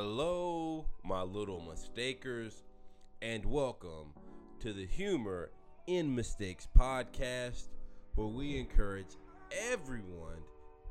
[0.00, 2.62] Hello, my little mistakers,
[3.20, 4.14] and welcome
[4.60, 5.50] to the Humor
[5.88, 7.64] in Mistakes podcast,
[8.14, 9.16] where we encourage
[9.50, 10.38] everyone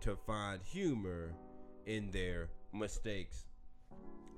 [0.01, 1.31] to find humor
[1.85, 3.45] in their mistakes.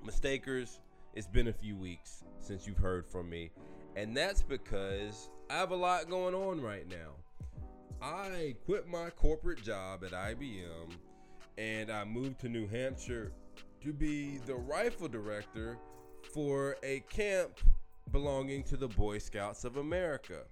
[0.04, 0.78] Mistakers,
[1.14, 3.50] it's been a few weeks since you've heard from me,
[3.96, 7.14] and that's because I have a lot going on right now.
[8.00, 10.92] I quit my corporate job at IBM
[11.58, 13.32] and I moved to New Hampshire
[13.82, 15.78] to be the rifle director
[16.34, 17.60] for a camp
[18.12, 20.42] belonging to the Boy Scouts of America.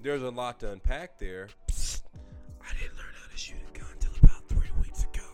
[0.00, 1.48] There's a lot to unpack there.
[1.70, 2.02] Psst,
[2.62, 5.26] I didn't learn how to shoot a gun until about three weeks ago,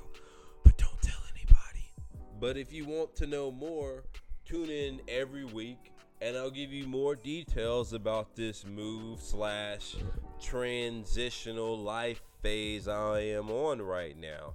[0.63, 1.93] but don't tell anybody.
[2.41, 4.05] But if you want to know more,
[4.47, 5.93] tune in every week
[6.23, 9.95] and I'll give you more details about this move slash
[10.41, 14.55] transitional life phase I am on right now.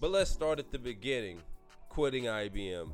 [0.00, 1.42] But let's start at the beginning
[1.96, 2.90] quitting IBM.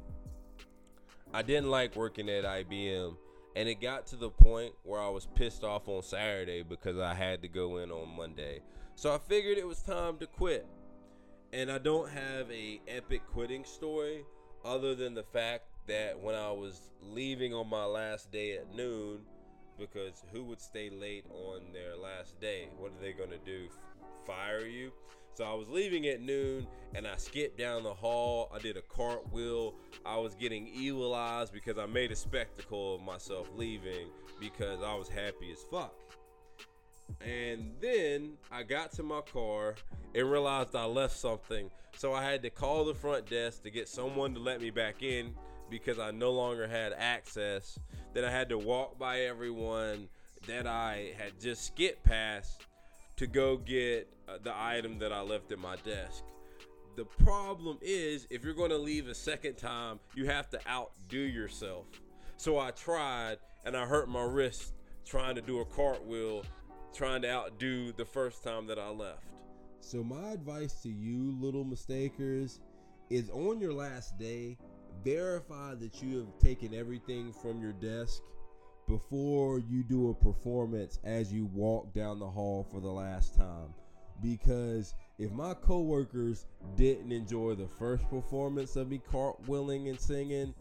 [1.35, 3.17] I didn't like working at IBM,
[3.57, 7.13] and it got to the point where I was pissed off on Saturday because I
[7.13, 8.61] had to go in on Monday.
[8.95, 10.69] So I figured it was time to quit.
[11.53, 14.25] And I don't have a epic quitting story
[14.65, 19.23] other than the fact that when I was leaving on my last day at noon,
[19.81, 22.69] because who would stay late on their last day?
[22.79, 23.67] What are they going to do?
[24.25, 24.93] Fire you?
[25.35, 28.51] So I was leaving at noon and I skipped down the hall.
[28.55, 29.75] I did a cartwheel.
[30.05, 34.09] I was getting evil eyes because I made a spectacle of myself leaving
[34.41, 35.95] because I was happy as fuck.
[37.21, 39.77] And then I got to my car
[40.15, 41.71] and realized I left something.
[41.97, 45.03] So I had to call the front desk to get someone to let me back
[45.03, 45.35] in
[45.71, 47.79] because I no longer had access.
[48.13, 50.09] Then I had to walk by everyone
[50.47, 52.67] that I had just skipped past
[53.23, 56.25] to go get uh, the item that I left at my desk.
[56.97, 61.21] The problem is, if you're going to leave a second time, you have to outdo
[61.21, 61.87] yourself.
[62.37, 66.43] So I tried and I hurt my wrist trying to do a cartwheel,
[66.93, 69.23] trying to outdo the first time that I left.
[69.79, 72.59] So, my advice to you, little mistakers,
[73.09, 74.59] is on your last day,
[75.05, 78.21] verify that you have taken everything from your desk
[78.93, 83.73] before you do a performance as you walk down the hall for the last time.
[84.21, 86.45] Because if my coworkers
[86.77, 90.55] didn't enjoy the first performance of me cartwheeling and singing,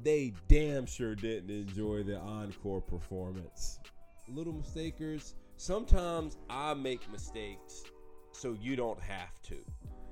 [0.00, 3.80] they damn sure didn't enjoy the encore performance.
[4.28, 7.82] Little mistakers, sometimes I make mistakes
[8.30, 9.56] so you don't have to.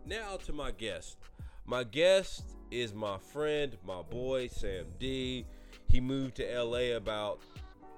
[0.05, 1.19] Now to my guest.
[1.67, 5.47] My guest is my friend, my boy, Sam D.
[5.89, 7.41] He moved to LA about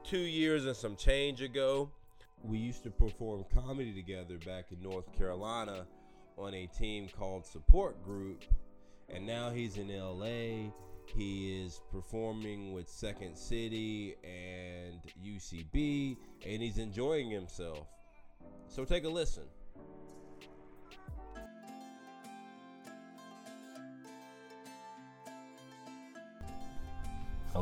[0.05, 1.91] two years and some change ago.
[2.43, 5.87] We used to perform comedy together back in North Carolina
[6.39, 8.45] on a team called Support Group.
[9.09, 10.71] And now he's in LA.
[11.17, 17.89] He is performing with Second City and UCB, and he's enjoying himself.
[18.69, 19.43] So take a listen.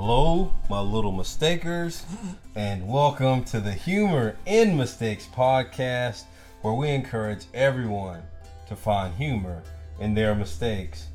[0.00, 2.06] Hello, my little mistakers,
[2.54, 6.22] and welcome to the Humor in Mistakes podcast,
[6.62, 8.22] where we encourage everyone
[8.69, 9.60] to find humor
[9.98, 11.08] in their mistakes.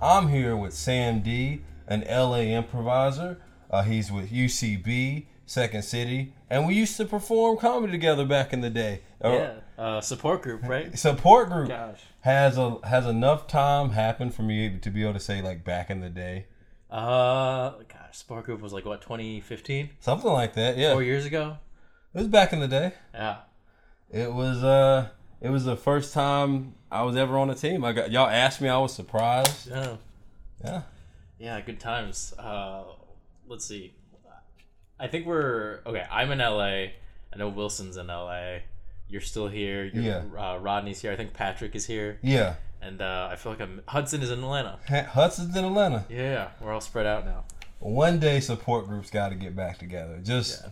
[0.00, 3.36] I'm here with Sam D, an LA improviser.
[3.70, 8.62] Uh, he's with UCB, Second City, and we used to perform comedy together back in
[8.62, 9.02] the day.
[9.22, 10.98] Uh, Yeah, uh, support group, right?
[10.98, 12.00] Support group Gosh.
[12.22, 15.90] has a has enough time happened for me to be able to say like back
[15.90, 16.46] in the day,
[16.90, 20.76] Uh, gosh, support group was like what 2015, something like that.
[20.76, 21.56] Yeah, four years ago.
[22.14, 22.92] it was back in the day.
[23.14, 23.36] Yeah,
[24.10, 25.08] It was uh
[25.40, 27.84] it was the first time I was ever on a team.
[27.84, 29.70] I got y'all asked me, I was surprised.
[29.70, 29.96] yeah,
[30.64, 30.82] Yeah.
[31.38, 31.60] yeah.
[31.60, 32.34] Good times.
[32.38, 32.82] Uh,
[33.46, 33.94] let's see.
[34.98, 36.04] I think we're okay.
[36.10, 36.64] I'm in LA.
[37.32, 38.58] I know Wilson's in LA.
[39.08, 39.84] You're still here.
[39.84, 40.22] You're, Yeah.
[40.36, 41.12] Uh, Rodney's here.
[41.12, 42.54] I think Patrick is here, Yeah.
[42.82, 44.78] And uh, I feel like I'm Hudson is in Atlanta.
[44.88, 46.04] Hudson's in Atlanta.
[46.08, 47.44] Yeah, we're all spread out now.
[47.78, 50.18] One day support groups got to get back together.
[50.22, 50.70] Just Yeah.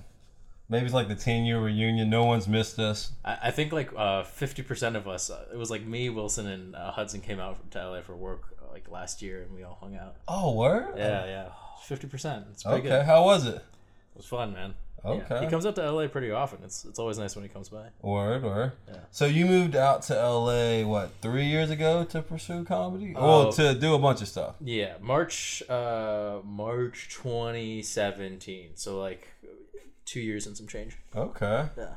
[0.69, 2.10] maybe it's like the 10 year reunion.
[2.10, 3.12] No one's missed us.
[3.25, 5.31] I, I think like uh, fifty percent of us.
[5.31, 8.43] Uh, it was like me, Wilson, and uh, Hudson came out to LA for work
[8.62, 10.16] uh, like last year, and we all hung out.
[10.28, 10.94] Oh, word?
[10.96, 11.49] Yeah, yeah,
[11.84, 12.44] fifty percent.
[12.52, 12.88] It's pretty Okay.
[12.88, 13.06] good.
[13.06, 13.56] How was it?
[13.56, 14.75] It was fun, man.
[15.04, 15.10] Yeah.
[15.12, 15.40] Okay.
[15.44, 16.58] He comes up to LA pretty often.
[16.64, 17.86] It's it's always nice when he comes by.
[18.02, 18.72] Word, word.
[18.88, 18.96] Yeah.
[19.10, 23.14] So you moved out to LA, what, three years ago to pursue comedy?
[23.16, 23.26] Oh.
[23.44, 24.56] well, to do a bunch of stuff.
[24.60, 28.70] Yeah, March uh March 2017.
[28.74, 29.28] So like
[30.06, 30.96] 2 years and some change.
[31.14, 31.66] Okay.
[31.76, 31.94] Yeah.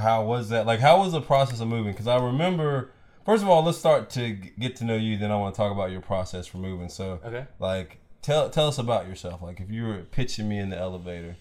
[0.00, 0.66] how was that?
[0.66, 1.92] Like, how was the process of moving?
[1.92, 2.90] Because I remember
[3.24, 5.16] first of all, let's start to get to know you.
[5.16, 6.88] Then I want to talk about your process for moving.
[6.88, 7.46] So, Okay.
[7.58, 9.40] like, tell tell us about yourself.
[9.42, 11.36] Like, if you were pitching me in the elevator.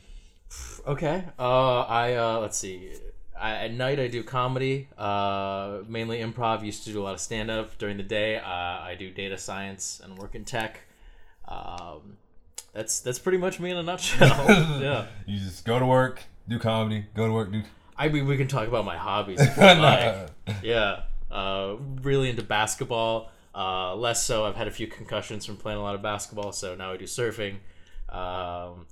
[0.86, 1.24] Okay.
[1.38, 2.92] Uh, I uh, let's see.
[3.39, 6.63] I, at night I do comedy, uh, mainly improv.
[6.63, 8.38] Used to do a lot of stand up during the day.
[8.38, 10.81] Uh, I do data science and work in tech.
[11.48, 12.18] Um,
[12.74, 14.27] that's that's pretty much me in a nutshell.
[14.81, 15.07] yeah.
[15.25, 17.63] You just go to work, do comedy, go to work, do.
[17.97, 19.39] I mean, we can talk about my hobbies.
[19.57, 20.30] Like.
[20.63, 21.01] Yeah.
[21.30, 23.31] Uh, really into basketball.
[23.54, 24.45] Uh, less so.
[24.45, 27.06] I've had a few concussions from playing a lot of basketball, so now I do
[27.06, 27.57] surfing.
[28.09, 28.86] Um,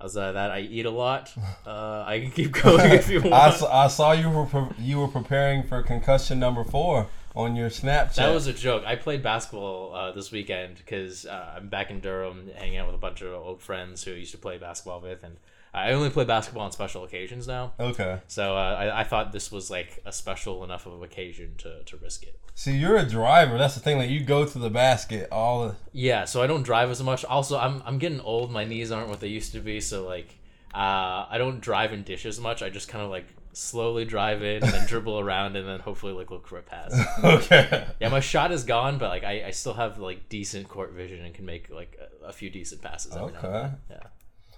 [0.00, 1.32] outside of that, I eat a lot.
[1.66, 3.34] Uh, I can keep going if you want.
[3.34, 7.56] I, s- I saw you were pre- you were preparing for concussion number four on
[7.56, 8.14] your Snapchat.
[8.14, 8.84] That was a joke.
[8.86, 12.94] I played basketball uh, this weekend because uh, I'm back in Durham, hanging out with
[12.94, 15.38] a bunch of old friends who I used to play basketball with, and
[15.76, 17.74] I only play basketball on special occasions now.
[17.78, 18.20] okay.
[18.28, 21.82] So uh, I, I thought this was like a special enough of an occasion to,
[21.84, 22.40] to risk it.
[22.54, 23.58] See, you're a driver.
[23.58, 23.98] That's the thing.
[23.98, 25.74] Like, you go to the basket all the.
[25.92, 27.24] Yeah, so I don't drive as much.
[27.26, 28.50] Also, I'm I'm getting old.
[28.50, 29.80] My knees aren't what they used to be.
[29.82, 30.38] So like,
[30.74, 32.62] uh, I don't drive and dish as much.
[32.62, 36.12] I just kind of like slowly drive in and then dribble around and then hopefully
[36.14, 36.98] like look for a pass.
[37.24, 37.86] okay.
[38.00, 41.22] Yeah, my shot is gone, but like I, I still have like decent court vision
[41.24, 43.14] and can make like a, a few decent passes.
[43.14, 43.52] Every now and Okay.
[43.52, 43.76] then.
[43.90, 44.06] Yeah.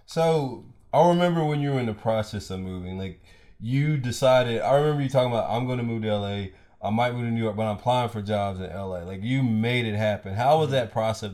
[0.07, 3.21] So I remember when you were in the process of moving, like
[3.61, 4.61] you decided.
[4.61, 6.47] I remember you talking about I'm going to move to LA.
[6.81, 9.01] I might move to New York, but I'm applying for jobs in LA.
[9.01, 10.35] Like you made it happen.
[10.35, 11.33] How was that process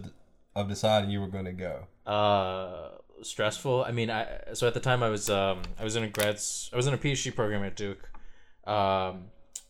[0.57, 1.87] of deciding you were going to go?
[2.07, 3.85] Uh, stressful.
[3.85, 6.41] I mean, I so at the time I was um I was in a grad
[6.73, 8.11] I was in a PhD program at Duke.
[8.67, 9.27] Um,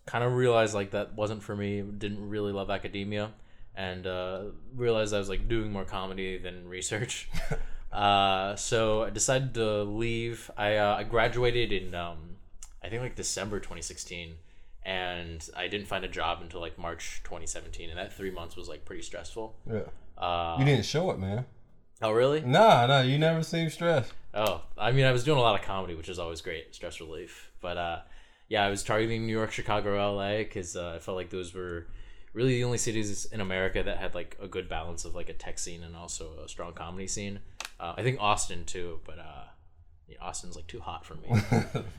[0.06, 1.82] kind of realized like that wasn't for me.
[1.82, 3.32] Didn't really love academia,
[3.74, 4.44] and uh,
[4.74, 7.28] realized I was like doing more comedy than research.
[7.94, 10.50] uh, so I decided to leave.
[10.56, 12.36] I uh, I graduated in um
[12.82, 14.34] I think like December 2016.
[14.86, 18.68] And I didn't find a job until like March 2017, and that three months was
[18.68, 19.56] like pretty stressful.
[19.66, 20.22] Yeah.
[20.22, 21.46] Uh, You didn't show it, man.
[22.02, 22.42] oh, really?
[22.42, 23.00] Nah, nah.
[23.00, 24.12] You never seemed stressed.
[24.34, 27.00] Oh, I mean, I was doing a lot of comedy, which is always great, stress
[27.00, 27.50] relief.
[27.62, 27.98] But uh,
[28.50, 31.86] yeah, I was targeting New York, Chicago, LA, because uh, I felt like those were
[32.34, 35.34] really the only cities in America that had like a good balance of like a
[35.34, 37.38] tech scene and also a strong comedy scene.
[37.84, 39.44] Uh, I think Austin too, but uh,
[40.08, 41.28] yeah, Austin's like too hot for me.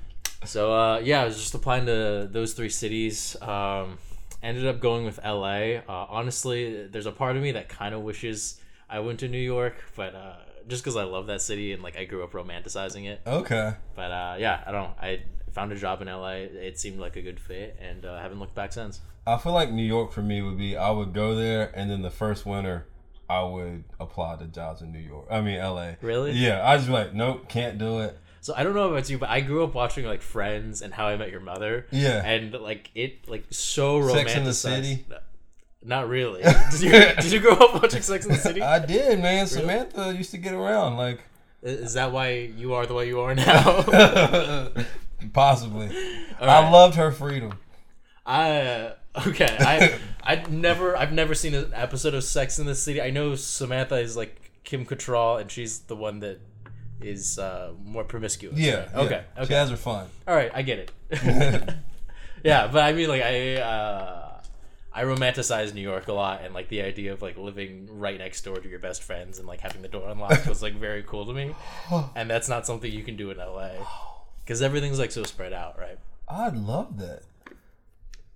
[0.46, 3.40] so uh, yeah, I was just applying to those three cities.
[3.40, 4.00] Um,
[4.42, 5.82] ended up going with LA.
[5.88, 8.60] Uh, honestly, there's a part of me that kind of wishes
[8.90, 10.38] I went to New York, but uh,
[10.68, 13.22] just because I love that city and like I grew up romanticizing it.
[13.28, 13.76] Okay.
[13.96, 14.92] But uh, yeah, I don't.
[15.00, 15.22] I
[15.52, 16.48] found a job in LA.
[16.50, 19.02] It seemed like a good fit, and uh, haven't looked back since.
[19.28, 22.02] I feel like New York for me would be I would go there and then
[22.02, 22.88] the first winter
[23.30, 25.28] I would apply to jobs in New York.
[25.32, 25.94] I mean LA.
[26.02, 26.32] Really?
[26.34, 28.18] Yeah, I was like, nope, can't do it.
[28.42, 31.08] So I don't know about you, but I grew up watching like Friends and How
[31.08, 31.88] I Met Your Mother.
[31.90, 32.24] Yeah.
[32.24, 34.14] And like it, like so romanticized.
[34.14, 35.06] Sex and the City?
[35.84, 36.44] Not really.
[36.72, 38.62] Did you, did you grow up watching Sex in the City?
[38.64, 39.48] I did, man.
[39.48, 41.22] Samantha used to get around like
[41.62, 43.82] Is that why you are the way you are now?
[45.34, 45.90] possibly.
[46.40, 47.54] All I loved her freedom.
[48.26, 48.96] I uh,
[49.28, 49.58] okay.
[49.60, 53.02] I I never I've never seen an episode of Sex in the City.
[53.02, 56.40] I know Samantha is like Kim Cattrall, and she's the one that
[57.02, 58.58] is uh, more promiscuous.
[58.58, 58.78] Yeah.
[58.78, 58.96] right?
[58.96, 59.24] Okay.
[59.36, 59.42] yeah.
[59.42, 59.48] Okay.
[59.48, 60.08] She has her fun.
[60.28, 60.52] All right.
[60.54, 60.92] I get it.
[62.44, 63.56] yeah, but I mean, like I.
[63.58, 64.22] Uh,
[64.98, 68.46] I romanticize New York a lot, and like the idea of like living right next
[68.46, 71.26] door to your best friends and like having the door unlocked was like very cool
[71.26, 71.54] to me,
[72.16, 73.72] and that's not something you can do in LA
[74.40, 76.00] because everything's like so spread out, right?
[76.30, 77.24] I'd love that.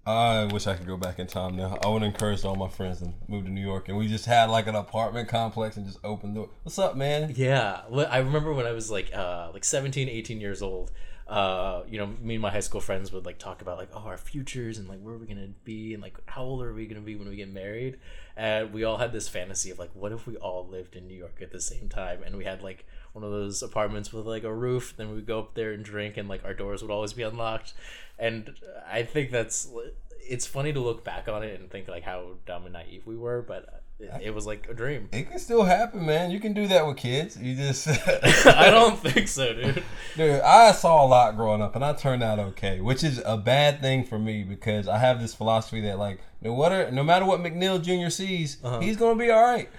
[0.05, 1.77] I wish I could go back in time now.
[1.83, 4.49] I would encourage all my friends to move to New York, and we just had
[4.49, 6.47] like an apartment complex and just open the.
[6.63, 7.33] What's up, man?
[7.35, 10.91] Yeah, I remember when I was like uh like 17, 18 years old.
[11.27, 13.99] Uh, you know, me and my high school friends would like talk about like oh
[13.99, 16.87] our futures and like where are we gonna be and like how old are we
[16.87, 17.99] gonna be when we get married,
[18.35, 21.13] and we all had this fantasy of like what if we all lived in New
[21.13, 24.43] York at the same time and we had like one of those apartments with like
[24.43, 27.13] a roof, then we'd go up there and drink and like our doors would always
[27.13, 27.73] be unlocked,
[28.19, 28.53] and
[28.91, 29.67] I think that's
[30.27, 33.15] it's funny to look back on it and think like how dumb and naive we
[33.17, 35.09] were, but it, it was like a dream.
[35.11, 36.29] It can still happen, man.
[36.31, 37.35] You can do that with kids.
[37.37, 37.87] You just.
[38.45, 39.83] I don't think so, dude.
[40.15, 43.37] Dude, I saw a lot growing up, and I turned out okay, which is a
[43.37, 47.25] bad thing for me because I have this philosophy that like no matter no matter
[47.25, 48.09] what McNeil Jr.
[48.09, 48.79] sees, Uh-huh.
[48.79, 49.69] he's gonna be all right.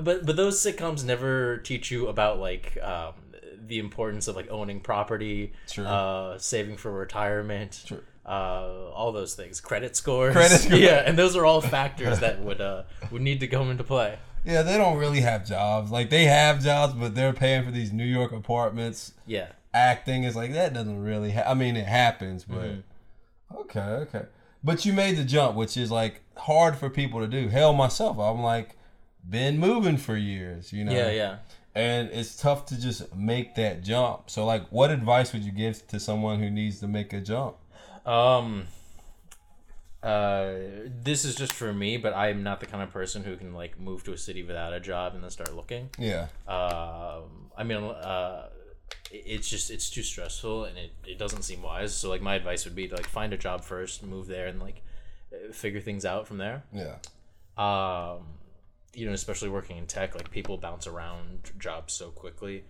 [0.00, 3.14] But but those sitcoms never teach you about like um,
[3.68, 5.84] the importance of like owning property, True.
[5.84, 7.84] uh, saving for retirement,
[8.26, 10.76] uh, all those things, credit scores, Credit score.
[10.78, 14.18] yeah, and those are all factors that would uh, would need to come into play.
[14.44, 15.90] Yeah, they don't really have jobs.
[15.90, 19.12] Like they have jobs, but they're paying for these New York apartments.
[19.26, 21.32] Yeah, Acting is like that doesn't really.
[21.32, 23.56] Ha- I mean, it happens, but Mm-hmm.
[23.58, 24.22] okay, okay.
[24.64, 27.48] But you made the jump, which is like hard for people to do.
[27.48, 28.76] Hell, myself, I'm like
[29.28, 30.92] been moving for years, you know.
[30.92, 31.36] Yeah, yeah.
[31.78, 34.30] And it's tough to just make that jump.
[34.30, 37.54] So, like, what advice would you give to someone who needs to make a jump?
[38.04, 38.66] Um,
[40.02, 40.54] uh,
[41.04, 43.78] this is just for me, but I'm not the kind of person who can like
[43.78, 45.88] move to a city without a job and then start looking.
[46.00, 46.26] Yeah.
[46.48, 48.48] Um, I mean, uh,
[49.12, 51.94] it's just it's too stressful and it, it doesn't seem wise.
[51.94, 54.60] So like my advice would be to like find a job first, move there, and
[54.60, 54.82] like
[55.52, 56.64] figure things out from there.
[56.72, 56.96] Yeah.
[57.56, 58.37] Um,
[58.94, 62.64] you know, especially working in tech, like people bounce around jobs so quickly.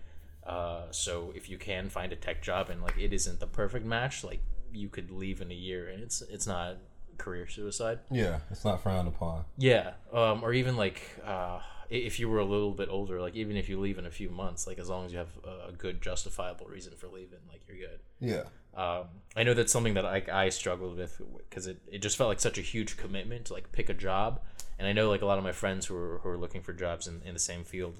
[0.45, 3.85] Uh, so if you can find a tech job and like it isn't the perfect
[3.85, 6.77] match, like you could leave in a year and it's it's not
[7.17, 7.99] career suicide.
[8.09, 8.39] Yeah.
[8.49, 9.45] It's not frowned upon.
[9.57, 11.59] Yeah, um, or even like uh,
[11.89, 14.29] if you were a little bit older, like even if you leave in a few
[14.29, 15.29] months, like as long as you have
[15.67, 17.99] a good justifiable reason for leaving, like you're good.
[18.19, 18.43] Yeah.
[18.79, 22.29] Um, I know that's something that I, I struggled with because it, it just felt
[22.29, 24.39] like such a huge commitment to like pick a job,
[24.77, 26.71] and I know like a lot of my friends who are who are looking for
[26.71, 27.95] jobs in, in the same field,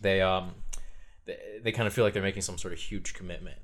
[0.00, 0.54] they um
[1.24, 3.60] they, they kind of feel like they're making some sort of huge commitment,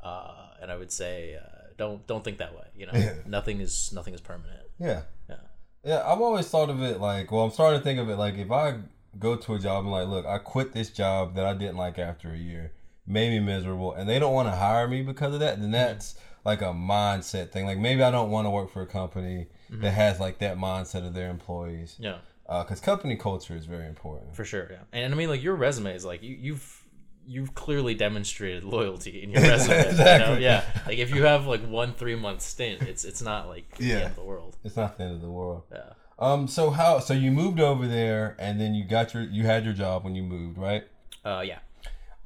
[0.00, 2.66] uh, and I would say uh, don't don't think that way.
[2.76, 2.92] You know,
[3.26, 4.60] nothing is nothing is permanent.
[4.78, 5.02] Yeah.
[5.28, 5.36] Yeah.
[5.84, 8.36] Yeah, I've always thought of it like, well, I'm starting to think of it like
[8.38, 8.78] if I
[9.18, 11.98] go to a job and like, look, I quit this job that I didn't like
[11.98, 12.72] after a year,
[13.06, 16.16] made me miserable, and they don't want to hire me because of that, then that's
[16.44, 17.66] like a mindset thing.
[17.66, 21.06] Like maybe I don't want to work for a company that has like that mindset
[21.06, 22.18] of their employees, Yeah.
[22.46, 24.34] because company culture is very important.
[24.36, 24.78] For sure, yeah.
[24.92, 26.82] And, I mean, like your resume is like you, you've
[27.28, 29.76] you've clearly demonstrated loyalty in your resume.
[29.78, 29.88] You know?
[29.90, 30.44] Exactly.
[30.44, 30.64] Yeah.
[30.86, 33.94] Like if you have like one three month stint, it's it's not like the Yeah.
[33.96, 34.56] end of the world.
[34.62, 35.64] It's not the end of the world.
[35.72, 35.94] Yeah.
[36.20, 37.00] Um, so how?
[37.00, 40.14] So you moved over there, and then you got your, you had your job when
[40.14, 40.84] you moved, right?
[41.24, 41.58] Uh, yeah.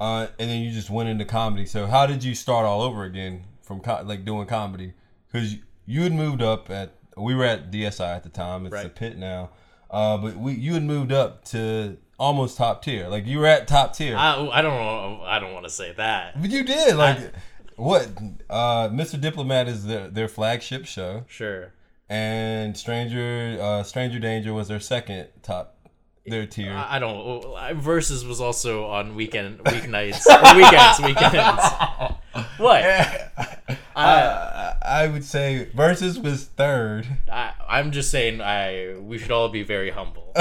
[0.00, 1.66] Uh, and then you just went into comedy.
[1.66, 4.94] So how did you start all over again from co- like doing comedy?
[5.30, 8.64] Because you had moved up at we were at DSI at the time.
[8.66, 9.50] It's the pit now.
[9.90, 13.08] Uh, but we you had moved up to almost top tier.
[13.08, 14.16] Like you were at top tier.
[14.16, 15.22] I, I don't know.
[15.24, 16.40] I don't want to say that.
[16.40, 17.18] but you did like
[17.76, 18.08] what?
[18.48, 19.20] Uh, Mr.
[19.20, 21.72] Diplomat is their their flagship show, Sure.
[22.08, 25.76] and Stranger uh, Stranger Danger was their second top
[26.26, 26.72] their tier.
[26.72, 27.54] I I don't.
[27.56, 32.16] I- Versus was also on weekend weeknights or weekends weekends.
[32.58, 32.84] What?
[33.96, 37.06] I, I would say versus was third.
[37.30, 38.40] I, I'm just saying.
[38.40, 40.32] I we should all be very humble.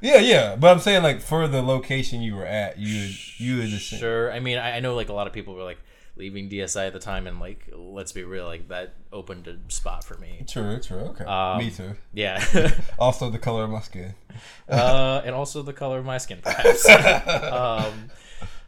[0.00, 3.98] yeah, yeah, but I'm saying like for the location you were at, you you same.
[3.98, 4.32] Sure.
[4.32, 5.78] I mean, I, I know like a lot of people were like
[6.16, 10.04] leaving DSI at the time, and like let's be real, like that opened a spot
[10.04, 10.44] for me.
[10.48, 10.98] True, true.
[10.98, 11.94] Okay, Um, me too.
[12.12, 12.42] Yeah.
[12.98, 14.14] Also, the color of my skin.
[14.68, 16.88] uh, and also the color of my skin, perhaps.
[17.52, 18.10] um,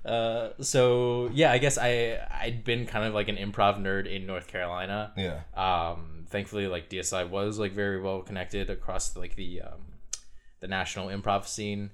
[0.05, 4.27] uh, so yeah, I guess I I'd been kind of like an improv nerd in
[4.27, 5.13] North Carolina.
[5.17, 9.81] Yeah, Um, thankfully, like DSI was like very well connected across like the um,
[10.61, 11.91] the national improv scene,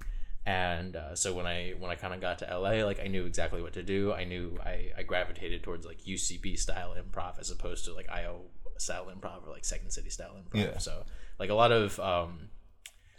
[0.47, 3.27] and uh, so when I when I kind of got to LA, like I knew
[3.27, 4.13] exactly what to do.
[4.13, 8.43] I knew I, I gravitated towards like UCB style improv as opposed to like IO
[8.79, 10.65] style improv or like Second City style improv.
[10.65, 10.79] Yeah.
[10.79, 11.05] So
[11.39, 12.49] like a lot of um,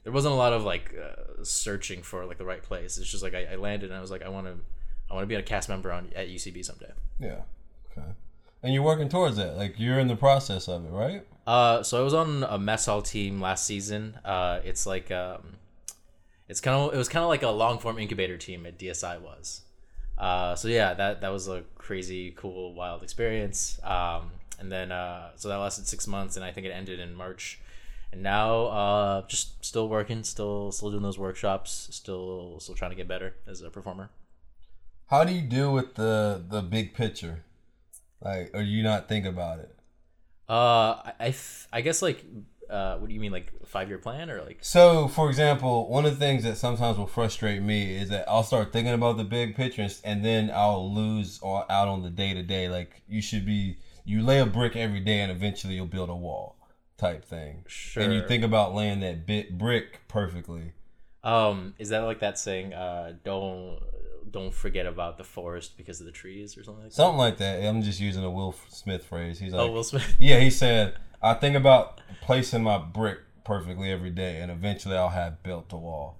[0.03, 2.97] there wasn't a lot of like uh, searching for like the right place.
[2.97, 4.55] It's just like I, I landed and I was like I want to
[5.09, 6.91] I want to be a cast member on at UCB someday.
[7.19, 7.41] yeah.
[7.91, 8.07] Okay,
[8.63, 9.57] and you're working towards that.
[9.57, 11.25] Like you're in the process of it, right?
[11.45, 14.17] Uh, so I was on a mess hall team last season.
[14.23, 15.57] Uh, it's like um,
[16.51, 19.21] it's kind of it was kind of like a long form incubator team at DSI
[19.21, 19.61] was.
[20.17, 23.79] Uh, so yeah, that that was a crazy, cool, wild experience.
[23.83, 27.15] Um, and then uh, so that lasted six months, and I think it ended in
[27.15, 27.61] March.
[28.11, 32.97] And now, uh, just still working, still still doing those workshops, still still trying to
[32.97, 34.09] get better as a performer.
[35.07, 37.45] How do you deal with the the big picture?
[38.19, 39.73] Like, or do you not think about it?
[40.49, 42.25] Uh, I I, th- I guess like
[42.71, 46.05] uh, what do you mean like five year plan or like So, for example, one
[46.05, 49.23] of the things that sometimes will frustrate me is that I'll start thinking about the
[49.25, 52.69] big picture, and- then I'll lose or out on the day to day.
[52.69, 56.15] Like you should be, you lay a brick every day, and eventually you'll build a
[56.15, 56.55] wall,
[56.97, 57.63] type thing.
[57.67, 60.71] sure And you think about laying that bit brick perfectly.
[61.23, 63.79] Um, is that like that saying, uh, don't
[64.31, 66.95] don't forget about the forest because of the trees or something like that?
[66.95, 67.63] Something like that.
[67.67, 69.39] I'm just using a Will Smith phrase.
[69.39, 70.15] He's like, Oh, Will Smith.
[70.19, 75.09] yeah, he said, I think about placing my brick perfectly every day, and eventually I'll
[75.09, 76.17] have built the wall.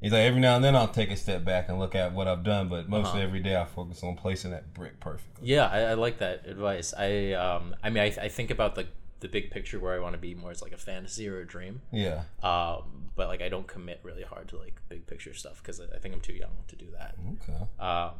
[0.00, 2.26] He's like, every now and then I'll take a step back and look at what
[2.26, 3.28] I've done, but mostly Uh-huh.
[3.28, 5.46] every day I focus on placing that brick perfectly.
[5.48, 6.94] Yeah, I, I like that advice.
[6.96, 8.86] I um, I mean, I, I think about the
[9.20, 11.46] the big picture where I want to be more as like a fantasy or a
[11.46, 11.82] dream.
[11.92, 12.22] Yeah.
[12.42, 15.84] Um, but like I don't commit really hard to like big picture stuff because I
[15.94, 17.16] I think I'm too young to do that.
[17.42, 17.60] Okay.
[17.78, 18.14] Um,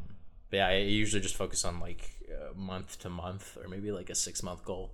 [0.51, 4.11] but yeah, I usually just focus on like uh, month to month or maybe like
[4.11, 4.91] a six month goal.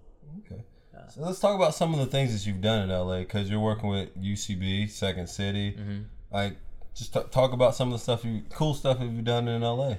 [0.47, 0.63] Okay.
[1.09, 3.61] So let's talk about some of the things that you've done in LA because you're
[3.61, 5.73] working with UCB, Second City.
[5.73, 6.03] Mm-hmm.
[6.33, 6.57] Like,
[6.95, 9.63] just t- talk about some of the stuff you, cool stuff that you've done in
[9.63, 9.97] LA.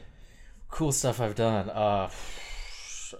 [0.69, 1.69] Cool stuff I've done.
[1.69, 2.09] Uh,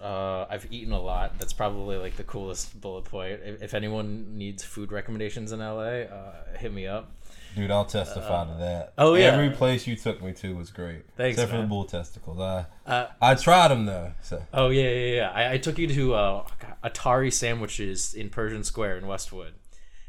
[0.00, 1.38] uh, I've eaten a lot.
[1.38, 3.40] That's probably like the coolest bullet point.
[3.44, 7.10] If, if anyone needs food recommendations in LA, uh, hit me up.
[7.56, 8.92] Dude, I'll testify to that.
[8.98, 9.26] oh, yeah.
[9.26, 11.04] Every place you took me to was great.
[11.16, 12.38] Thanks, Except for the bull testicles.
[12.38, 14.12] I Uh, I tried them though.
[14.22, 15.30] So Oh yeah, yeah, yeah.
[15.34, 16.46] I, I took you to uh,
[16.84, 19.54] Attari sandwiches in Persian Square in Westwood,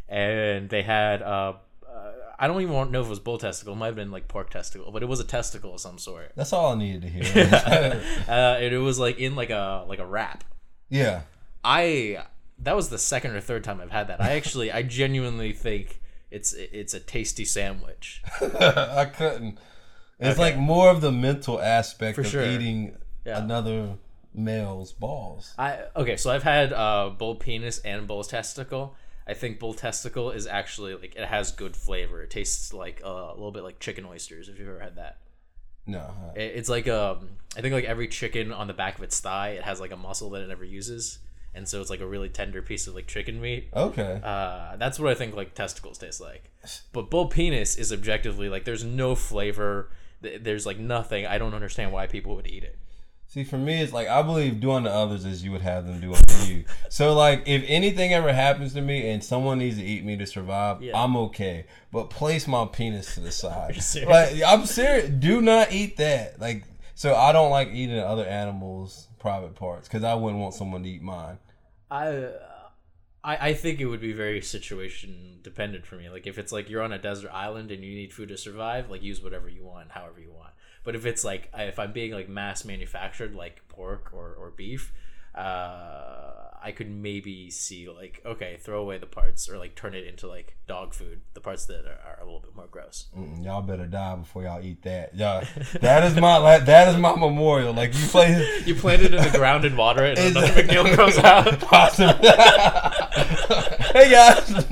[0.08, 1.22] and they had.
[1.22, 1.53] Uh,
[1.88, 3.74] uh, I don't even know if it was bull testicle.
[3.74, 6.31] It might have been like pork testicle, but it was a testicle of some sort.
[6.36, 8.03] that's all I needed to hear.
[8.29, 10.43] Uh, and it was like in like a like a wrap.
[10.89, 11.22] yeah.
[11.63, 12.24] I
[12.60, 14.22] that was the second or third time I've had that.
[14.22, 18.21] I actually, I genuinely think it's it's a tasty sandwich.
[18.41, 19.57] I couldn't.
[20.19, 20.51] It's Okay.
[20.51, 22.43] like more of the mental aspect For of sure.
[22.45, 23.41] eating Yeah.
[23.43, 23.95] another
[24.33, 25.53] male's balls.
[25.57, 28.95] I okay, so I've had uh, bull penis and bull testicle.
[29.27, 32.21] I think bull testicle is actually like it has good flavor.
[32.24, 34.50] It tastes like uh, a little bit like chicken oysters.
[34.50, 35.17] If you've ever had that,
[35.86, 36.12] No.
[36.36, 39.50] it, it's like um, I think like every chicken on the back of its thigh,
[39.51, 41.19] it has like a muscle that it never uses,
[41.53, 43.70] and so it's like a really tender piece of like chicken meat.
[43.75, 44.22] Okay.
[44.24, 46.51] Uh, that's what I think like testicles taste like.
[46.94, 49.89] But bull penis is objectively like there's no flavor.
[50.22, 51.25] There's like nothing.
[51.25, 52.77] I don't understand why people would eat it.
[53.27, 56.01] See, for me, it's like I believe doing to others as you would have them
[56.01, 56.63] do unto you.
[56.89, 60.25] So, like, if anything ever happens to me and someone needs to eat me to
[60.25, 61.00] survive, Yeah.
[61.00, 61.68] I'm okay.
[61.91, 63.77] But place my penis to the side.
[64.08, 65.10] Like, I'm serious.
[65.12, 66.41] Do not eat that.
[66.41, 66.63] Like,
[66.96, 70.89] so I don't like eating other animals' private parts because I wouldn't want someone to
[70.89, 71.38] eat mine.
[71.91, 72.29] I,
[73.23, 76.09] I I think it would be very situation dependent for me.
[76.09, 78.89] Like if it's like you're on a desert island and you need food to survive,
[78.89, 80.51] like use whatever you want, however you want.
[80.83, 84.93] But if it's like if I'm being like mass manufactured, like pork or or beef,
[85.36, 86.25] uh,
[86.62, 90.27] I could maybe see like okay, throw away the parts or like turn it into
[90.27, 93.07] like dog food, the parts that are, are a little bit more gross.
[93.17, 95.12] Mm, y'all better die before y'all eat that.
[95.15, 95.45] Yeah,
[95.81, 97.73] that is my that is my memorial.
[97.73, 98.45] Like you play.
[98.65, 101.60] You plant it in the ground and water it, and another McNeil comes out.
[101.62, 102.27] Possibly.
[103.93, 104.65] hey guys.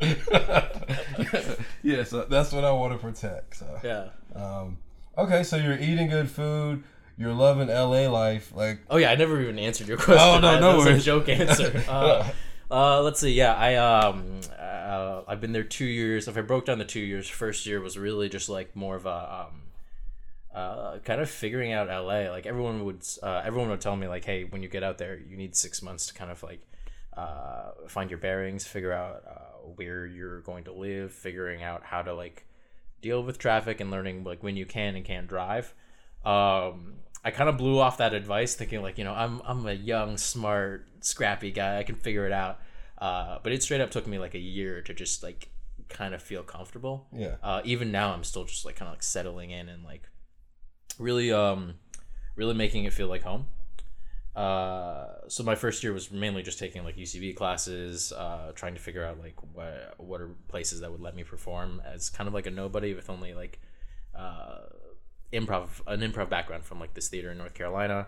[1.82, 3.56] yeah, so that's what I want to protect.
[3.56, 4.08] So, Yeah.
[4.34, 4.78] um,
[5.16, 6.84] okay, so you're eating good food.
[7.18, 8.52] You're loving LA life.
[8.54, 10.24] Like, Oh yeah, I never even answered your question.
[10.24, 11.02] Oh, no, I- no that was worries.
[11.02, 11.84] a joke answer.
[11.88, 12.30] Uh,
[12.70, 13.32] uh, let's see.
[13.32, 16.28] Yeah, I um, uh, I've been there two years.
[16.28, 19.06] If I broke down the two years, first year was really just like more of
[19.06, 19.62] a um,
[20.54, 22.30] uh, kind of figuring out LA.
[22.30, 25.18] Like everyone would, uh, everyone would tell me like, hey, when you get out there,
[25.18, 26.60] you need six months to kind of like
[27.16, 29.30] uh, find your bearings, figure out uh,
[29.76, 32.44] where you're going to live, figuring out how to like
[33.00, 35.72] deal with traffic and learning like when you can and can't drive.
[36.24, 39.72] Um, I kind of blew off that advice, thinking like, you know, I'm I'm a
[39.72, 41.78] young, smart, scrappy guy.
[41.78, 42.60] I can figure it out.
[42.98, 45.48] Uh, but it straight up took me like a year to just like
[45.88, 47.06] kind of feel comfortable.
[47.12, 50.08] yeah, Uh, even now, I'm still just like kind of like settling in and like
[50.98, 51.74] really, um,
[52.36, 53.46] really making it feel like home.
[54.36, 58.80] Uh, so my first year was mainly just taking like UCB classes, uh, trying to
[58.80, 62.34] figure out like what what are places that would let me perform as kind of
[62.34, 63.58] like a nobody with only like
[64.14, 64.58] uh,
[65.32, 68.06] improv an improv background from like this theater in North Carolina.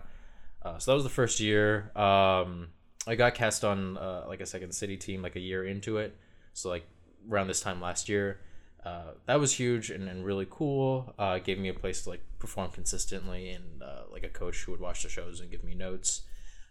[0.61, 1.91] Uh, so that was the first year.
[1.95, 2.69] Um,
[3.07, 6.15] I got cast on uh, like a second city team like a year into it.
[6.53, 6.85] So like
[7.29, 8.39] around this time last year,
[8.85, 11.13] uh, that was huge and, and really cool.
[11.17, 14.71] Uh, gave me a place to like perform consistently and uh, like a coach who
[14.71, 16.21] would watch the shows and give me notes.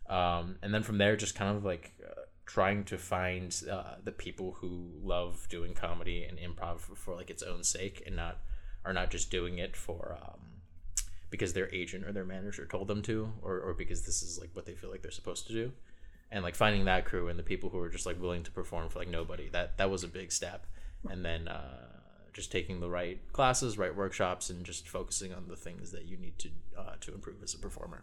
[0.09, 4.11] Um, and then from there, just kind of like uh, trying to find uh, the
[4.11, 8.39] people who love doing comedy and improv for, for like its own sake and not
[8.85, 10.41] are not just doing it for um,
[11.31, 14.51] because their agent or their manager told them to or, or because this is like
[14.55, 15.73] what they feel like they're supposed to do
[16.31, 18.89] and like finding that crew and the people who are just like willing to perform
[18.89, 20.67] for like nobody that that was a big step
[21.09, 21.87] and then uh,
[22.33, 26.17] just taking the right classes right workshops and just focusing on the things that you
[26.17, 28.03] need to uh, to improve as a performer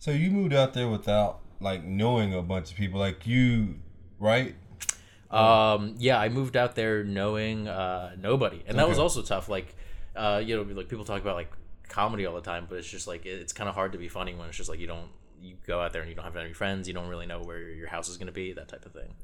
[0.00, 3.76] So you moved out there without like knowing a bunch of people, like you,
[4.18, 4.54] right?
[5.30, 9.48] Um, yeah, I moved out there knowing uh, nobody, and that was also tough.
[9.50, 9.76] Like,
[10.16, 11.52] uh, you know, like people talk about like
[11.88, 14.34] comedy all the time, but it's just like it's kind of hard to be funny
[14.34, 15.08] when it's just like you don't
[15.40, 17.60] you go out there and you don't have any friends, you don't really know where
[17.60, 19.14] your house is gonna be, that type of thing.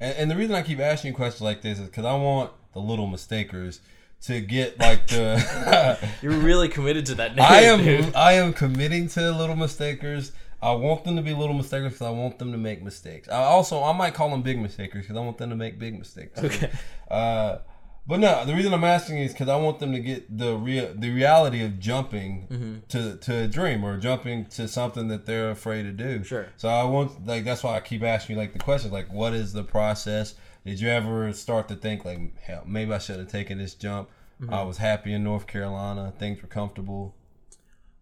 [0.00, 2.52] And, and the reason I keep asking you questions like this is because I want
[2.72, 3.80] the little mistakers
[4.22, 5.98] to get like the.
[6.22, 7.46] You're really committed to that name.
[7.48, 8.14] I am dude.
[8.14, 10.32] I am committing to little mistakers.
[10.62, 13.28] I want them to be little mistakers because I want them to make mistakes.
[13.28, 15.98] I also I might call them big mistakers because I want them to make big
[15.98, 16.38] mistakes.
[16.38, 16.70] Okay.
[17.10, 17.58] Uh,
[18.08, 20.94] But no, the reason I'm asking is because I want them to get the real
[20.94, 22.74] the reality of jumping Mm-hmm.
[22.88, 26.22] to to a dream or jumping to something that they're afraid to do.
[26.22, 26.46] Sure.
[26.56, 29.32] So I want like that's why I keep asking you like the questions like what
[29.34, 30.34] is the process?
[30.64, 34.08] Did you ever start to think like hell maybe I should have taken this jump?
[34.40, 34.54] Mm-hmm.
[34.54, 36.12] I was happy in North Carolina.
[36.18, 37.14] Things were comfortable.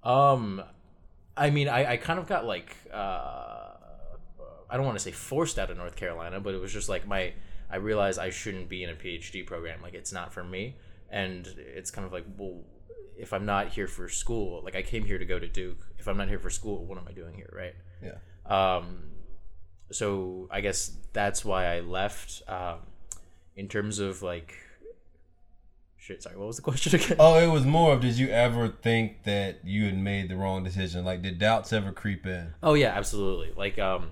[0.03, 0.63] Um,
[1.37, 3.71] I mean, I, I kind of got like uh,
[4.69, 7.07] I don't want to say forced out of North Carolina, but it was just like
[7.07, 7.33] my
[7.75, 9.83] I realize I shouldn't be in a PhD program.
[9.83, 10.77] Like it's not for me,
[11.11, 12.61] and it's kind of like well,
[13.19, 15.85] if I'm not here for school, like I came here to go to Duke.
[15.99, 17.75] If I'm not here for school, what am I doing here, right?
[18.01, 18.77] Yeah.
[18.77, 19.11] Um,
[19.91, 22.43] so I guess that's why I left.
[22.47, 22.79] Um,
[23.57, 24.55] in terms of like,
[25.97, 26.23] shit.
[26.23, 27.17] Sorry, what was the question again?
[27.19, 30.63] Oh, it was more of did you ever think that you had made the wrong
[30.63, 31.05] decision?
[31.05, 32.55] Like did doubts ever creep in?
[32.63, 33.53] Oh yeah, absolutely.
[33.57, 34.11] Like um,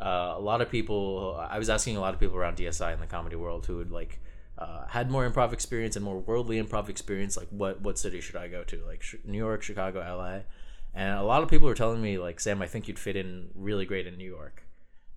[0.00, 1.38] uh, a lot of people.
[1.38, 3.90] I was asking a lot of people around DSI in the comedy world who had
[3.90, 4.20] like
[4.58, 7.36] uh, had more improv experience and more worldly improv experience.
[7.36, 8.84] Like what what city should I go to?
[8.86, 10.40] Like sh- New York, Chicago, LA.
[10.92, 13.50] And a lot of people were telling me like Sam, I think you'd fit in
[13.54, 14.64] really great in New York.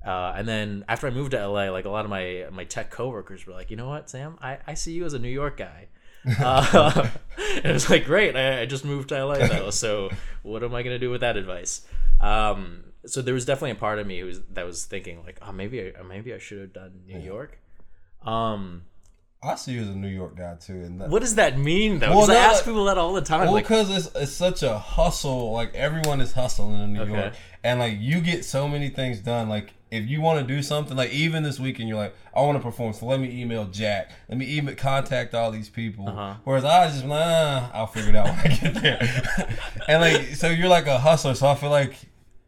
[0.06, 2.91] Uh, and then after I moved to LA, like a lot of my my tech
[2.91, 5.58] coworkers were like, you know what, Sam, I, I see you as a New York
[5.58, 5.88] guy.
[6.39, 10.10] uh, and it was like, great, I, I just moved to LA though, so
[10.41, 11.86] what am I gonna do with that advice?
[12.22, 15.39] Um, so there was definitely a part of me who was that was thinking like,
[15.42, 17.60] oh, maybe I, maybe I should have done New York.
[18.26, 18.84] Um,
[19.44, 22.00] I see you as a New York guy too, and that, what does that mean
[22.00, 22.16] though?
[22.16, 23.42] Well, I ask people that all the time.
[23.42, 25.52] Well, like, because it's it's such a hustle.
[25.52, 27.12] Like everyone is hustling in New Okay.
[27.12, 29.50] York, and like you get so many things done.
[29.50, 32.58] Like if you want to do something, like even this weekend, you're like, I want
[32.58, 34.12] to perform, so let me email Jack.
[34.30, 36.08] Let me email contact all these people.
[36.08, 36.36] Uh-huh.
[36.46, 39.58] Whereas I just nah, I'll figure it out when I get there.
[39.89, 41.36] and like so, you're like a hustler.
[41.36, 41.96] So I feel like.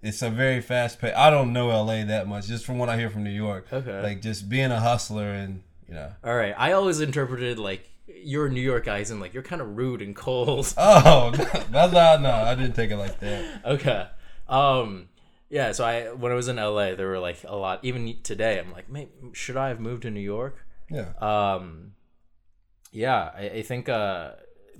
[0.05, 1.13] It's a very fast pace.
[1.17, 3.67] I don't know LA that much, just from what I hear from New York.
[3.73, 4.01] Okay.
[4.03, 6.11] Like just being a hustler and you know.
[6.23, 9.61] all right, I always interpreted like you're a New York guys and like you're kind
[9.61, 10.73] of rude and cold.
[10.77, 12.31] Oh, that's not no.
[12.31, 13.65] I didn't take it like that.
[13.65, 14.07] okay.
[14.47, 15.09] Um
[15.49, 18.59] yeah, so I when I was in LA, there were like a lot even today
[18.59, 21.13] I'm like, "Mate, should I have moved to New York?" Yeah.
[21.19, 21.93] Um
[22.91, 24.31] yeah, I, I think uh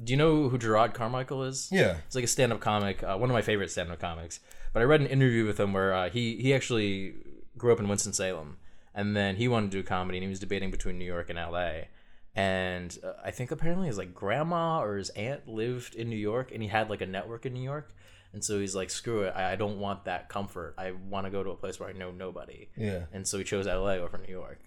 [0.03, 1.69] do you know who Jerrod Carmichael is?
[1.71, 1.97] Yeah.
[2.05, 4.39] He's like a stand-up comic, uh, one of my favorite stand-up comics.
[4.75, 7.13] But I read an interview with him where uh, he he actually
[7.57, 8.57] grew up in Winston Salem,
[8.93, 11.39] and then he wanted to do comedy, and he was debating between New York and
[11.39, 11.87] L.A.
[12.35, 16.51] And uh, I think apparently his like grandma or his aunt lived in New York,
[16.51, 17.95] and he had like a network in New York.
[18.33, 20.75] And so he's like, screw it, I, I don't want that comfort.
[20.77, 22.67] I want to go to a place where I know nobody.
[22.75, 23.05] Yeah.
[23.13, 24.59] And so he chose LA over New York.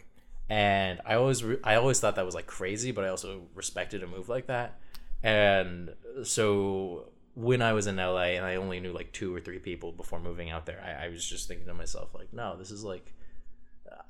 [0.49, 4.03] And I always re- I always thought that was like crazy, but I also respected
[4.03, 4.81] a move like that.
[5.23, 5.91] And
[6.23, 9.93] so when I was in LA and I only knew like two or three people
[9.93, 12.83] before moving out there, I, I was just thinking to myself like, no, this is
[12.83, 13.15] like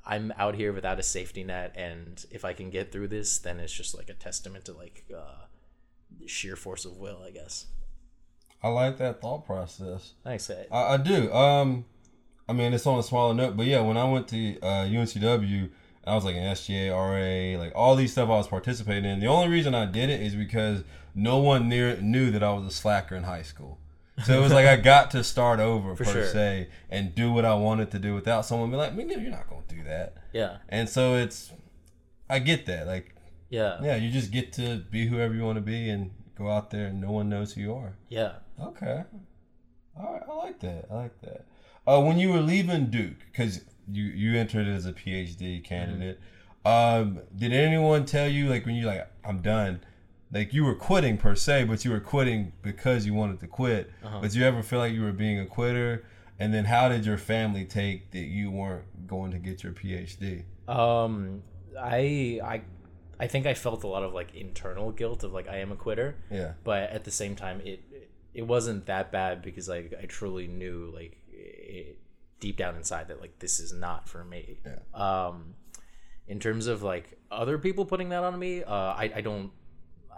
[0.05, 3.59] I'm out here without a safety net, and if I can get through this, then
[3.59, 5.45] it's just like a testament to like uh,
[6.25, 7.67] sheer force of will, I guess.
[8.63, 10.13] I like that thought process.
[10.23, 10.49] Thanks.
[10.49, 11.31] I- I, I do.
[11.31, 11.85] Um,
[12.47, 15.69] I mean, it's on a smaller note, but yeah, when I went to uh, UNCW,
[16.05, 19.19] I was like an SGA, RA, like all these stuff I was participating in.
[19.19, 20.83] The only reason I did it is because
[21.21, 23.77] no one near knew that I was a slacker in high school.
[24.25, 26.25] So it was like I got to start over per sure.
[26.27, 29.49] se and do what I wanted to do without someone being like, "Man, you're not
[29.49, 30.57] gonna do that." Yeah.
[30.67, 31.51] And so it's,
[32.29, 32.85] I get that.
[32.87, 33.15] Like,
[33.49, 33.79] Yeah.
[33.81, 36.87] yeah, you just get to be whoever you want to be and go out there
[36.87, 37.93] and no one knows who you are.
[38.09, 38.33] Yeah.
[38.61, 39.03] Okay.
[39.97, 40.85] All right, I like that.
[40.91, 41.45] I like that.
[41.87, 46.19] Uh, when you were leaving Duke, because you you entered as a PhD candidate,
[46.65, 49.81] um, did anyone tell you like when you like I'm done,
[50.31, 53.91] like you were quitting per se, but you were quitting because you wanted to quit?
[54.01, 56.05] But you ever feel like you were being a quitter?
[56.41, 60.43] And then how did your family take that you weren't going to get your PhD?
[60.69, 61.43] Um,
[61.79, 62.61] I I
[63.19, 65.75] I think I felt a lot of like internal guilt of like I am a
[65.75, 66.53] quitter, Yeah.
[66.63, 67.81] but at the same time it
[68.33, 71.97] it wasn't that bad because like I truly knew like it,
[72.39, 74.59] deep down inside that like this is not for me.
[74.65, 74.77] Yeah.
[75.27, 75.55] Um,
[76.27, 79.51] in terms of like other people putting that on me, uh, I I don't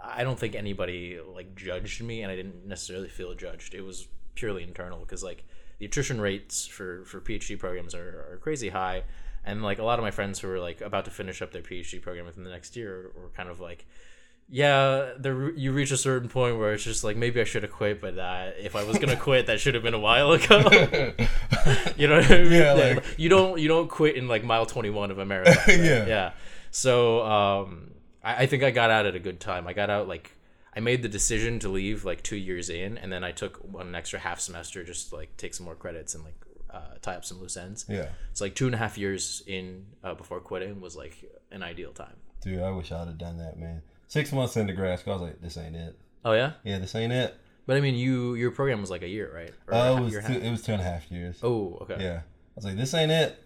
[0.04, 3.74] I don't think anybody like judged me, and I didn't necessarily feel judged.
[3.74, 5.44] It was purely internal because like
[5.78, 9.04] the attrition rates for for PhD programs are, are crazy high,
[9.44, 11.62] and like a lot of my friends who were like about to finish up their
[11.62, 13.86] PhD program within the next year were kind of like.
[14.50, 17.72] Yeah, there you reach a certain point where it's just like maybe I should have
[17.72, 20.58] quit, but uh, if I was gonna quit, that should have been a while ago.
[21.96, 22.52] you know what I mean?
[22.52, 25.56] Yeah, like- you don't you don't quit in like mile twenty one of a marathon.
[25.66, 25.78] right?
[25.78, 26.06] Yeah.
[26.06, 26.30] yeah.
[26.70, 27.91] So um,
[28.22, 29.66] I, I think I got out at a good time.
[29.66, 30.32] I got out like
[30.74, 33.94] I made the decision to leave like two years in, and then I took one
[33.94, 36.34] extra half semester just to, like take some more credits and like
[36.70, 37.84] uh, tie up some loose ends.
[37.88, 38.06] Yeah.
[38.30, 41.92] It's like two and a half years in uh, before quitting was like an ideal
[41.92, 42.16] time.
[42.40, 43.82] Dude, I wish I'd have done that, man.
[44.08, 45.96] Six months into grad school, I was like, this ain't it.
[46.24, 47.34] Oh yeah, Yeah, this ain't it.
[47.66, 49.52] but I mean, you your program was like a year, right?
[49.66, 50.48] Or Uh, it was year and a two, half?
[50.48, 51.38] it was two and a half years.
[51.42, 51.96] Oh, okay.
[52.02, 52.22] Yeah, I
[52.56, 53.41] was like, this ain't it.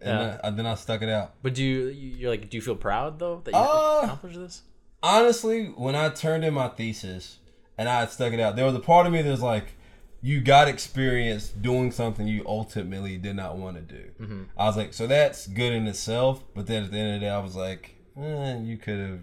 [0.00, 0.38] And Yeah.
[0.42, 1.34] then, then I stuck it out.
[1.42, 4.62] But do you you're like do you feel proud though that you Uh, accomplished this?
[5.02, 7.38] honestly, when I turned in my thesis
[7.78, 9.74] and I stuck it out, there was a part of me that's like,
[10.22, 14.10] you got experience doing something you ultimately did not want to do.
[14.20, 14.42] Mm-hmm.
[14.58, 16.42] I was like, so that's good in itself.
[16.54, 19.20] But then at the end of the day, I was like, eh, you could have,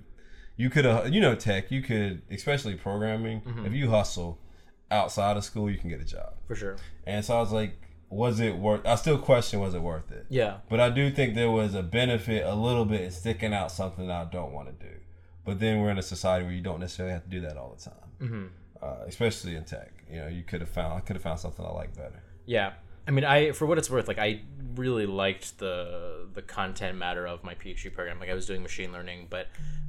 [0.56, 3.66] you could have, you know, tech, you could, especially programming, Mm-hmm.
[3.66, 4.40] if you hustle
[4.92, 6.34] outside of school, you can get a job.
[6.48, 6.78] For sure.
[7.06, 7.74] And so I was like,
[8.14, 8.86] was it worth?
[8.86, 10.26] I still question, was it worth it?
[10.30, 10.58] Yeah.
[10.70, 14.10] But I do think there was a benefit a little bit in sticking out something
[14.10, 14.94] I don't want to do.
[15.46, 17.76] But then we're in a society where you don't necessarily have to do that all
[17.76, 18.46] the time, mm-hmm.
[18.82, 19.92] uh, especially in tech.
[20.10, 22.24] You know, you could have found I could have found something I like better.
[22.46, 22.74] Yeah.
[23.06, 24.42] I mean, I for what it's worth, like I
[24.76, 28.20] really liked the the content matter of my PhD program.
[28.20, 29.48] Like I was doing machine learning, but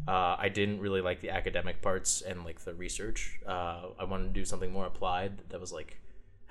[0.09, 3.39] uh, I didn't really like the academic parts and like the research.
[3.47, 6.01] Uh, I wanted to do something more applied that was like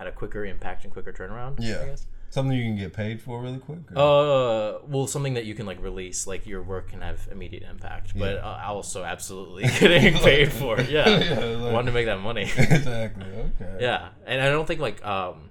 [0.04, 1.60] had a quicker impact and quicker turnaround.
[1.62, 2.06] I Yeah, guess.
[2.30, 3.80] something you can get paid for really quick.
[3.96, 7.64] or- Uh, well, something that you can like release, like your work can have immediate
[7.64, 10.80] impact, but uh, also absolutely getting paid for.
[10.80, 10.90] it.
[10.90, 12.44] Yeah, Yeah, like- wanted to make that money.
[12.58, 13.26] exactly.
[13.26, 13.78] Okay.
[13.80, 15.50] yeah, and I don't think like um,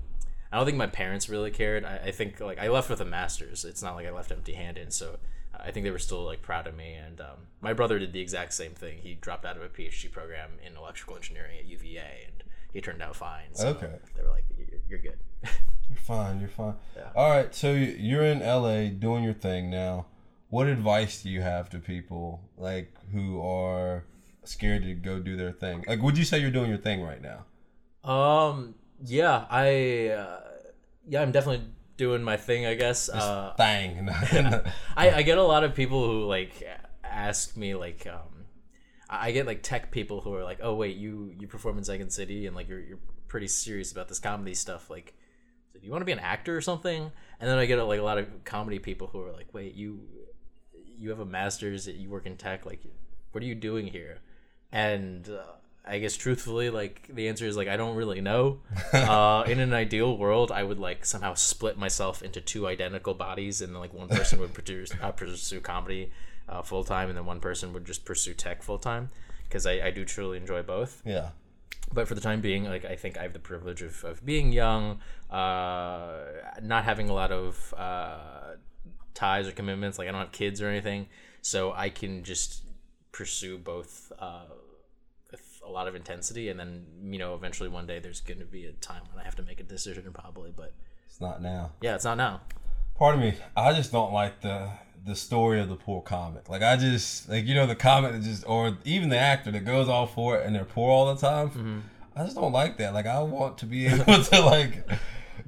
[0.52, 1.84] I don't think my parents really cared.
[1.84, 3.64] I, I think like I left with a master's.
[3.64, 5.18] It's not like I left empty-handed, so
[5.58, 6.94] I think they were still like proud of me.
[6.94, 8.98] And um, my brother did the exact same thing.
[9.02, 13.02] He dropped out of a PhD program in electrical engineering at UVA, and he turned
[13.02, 13.54] out fine.
[13.54, 13.90] So Okay.
[14.16, 15.18] they were like, "You're, you're good."
[15.88, 16.40] You're fine.
[16.40, 16.74] You're fine.
[16.96, 17.10] Yeah.
[17.14, 17.54] All right.
[17.54, 20.06] So you- you're in LA doing your thing now.
[20.48, 24.04] What advice do you have to people like who are
[24.44, 25.84] scared to go do their thing?
[25.86, 27.44] Like, would you say you're doing your thing right now?
[28.10, 28.74] Um.
[29.04, 29.44] Yeah.
[29.50, 30.08] I.
[30.16, 30.40] Uh,
[31.08, 31.20] yeah.
[31.22, 31.66] I'm definitely
[31.98, 32.64] doing my thing.
[32.66, 33.08] I guess.
[33.10, 34.08] Uh, Thing.
[34.96, 36.62] I, I get a lot of people who like
[37.04, 38.31] ask me like um
[39.20, 42.10] I get like tech people who are like oh wait you you perform in Second
[42.10, 42.98] City and like you're you're
[43.28, 45.14] pretty serious about this comedy stuff like
[45.74, 47.10] do you want to be an actor or something?
[47.40, 50.00] And then I get like a lot of comedy people who are like wait you
[50.98, 52.80] you have a master's you work in tech like
[53.32, 54.18] what are you doing here?
[54.70, 55.52] And uh,
[55.84, 58.60] I guess truthfully, like the answer is like I don't really know.
[58.92, 63.62] Uh, in an ideal world, I would like somehow split myself into two identical bodies,
[63.62, 66.12] and like one person would produce uh, pursue comedy
[66.48, 69.10] uh, full time, and then one person would just pursue tech full time.
[69.44, 71.02] Because I, I do truly enjoy both.
[71.04, 71.30] yeah.
[71.92, 74.50] But for the time being, like I think I have the privilege of, of being
[74.50, 75.00] young,
[75.30, 76.20] uh,
[76.62, 78.54] not having a lot of uh,
[79.14, 79.98] ties or commitments.
[79.98, 81.08] Like I don't have kids or anything,
[81.42, 82.62] so I can just
[83.10, 84.44] pursue both uh,
[85.30, 86.48] with a lot of intensity.
[86.48, 89.24] And then you know, eventually one day there's going to be a time when I
[89.24, 90.52] have to make a decision, probably.
[90.56, 90.72] But
[91.08, 91.72] It's not now.
[91.82, 92.40] yeah, it's not now.
[92.96, 94.70] Part of me, I just don't like the
[95.04, 96.48] the story of the poor comic.
[96.48, 99.64] Like I just like you know the comic that just or even the actor that
[99.64, 101.50] goes all for it and they're poor all the time.
[101.50, 101.78] Mm-hmm.
[102.14, 102.94] I just don't like that.
[102.94, 104.86] Like I want to be able to like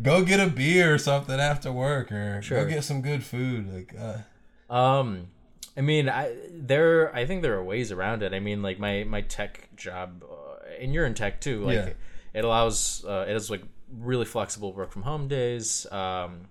[0.03, 2.65] go get a beer or something after work or Sure.
[2.65, 3.73] go get some good food.
[3.73, 5.29] Like uh, Um,
[5.77, 7.15] I mean, I there.
[7.15, 8.33] I think there are ways around it.
[8.33, 11.65] I mean, like my my tech job, uh, and you're in tech too.
[11.65, 11.91] Like, Yeah.
[12.33, 13.63] it allows uh, it is like
[13.93, 15.87] really flexible work from home days.
[15.93, 16.49] Um,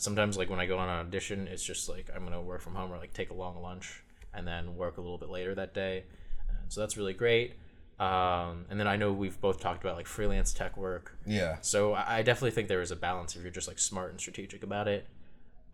[0.00, 2.74] sometimes like when I go on an audition, it's just like I'm gonna work from
[2.74, 4.02] home or like take a long lunch
[4.34, 6.04] and then work a little bit later that day.
[6.48, 7.54] Uh, so that's really great.
[7.98, 11.16] Um, and then I know we've both talked about like freelance tech work.
[11.26, 14.18] yeah, So I definitely think there is a balance if you're just like smart and
[14.20, 15.06] strategic about it.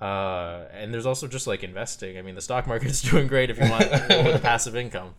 [0.00, 2.18] Uh, and there's also just like investing.
[2.18, 4.74] I mean, the stock market's doing great if you want a little bit of passive
[4.76, 5.14] income.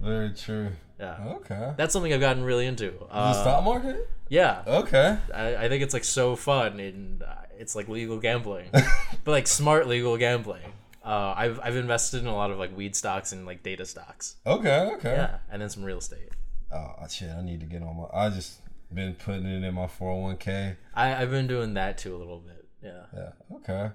[0.00, 0.70] very true.
[0.98, 1.74] Yeah, Okay.
[1.76, 2.90] that's something I've gotten really into.
[2.90, 4.08] the Uh, stock market?
[4.28, 5.16] yeah, Okay.
[5.32, 9.46] I, I think it's like so fun and uh, it's like legal gambling, but like
[9.46, 10.72] smart legal gambling.
[11.04, 14.36] Uh, I've I've invested in a lot of like weed stocks and like data stocks.
[14.46, 14.90] Okay.
[14.94, 15.12] Okay.
[15.12, 16.30] Yeah, and then some real estate.
[16.70, 17.30] Oh shit!
[17.30, 18.04] I need to get on my.
[18.12, 18.60] I just
[18.92, 20.76] been putting it in my four hundred one k.
[20.94, 22.66] I I've been doing that too a little bit.
[22.82, 23.04] Yeah.
[23.14, 23.56] Yeah.
[23.56, 23.90] Okay.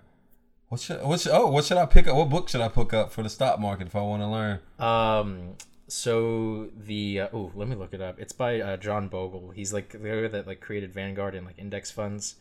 [0.69, 2.15] What should what should, oh what should I pick up?
[2.15, 4.59] What book should I pick up for the stock market if I want to learn?
[4.79, 5.55] Um.
[5.87, 8.19] So the uh, oh, let me look it up.
[8.19, 9.51] It's by uh, John Bogle.
[9.51, 12.35] He's like the guy that like created Vanguard and like index funds.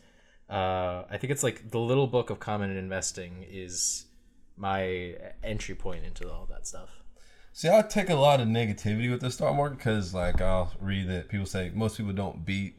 [0.53, 4.05] Uh, I think it's like the Little Book of Common Investing is
[4.55, 6.89] my entry point into all that stuff.
[7.53, 11.07] See, I take a lot of negativity with the stock market because, like, I'll read
[11.09, 12.75] that people say most people don't beat.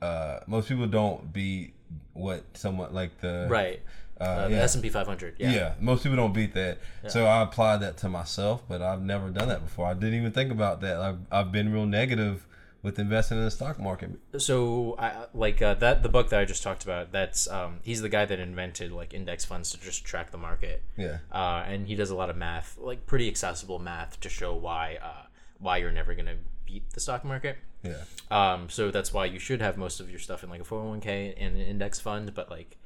[0.00, 1.74] Uh, most people don't beat
[2.14, 3.82] what someone like the Right.
[4.18, 4.56] Uh, Uh, yeah.
[4.62, 5.34] S and P 500.
[5.38, 5.50] Yeah.
[5.50, 5.74] Yeah.
[5.78, 6.78] most people don't beat that.
[7.08, 9.86] So I applied that to myself, but I've never done that before.
[9.86, 10.96] I didn't even think about that.
[10.96, 12.46] I've, I've been real negative
[12.82, 14.10] with investing in the stock market.
[14.38, 18.02] So, I, like uh, that, the book that I just talked about, that's um, he's
[18.02, 20.82] the guy that invented like index funds to just track the market.
[20.96, 21.18] Yeah.
[21.32, 24.98] Uh, and he does a lot of math, like pretty accessible math, to show why
[25.02, 25.26] uh,
[25.58, 27.58] why you're never gonna beat the stock market.
[27.82, 28.02] Yeah.
[28.30, 31.34] Um, so that's why you should have most of your stuff in like a 401k
[31.38, 32.34] and an index fund.
[32.34, 32.76] But like,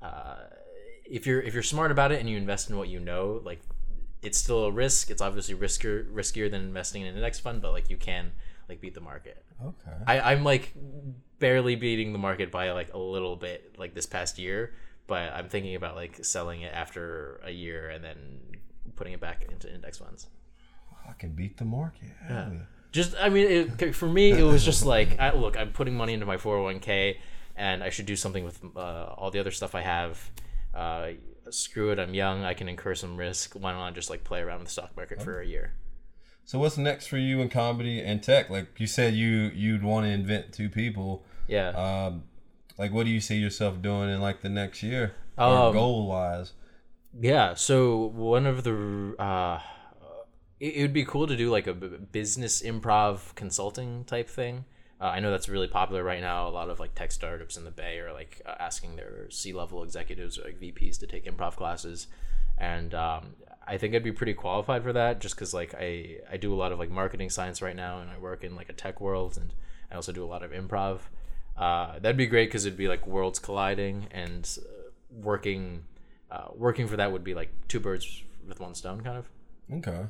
[0.00, 0.36] uh,
[1.04, 3.60] if you're if you're smart about it and you invest in what you know, like
[4.22, 5.10] it's still a risk.
[5.10, 8.32] It's obviously riskier riskier than investing in an index fund, but like you can
[8.72, 9.44] like beat the market.
[9.62, 9.96] Okay.
[10.06, 10.74] I, I'm like
[11.38, 14.74] barely beating the market by like a little bit like this past year,
[15.06, 18.16] but I'm thinking about like selling it after a year and then
[18.96, 20.28] putting it back into index funds.
[21.08, 22.10] I can beat the market.
[22.28, 22.50] Yeah.
[22.92, 26.12] Just I mean, it, for me, it was just like, I, look, I'm putting money
[26.12, 27.16] into my 401k,
[27.56, 30.30] and I should do something with uh, all the other stuff I have.
[30.74, 31.12] Uh,
[31.50, 32.44] screw it, I'm young.
[32.44, 33.54] I can incur some risk.
[33.54, 35.72] Why don't I just like play around with the stock market for a year?
[36.44, 38.50] So what's next for you in comedy and tech?
[38.50, 41.24] Like you said, you you'd want to invent two people.
[41.48, 41.68] Yeah.
[41.68, 42.24] Um,
[42.78, 46.06] like what do you see yourself doing in like the next year, or Um, goal
[46.06, 46.52] wise?
[47.18, 49.60] Yeah, so one of the uh
[50.58, 54.64] it, it would be cool to do like a business improv consulting type thing.
[55.00, 56.46] Uh, I know that's really popular right now.
[56.46, 59.52] A lot of like tech startups in the Bay are like uh, asking their C
[59.52, 62.06] level executives or like VPs to take improv classes,
[62.56, 63.34] and um,
[63.66, 66.56] I think I'd be pretty qualified for that just because like I I do a
[66.56, 69.36] lot of like marketing science right now, and I work in like a tech world,
[69.36, 69.52] and
[69.90, 71.00] I also do a lot of improv.
[71.56, 74.90] Uh, that'd be great because it'd be like worlds colliding and uh,
[75.22, 75.84] working
[76.30, 79.28] uh, working for that would be like two birds with one stone kind of
[79.72, 80.00] Okay.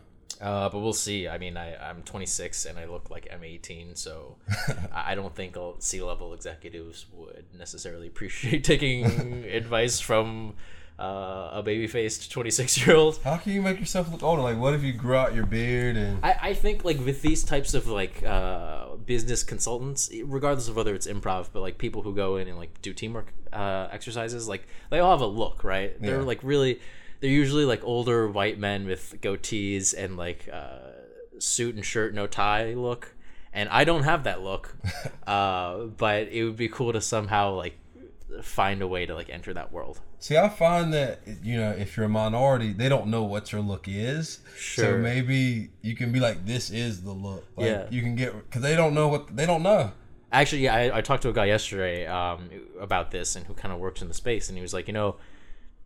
[0.40, 3.96] uh, but we'll see i mean I, i'm 26 and i look like i'm 18
[3.96, 4.36] so
[4.94, 9.04] i I don't think c level executives would necessarily appreciate taking
[9.44, 10.54] advice from
[11.02, 14.42] uh, a baby-faced 26 year old How can you make yourself look older?
[14.42, 17.42] Like what if you grew out your beard and I, I think like with these
[17.42, 22.14] types of like uh, business consultants, regardless of whether it's improv, but like people who
[22.14, 25.96] go in and like do teamwork uh, exercises, like they all have a look, right?
[26.00, 26.10] Yeah.
[26.10, 26.80] They're like really,
[27.20, 30.78] they're usually like older white men with goatees and like uh,
[31.40, 33.16] suit and shirt, no tie look.
[33.52, 34.76] And I don't have that look,
[35.26, 37.76] uh, but it would be cool to somehow like
[38.40, 40.00] find a way to like enter that world.
[40.18, 43.60] See, I find that you know, if you're a minority, they don't know what your
[43.60, 44.40] look is.
[44.56, 44.84] Sure.
[44.84, 47.86] So maybe you can be like, "This is the look." Like, Yeah.
[47.90, 49.92] You can get because they don't know what they don't know.
[50.32, 52.48] Actually, yeah, I, I talked to a guy yesterday um,
[52.80, 54.94] about this and who kind of works in the space, and he was like, you
[54.94, 55.16] know,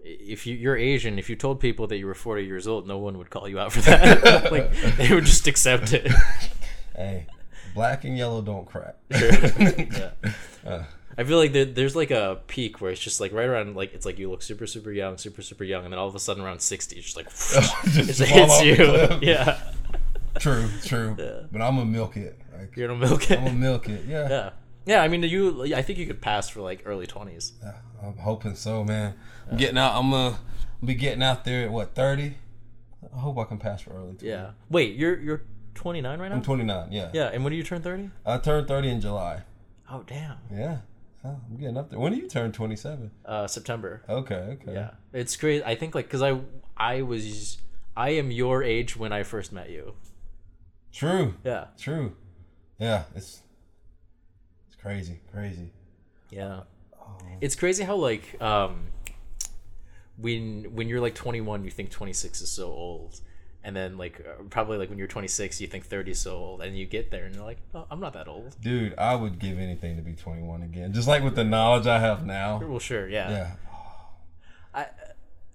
[0.07, 2.97] if you, you're Asian, if you told people that you were 40 years old, no
[2.99, 4.23] one would call you out for that.
[4.53, 6.13] like they would just accept it.
[6.95, 7.27] Hey,
[7.75, 8.97] black and yellow don't crack.
[9.11, 10.85] yeah.
[11.19, 13.95] I feel like there, there's like a peak where it's just like right around like
[13.95, 16.19] it's like you look super super young, super super young, and then all of a
[16.19, 17.31] sudden around 60, it's just like
[17.93, 19.19] Just it hits you.
[19.23, 19.59] Yeah,
[20.39, 21.17] True, true.
[21.19, 21.47] Yeah.
[21.51, 22.39] But I'm gonna milk it.
[22.57, 23.39] Like, you're gonna milk it.
[23.39, 24.05] I'm gonna milk it.
[24.07, 24.29] Yeah.
[24.29, 24.51] Yeah,
[24.85, 25.03] yeah.
[25.03, 25.75] I mean, you.
[25.75, 27.53] I think you could pass for like early 20s.
[27.63, 29.15] Yeah, I'm hoping so, man.
[29.51, 29.95] I'm getting out.
[29.95, 30.39] I'm gonna
[30.85, 32.35] be getting out there at what 30.
[33.15, 34.15] I hope I can pass for early.
[34.15, 34.27] 20.
[34.27, 34.51] Yeah.
[34.69, 35.43] Wait, you're you're
[35.75, 36.35] 29 right now.
[36.37, 36.93] I'm 29.
[36.93, 37.11] Yeah.
[37.13, 38.11] Yeah, and when do you turn 30?
[38.25, 39.43] I turned 30 in July.
[39.91, 40.37] Oh damn.
[40.53, 40.79] Yeah.
[41.27, 41.99] Oh, I'm getting up there.
[41.99, 43.11] When do you turn 27?
[43.25, 44.03] Uh, September.
[44.09, 44.35] Okay.
[44.63, 44.73] Okay.
[44.75, 45.63] Yeah, it's great.
[45.65, 46.39] I think like because I
[46.77, 47.59] I was
[47.97, 49.95] I am your age when I first met you.
[50.93, 51.35] True.
[51.45, 51.67] Yeah.
[51.79, 52.15] True.
[52.79, 53.05] Yeah.
[53.15, 53.41] It's
[54.67, 55.21] it's crazy.
[55.33, 55.71] Crazy.
[56.31, 56.61] Yeah.
[57.41, 58.87] It's crazy how like um
[60.17, 63.21] when when you're like 21 you think 26 is so old.
[63.67, 66.63] And then like uh, probably like when you're 26 you think 30 is so old
[66.63, 69.41] and you get there and you're like, "Oh, I'm not that old." Dude, I would
[69.41, 70.93] give anything to be 21 again.
[70.93, 72.61] Just like with the knowledge I have now.
[72.65, 73.29] Well, sure, yeah.
[73.29, 73.51] Yeah.
[74.73, 74.87] I,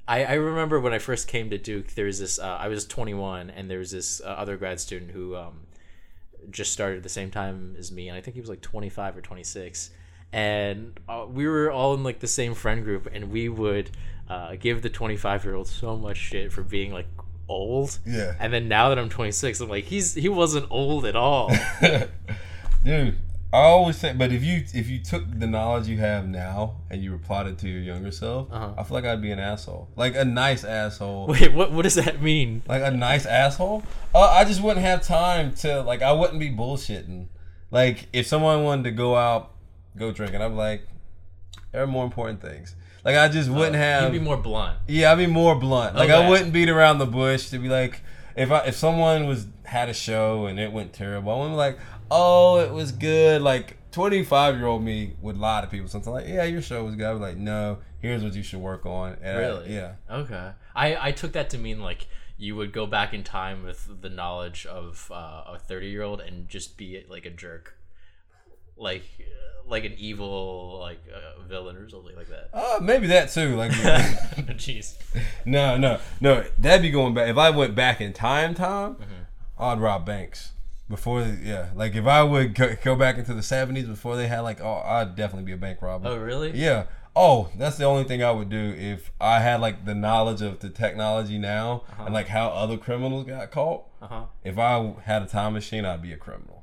[0.09, 2.37] I I remember when I first came to Duke, there was this.
[2.37, 5.61] Uh, I was 21, and there was this uh, other grad student who um,
[6.49, 9.15] just started at the same time as me, and I think he was like 25
[9.15, 9.89] or 26,
[10.33, 13.91] and uh, we were all in like the same friend group, and we would
[14.29, 17.07] uh, give the 25 year old so much shit for being like
[17.47, 17.99] old.
[18.05, 18.35] Yeah.
[18.39, 21.51] And then now that I'm 26, I'm like, he's he wasn't old at all.
[22.83, 23.19] Dude,
[23.53, 27.03] I always think, but if you if you took the knowledge you have now and
[27.03, 28.73] you applied it to your younger self, Uh-huh.
[28.77, 31.95] I feel like I'd be an asshole, like a nice asshole, Wait, what what does
[31.95, 32.63] that mean?
[32.67, 33.83] like a nice asshole.
[34.15, 36.01] Uh, I just wouldn't have time to like.
[36.01, 37.27] I wouldn't be bullshitting.
[37.69, 39.51] Like if someone wanted to go out,
[39.95, 40.87] go drinking, I'm like,
[41.71, 42.75] there are more important things.
[43.03, 44.13] Like I just wouldn't have.
[44.13, 44.77] You'd be more blunt.
[44.87, 45.95] Yeah, I'd be more blunt.
[45.95, 48.01] Like I wouldn't beat around the bush to be like,
[48.35, 51.57] if I if someone was had a show and it went terrible, I wouldn't be
[51.57, 51.79] like,
[52.09, 53.41] oh, it was good.
[53.41, 56.83] Like twenty five year old me would lie to people something like, yeah, your show
[56.83, 57.05] was good.
[57.07, 59.17] I'd be like, no, here's what you should work on.
[59.21, 59.73] And I- Really?
[59.73, 59.93] yeah.
[60.09, 60.51] Okay.
[60.75, 64.09] I I took that to mean like you would go back in time with the
[64.09, 67.77] knowledge of uh, a 30 year old and just be like a jerk
[68.77, 69.03] like
[69.67, 73.55] like an evil like uh, villain or something like that Uh, maybe that too.
[73.55, 73.71] Like,
[74.57, 74.97] jeez
[75.45, 76.43] no, no, no.
[76.57, 77.29] That'd be going back.
[77.29, 78.97] If I went back in time, time,
[79.59, 80.51] I'd rob banks
[80.89, 81.21] before.
[81.21, 84.61] Yeah, like if I would go, go back into the seventies before they had like,
[84.61, 86.09] oh, I'd definitely be a bank robber.
[86.09, 86.85] oh really Yeah.
[87.13, 90.59] Oh, that's the only thing I would do if I had like the knowledge of
[90.59, 93.83] the technology now and like how other criminals got caught.
[94.01, 96.60] uh-huh If I had a time machine, I'd be a criminal.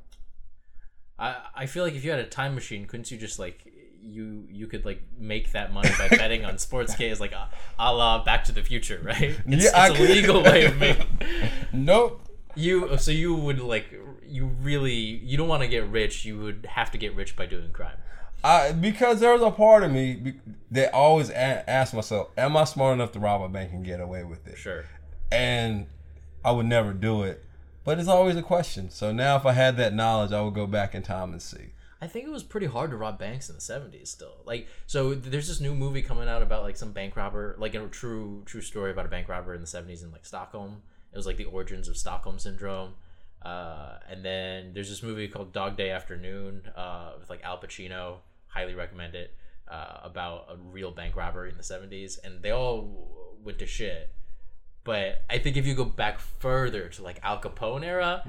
[1.18, 3.64] I, I feel like if you had a time machine, couldn't you just like
[4.00, 7.48] you you could like make that money by betting on sports games like a,
[7.78, 9.36] a la Back to the Future, right?
[9.46, 11.06] It's, Yeah, it's a legal way of making
[11.72, 12.22] Nope.
[12.54, 12.96] you.
[12.98, 13.92] So you would like
[14.26, 16.24] you really you don't want to get rich.
[16.24, 17.96] You would have to get rich by doing crime.
[18.44, 20.34] I because there's a part of me
[20.70, 24.00] that always a- ask myself, am I smart enough to rob a bank and get
[24.00, 24.56] away with it?
[24.56, 24.84] Sure.
[25.32, 25.86] And
[26.44, 27.44] I would never do it.
[27.88, 28.90] But it's always a question.
[28.90, 31.72] So now if I had that knowledge, I would go back in time and see.
[32.02, 34.10] I think it was pretty hard to rob banks in the seventies.
[34.10, 37.74] Still, like, so there's this new movie coming out about like some bank robber, like
[37.74, 40.82] a true true story about a bank robber in the seventies in like Stockholm.
[41.14, 42.92] It was like the origins of Stockholm syndrome.
[43.40, 48.16] Uh, and then there's this movie called Dog Day Afternoon uh, with like Al Pacino.
[48.48, 49.34] Highly recommend it.
[49.66, 54.10] Uh, about a real bank robbery in the seventies, and they all went to shit.
[54.88, 58.22] But I think if you go back further to like Al Capone era,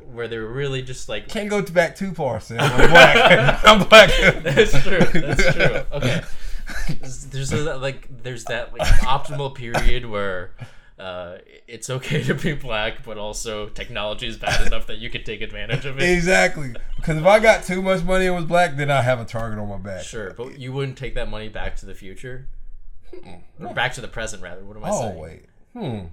[0.14, 2.58] where they're really just like Can't go back too far, Sam.
[2.58, 3.60] I'm black.
[3.66, 4.42] I'm black.
[4.42, 4.98] That's true.
[4.98, 5.82] That's true.
[5.92, 6.22] Okay.
[7.30, 10.52] There's, a, like there's that like optimal period where
[10.98, 11.36] uh,
[11.68, 15.42] it's okay to be black, but also technology is bad enough that you can take
[15.42, 16.10] advantage of it.
[16.10, 16.74] Exactly.
[16.96, 19.58] Because if I got too much money and was black, then I have a target
[19.58, 20.02] on my back.
[20.02, 22.48] Sure, but you wouldn't take that money back to the future,
[23.60, 24.64] or back to the present rather.
[24.64, 25.18] What am I Oh saying?
[25.18, 25.42] wait.
[25.76, 26.06] Hmm.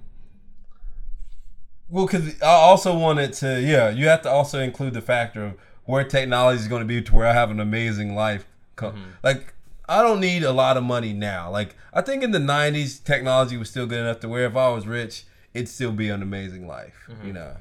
[1.88, 3.60] Well, because I also wanted to.
[3.60, 5.54] Yeah, you have to also include the factor of
[5.84, 8.46] where technology is going to be to where I have an amazing life.
[8.76, 8.98] Mm-hmm.
[9.22, 9.54] Like,
[9.88, 11.50] I don't need a lot of money now.
[11.50, 14.68] Like, I think in the '90s, technology was still good enough to where if I
[14.68, 17.06] was rich, it'd still be an amazing life.
[17.08, 17.26] Mm-hmm.
[17.26, 17.56] You know.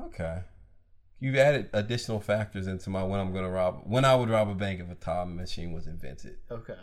[0.00, 0.38] Okay.
[1.20, 4.48] You've added additional factors into my when I'm going to rob when I would rob
[4.48, 6.36] a bank if a time machine was invented.
[6.50, 6.78] Okay.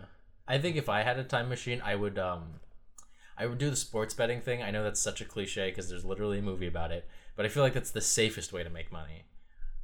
[0.48, 2.60] I think if I had a time machine, I would um,
[3.38, 4.62] I would do the sports betting thing.
[4.62, 7.50] I know that's such a cliche because there's literally a movie about it, but I
[7.50, 9.24] feel like that's the safest way to make money.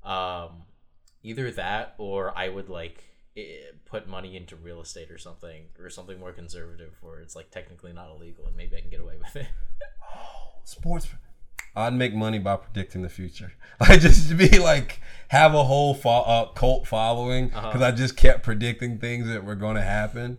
[0.04, 0.64] Um,
[1.24, 3.04] either that or I would like
[3.86, 7.94] put money into real estate or something or something more conservative where it's like technically
[7.94, 9.48] not illegal and maybe I can get away with it.
[10.64, 11.08] sports
[11.78, 15.94] i'd make money by predicting the future like just to be like have a whole
[15.94, 20.38] fo- uh, cult following because i just kept predicting things that were going to happen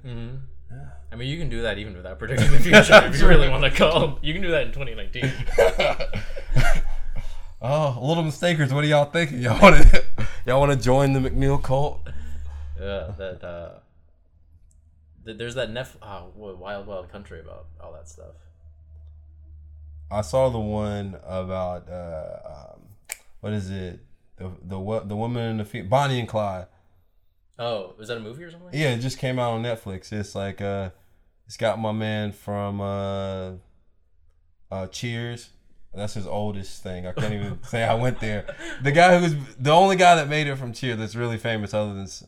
[1.11, 3.65] I mean, you can do that even without predicting the future if you really want
[3.65, 4.19] to call.
[4.23, 5.33] You can do that in 2019.
[7.61, 10.05] oh a little mistakers what are y'all thinking y'all want to
[10.47, 12.01] y'all want to join the mcneil cult
[12.79, 13.71] Yeah, that uh,
[15.25, 18.35] th- there's that Nef oh, Wild Wild Country about all that stuff.
[20.11, 22.39] i saw the one about uh
[22.75, 22.81] um,
[23.41, 24.05] what is it
[24.37, 26.67] the the the woman in the fe- bonnie and clyde
[27.59, 28.71] Oh, was that a movie or something?
[28.73, 30.13] Yeah, it just came out on Netflix.
[30.13, 30.91] It's like uh
[31.47, 33.53] it's got my man from uh
[34.71, 35.51] uh Cheers.
[35.95, 37.07] That's his oldest thing.
[37.07, 38.45] I can't even say I went there.
[38.83, 41.95] The guy who's the only guy that made it from Cheers that's really famous other
[41.95, 42.25] than s-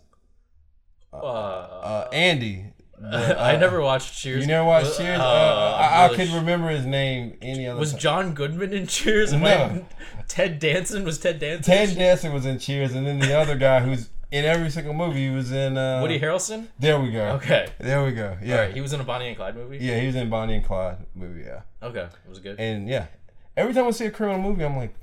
[1.12, 2.72] Uh, uh Andy.
[2.98, 4.40] The, I uh, never watched Cheers.
[4.42, 5.20] You never watched Cheers?
[5.20, 8.00] uh, Uh, I, I really could remember his name any other Was time.
[8.00, 9.32] John Goodman in Cheers?
[9.32, 9.86] No.
[10.28, 11.62] Ted Danson was Ted Danson.
[11.72, 15.28] Ted Danson was in Cheers, and then the other guy who's in every single movie.
[15.28, 15.76] He was in.
[15.76, 16.68] Uh, Woody Harrelson.
[16.78, 17.30] There we go.
[17.32, 17.68] Okay.
[17.78, 18.36] There we go.
[18.42, 18.60] Yeah.
[18.60, 19.78] Right, he was in a Bonnie and Clyde movie.
[19.78, 21.42] Yeah, he was in Bonnie and Clyde movie.
[21.42, 21.62] Yeah.
[21.82, 22.58] Okay, it was good?
[22.60, 23.06] And yeah,
[23.56, 24.94] every time I see a criminal movie, I'm like,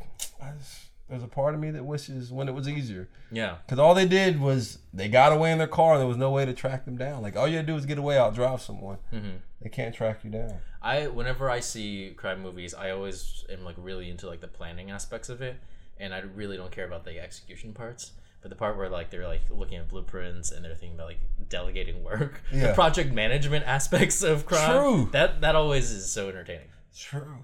[0.57, 3.07] just, there's a part of me that wishes when it was easier.
[3.31, 3.55] Yeah.
[3.65, 6.31] Because all they did was they got away in their car and there was no
[6.31, 7.21] way to track them down.
[7.21, 8.97] Like all you had to do was get away, out drive someone.
[9.13, 9.39] Mhm.
[9.61, 10.53] They can't track you down.
[10.81, 14.91] I whenever I see crime movies, I always am like really into like the planning
[14.91, 15.57] aspects of it,
[15.99, 18.11] and I really don't care about the execution parts.
[18.47, 21.19] But the part where like they're like looking at blueprints and they're thinking about like
[21.49, 25.09] delegating work, the project management aspects of crime, True.
[25.11, 26.69] that that always is so entertaining.
[26.97, 27.39] True.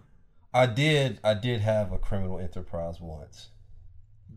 [0.54, 1.20] I did.
[1.22, 3.50] I did have a criminal enterprise once.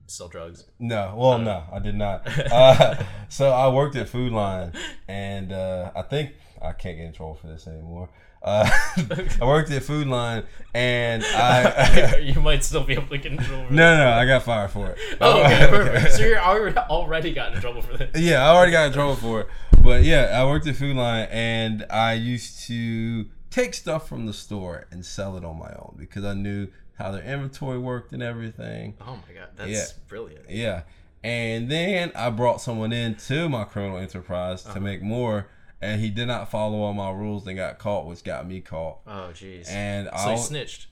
[0.09, 0.65] Sell drugs.
[0.81, 2.27] No, well, no, I did not.
[2.51, 4.73] Uh, so I worked at Food Lion,
[5.07, 6.33] and uh, I think
[6.67, 8.09] I can't get in trouble for this anymore.
[8.43, 8.69] Uh,
[9.41, 10.45] I worked at Food Lion,
[10.75, 13.67] and I you might still be able to get in trouble.
[13.67, 14.99] For no, no, no, I got fired for it.
[15.21, 16.13] Oh, okay, perfect.
[16.15, 18.11] So you're already already got in trouble for this.
[18.21, 19.49] yeah, I already got in trouble for it.
[19.83, 24.33] But yeah, I worked at Food Lion, and I used to take stuff from the
[24.33, 28.23] store and sell it on my own because I knew how their inventory worked and
[28.23, 28.95] everything.
[29.01, 29.85] Oh my god, that's Yeah.
[30.09, 30.49] brilliant.
[30.51, 30.83] Yeah.
[31.25, 34.75] And then I brought someone into my criminal enterprise Uh-huh.
[34.75, 35.49] to make more,
[35.81, 38.99] and he did not follow all my rules and got caught, which got me caught.
[39.07, 39.69] Oh jeez.
[39.71, 40.87] And so I he snitched.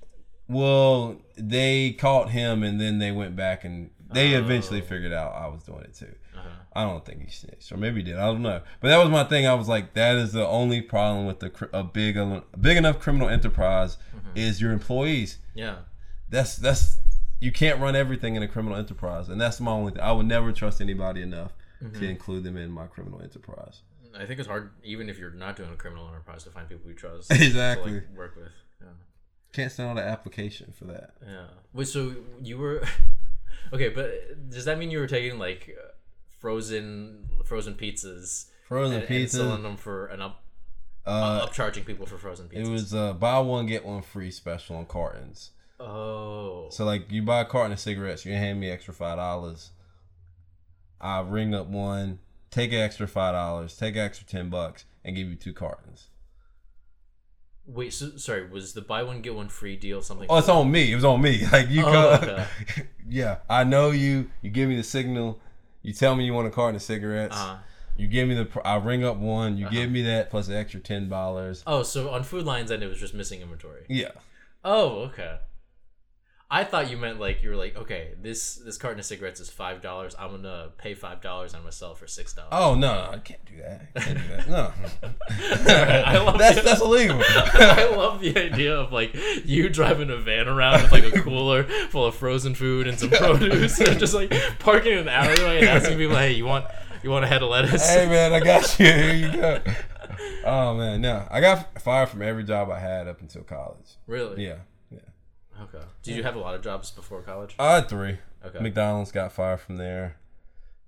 [0.48, 4.84] well, they caught him, and then they went back and they eventually Oh.
[4.84, 6.14] figured out I was doing it too.
[6.36, 6.48] Uh-huh.
[6.76, 8.16] I don't think he snitched, or maybe he did.
[8.16, 8.60] I don't know.
[8.80, 9.46] But that was my thing.
[9.46, 12.98] I was like, that is the only problem with the a big a big enough
[13.00, 14.36] criminal enterprise Mm-hmm.
[14.38, 15.38] is your employees.
[15.54, 15.76] Yeah.
[16.28, 16.98] That's that's
[17.40, 19.92] you can't run everything in a criminal enterprise, and that's my only.
[19.92, 20.00] thing.
[20.02, 21.98] I would never trust anybody enough Mm-hmm.
[22.00, 23.82] to include them in my criminal enterprise.
[24.16, 26.88] I think it's hard, even if you're not doing a criminal enterprise, to find people
[26.88, 27.32] you trust.
[27.32, 27.90] Exactly.
[27.90, 28.52] To, like, work with.
[28.80, 28.88] Yeah.
[29.52, 31.14] Can't send out an application for that.
[31.26, 31.46] Yeah.
[31.72, 31.88] Wait.
[31.88, 32.82] So you were
[33.72, 35.76] okay, but does that mean you were taking like
[36.40, 40.42] frozen frozen pizzas Frozen and, and selling them for an up
[41.06, 42.66] Uh, upcharging people for frozen pizzas?
[42.66, 45.50] it was uh, buy one get one free special on cartons.
[45.80, 46.68] Oh.
[46.70, 49.70] So like you buy a carton of cigarettes, you hand me extra five dollars.
[51.00, 52.18] I ring up one,
[52.54, 56.08] take an extra five dollars, take an extra ten bucks, and give you two cartons.
[57.66, 57.92] Wait.
[57.92, 58.48] So sorry.
[58.48, 60.26] Was the buy one get one free deal something?
[60.30, 60.92] Oh, it's on me.
[60.92, 61.42] It was on me.
[61.52, 62.46] Like you Oh, come, okay.
[63.08, 63.38] yeah.
[63.48, 64.30] I know you.
[64.42, 65.40] You give me the signal.
[65.82, 67.36] You tell me you want a carton of cigarettes.
[67.36, 67.58] Uh,
[67.96, 68.48] You give me the.
[68.64, 69.56] I ring up one.
[69.56, 71.62] You give me that plus the extra ten dollars.
[71.66, 73.84] oh, so on Food Lions, and it was just missing inventory.
[73.88, 74.10] Yeah.
[74.64, 75.38] Oh, okay.
[76.50, 79.50] I thought you meant like you were like, okay, this this carton of cigarettes is
[79.50, 80.14] five dollars.
[80.18, 81.54] I'm gonna pay five dollars.
[81.54, 82.50] I'm gonna sell for six dollars.
[82.52, 83.82] Oh no, I can't do that.
[83.96, 84.48] I can't do that.
[84.48, 84.72] No,
[86.06, 87.20] I love that's the- that's illegal.
[87.28, 91.64] I love the idea of like you driving a van around with like a cooler
[91.88, 95.68] full of frozen food and some produce, and just like parking in an alleyway and
[95.68, 96.66] asking people, "Hey, you want
[97.02, 98.84] you want a head of lettuce?" hey man, I got you.
[98.86, 99.60] Here you go.
[100.44, 103.96] Oh man, no, I got fired from every job I had up until college.
[104.06, 104.44] Really?
[104.46, 104.56] Yeah.
[105.62, 105.84] Okay.
[106.02, 107.54] Did you have a lot of jobs before college?
[107.58, 108.18] I had three.
[108.44, 108.58] Okay.
[108.60, 110.16] McDonald's got fired from there.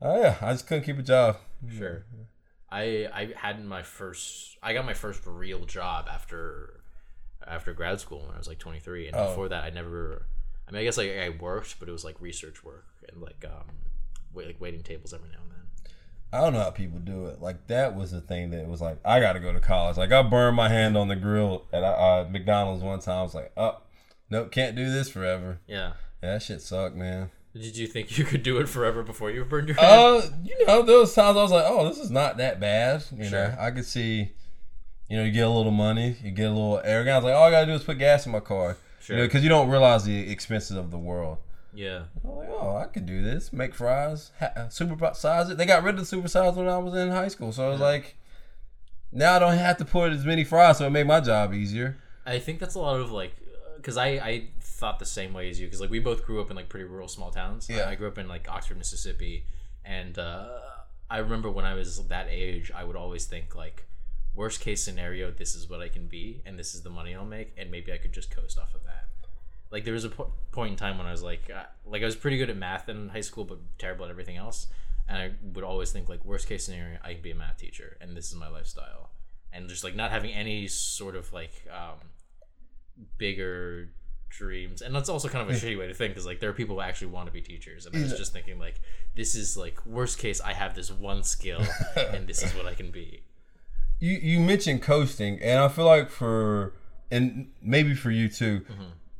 [0.02, 1.36] Oh yeah, I just couldn't keep a job.
[1.76, 2.04] Sure.
[2.70, 6.80] I I had my first I got my first real job after
[7.46, 9.28] after grad school when I was like 23 and Oh.
[9.28, 10.26] before that I never
[10.68, 13.44] I mean I guess like I worked but it was like research work and like
[13.46, 13.66] um
[14.34, 15.92] wait, like waiting tables every now and then.
[16.32, 17.40] I don't know how people do it.
[17.40, 19.96] Like that was the thing that was like I got to go to college.
[19.96, 23.18] Like I burned my hand on the grill at uh, McDonald's one time.
[23.20, 23.78] I was like, oh,
[24.31, 25.59] nope, can't do this forever.
[25.66, 25.93] Yeah.
[26.22, 27.31] Yeah, that shit sucked, man.
[27.55, 29.91] Did you think you could do it forever before you burned your hand?
[29.91, 33.05] Uh, you know, those times I was like, oh, this is not that bad.
[33.16, 33.49] You Sure.
[33.49, 34.33] know, I could see,
[35.09, 37.14] you know, you get a little money, you get a little arrogant.
[37.14, 38.77] I was like, all I gotta do is put gas in my car.
[39.01, 39.16] Sure.
[39.16, 41.39] You know, because you don't realize the expenses of the world.
[41.72, 42.03] yeah.
[42.24, 43.53] I'm like, oh, I could do this.
[43.53, 45.57] Make fries, ha- supersize it.
[45.57, 47.70] They got rid of the super size when I was in high school, so I
[47.70, 48.16] was like,
[49.12, 51.97] now I don't have to put as many fries, so it made my job easier.
[52.27, 53.33] I think that's a lot of like,
[53.87, 56.51] because I I thought the same way as you because like we both grew up
[56.51, 57.68] in like pretty rural small towns.
[57.70, 57.82] Yeah.
[57.82, 59.47] I, I grew up in like Oxford, Mississippi,
[59.84, 60.59] and uh,
[61.09, 63.84] I remember when I was that age, I would always think like,
[64.34, 67.24] worst case scenario, this is what I can be, and this is the money I'll
[67.24, 69.05] make, and maybe I could just coast off of that.
[69.70, 72.07] Like there was a po- point in time when I was like, uh, like I
[72.07, 74.66] was pretty good at math in high school, but terrible at everything else.
[75.09, 77.97] And I would always think like, worst case scenario, I can be a math teacher,
[78.01, 79.11] and this is my lifestyle.
[79.53, 82.01] And just like not having any sort of like um,
[83.18, 83.90] bigger
[84.28, 84.82] dreams.
[84.82, 86.76] And that's also kind of a shitty way to think because like there are people
[86.76, 88.80] who actually want to be teachers and i was just thinking like
[89.14, 91.62] this is like worst case i have this one skill
[91.97, 93.22] and this is what i can be.
[93.99, 96.74] You you mentioned coasting, and I feel like for
[97.11, 98.66] and maybe for you too,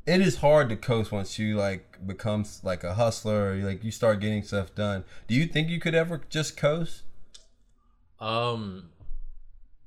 [0.05, 3.83] it is hard to coast once you like becomes like a hustler, or you, like
[3.83, 5.05] you start getting stuff done.
[5.29, 7.05] Do you think you could ever just coast?
[8.19, 8.89] um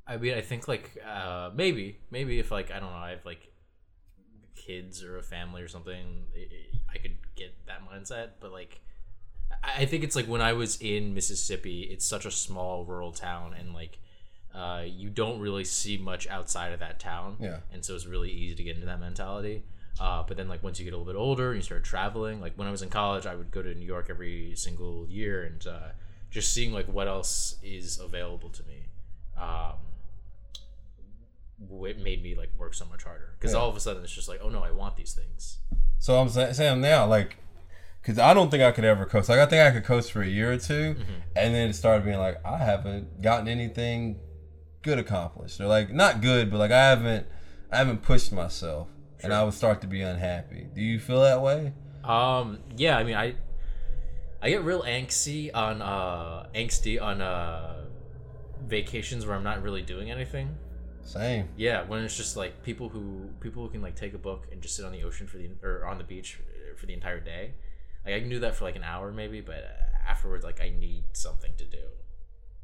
[0.07, 3.25] i mean i think like uh maybe maybe if like i don't know i have
[3.25, 3.48] like
[4.69, 6.05] kids or a family or something
[6.35, 8.73] i- i could get that mindset but like
[9.51, 13.11] I I think it's like when I was in Mississippi, it's such a small rural
[13.11, 13.93] town, and like
[14.61, 17.35] uh, you don't really see much outside of that town.
[17.39, 17.57] Yeah.
[17.73, 19.57] And so it's really easy to get into that mentality.
[19.99, 22.39] Uh, but then like once you get a little bit older and you start traveling,
[22.45, 25.35] like when I was in college, I would go to New York every single year
[25.49, 25.89] and uh,
[26.29, 28.79] just seeing like what else is available to me.
[29.37, 29.77] Um,
[31.85, 33.59] it made me like work so much harder because Yeah.
[33.59, 35.59] all of a sudden it's just like, oh no, I want these things.
[35.97, 37.37] So I'm sa- saying now, like,
[38.01, 39.27] because I don't think I could ever coast.
[39.29, 40.95] Like, I think I could coast for a year or 2
[41.35, 44.19] and then it started being like, I haven't gotten anything
[44.81, 47.27] good accomplished, or like not good, but like I haven't,
[47.71, 48.87] I haven't pushed myself,
[49.21, 50.67] and I would start to be unhappy.
[50.73, 51.73] Do you feel that way?
[52.05, 53.35] Um, yeah, I mean, I
[54.41, 57.83] I get real angsty on uh angsty on uh
[58.65, 60.55] vacations where I'm not really doing anything.
[61.09, 61.49] Same.
[61.57, 64.61] Yeah, when it's just like people who people who can like take a book and
[64.61, 67.19] just sit on the ocean for the or on the beach uh, for the entire
[67.19, 67.53] day.
[68.05, 70.69] Like I can do that for like an hour maybe, but uh, afterwards like I
[70.69, 71.81] need something to do.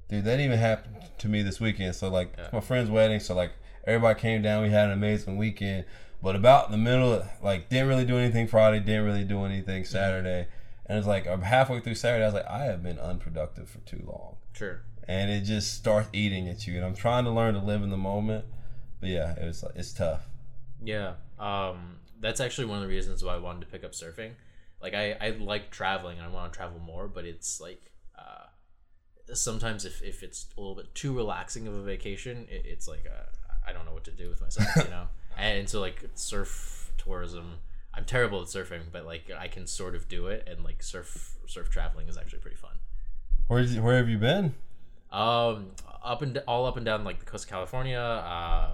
[0.10, 1.96] Dude, that even happened to me this weekend.
[1.96, 2.46] So like Yeah.
[2.46, 3.52] it's my friend's wedding, so like
[3.86, 4.62] everybody came down.
[4.62, 5.86] We had an amazing weekend.
[6.22, 9.84] But about in the middle, like didn't really do anything Friday, didn't really do anything
[9.84, 9.92] mm-hmm.
[9.92, 10.48] Saturday,
[10.86, 12.24] and it's like I'm halfway through Saturday.
[12.24, 14.82] I was like, I have been unproductive for too long, Sure.
[15.08, 16.76] And it just starts eating at you.
[16.76, 18.46] And I'm trying to learn to live in the moment,
[19.00, 20.28] but yeah, it was it's tough.
[20.84, 21.14] Yeah.
[21.40, 24.32] Um that's actually one of the reasons why I wanted to pick up surfing.
[24.82, 28.46] Like I I like traveling and I want to travel more, but it's like uh
[29.34, 33.06] sometimes if if it's a little bit too relaxing of a vacation, it, it's like
[33.06, 33.26] uh,
[33.68, 35.08] I don't know what to do with myself, you know.
[35.38, 37.56] And so like surf tourism,
[37.94, 41.36] I'm terrible at surfing, but like I can sort of do it and like surf
[41.46, 42.78] surf traveling is actually pretty fun.
[43.48, 44.54] Where where have you been?
[45.16, 45.72] Um,
[46.04, 47.98] up and all up and down like the coast of California.
[47.98, 48.72] Uh,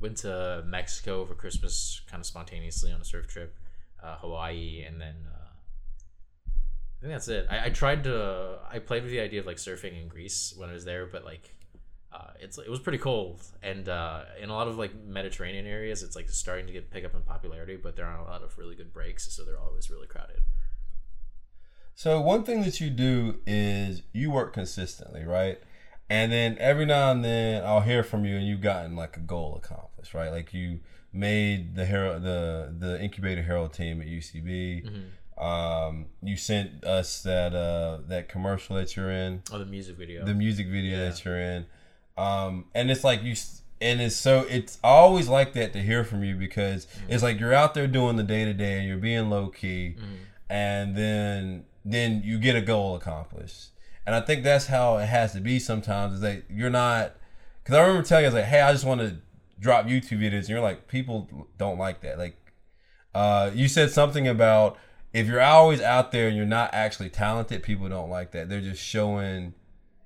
[0.00, 3.56] went to Mexico over Christmas, kind of spontaneously on a surf trip.
[4.02, 5.48] Uh, Hawaii, and then uh,
[6.48, 7.46] I think that's it.
[7.48, 8.58] I, I tried to.
[8.68, 11.24] I played with the idea of like surfing in Greece when I was there, but
[11.24, 11.54] like.
[12.10, 16.02] Uh, it's it was pretty cold, and uh, in a lot of like Mediterranean areas,
[16.02, 18.56] it's like starting to get pick up in popularity, but there aren't a lot of
[18.56, 20.40] really good breaks, so they're always really crowded.
[21.94, 25.60] So one thing that you do is you work consistently, right?
[26.10, 29.20] And then every now and then I'll hear from you and you've gotten like a
[29.20, 30.30] goal accomplished, right?
[30.30, 30.80] Like you
[31.12, 34.84] made the hero the the incubator Harold team at UCB.
[35.36, 40.24] Um, you sent us that uh that commercial that you're in, Oh, the music video.
[40.24, 41.08] the music video Yeah.
[41.10, 41.66] that you're in.
[42.16, 43.36] Um, and it's like you
[43.80, 47.54] and it's so it's always like that to hear from you because it's like you're
[47.54, 49.94] out there doing the day to day and you're being low key
[50.50, 53.68] and then then you get a goal accomplished.
[54.08, 56.14] And I think that's how it has to be sometimes.
[56.14, 57.12] Is that you're not
[57.62, 59.16] because I remember telling you I was like, hey, I just want to
[59.60, 61.28] drop YouTube videos, and you're like, people
[61.58, 62.16] don't like that.
[62.16, 62.34] Like,
[63.14, 64.78] uh, you said something about
[65.12, 68.48] if you're always out there and you're not actually talented, people don't like that.
[68.48, 69.52] They're just showing.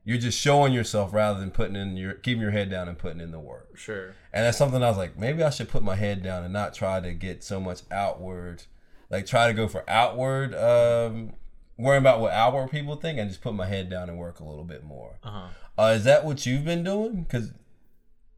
[0.04, 3.20] You're just showing yourself rather than putting in your keeping your head down and putting
[3.20, 3.78] in the work.
[3.78, 4.16] sure.
[4.32, 6.74] And that's something I was like, maybe I should put my head down and not
[6.74, 8.64] try to get so much outward,
[9.10, 11.34] like try to go for outward, um,
[11.76, 14.44] worrying about what outward people think, and just put my head down and work a
[14.44, 15.18] little bit more.
[15.22, 15.48] Uh-huh.
[15.78, 17.22] Uh, is that what you've been doing?
[17.22, 17.52] Because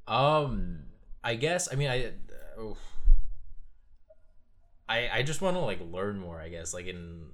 [0.07, 0.85] Um,
[1.23, 1.69] I guess.
[1.73, 2.13] I mean, I,
[2.61, 2.79] oof.
[4.89, 6.41] I, I just want to like learn more.
[6.41, 7.27] I guess like in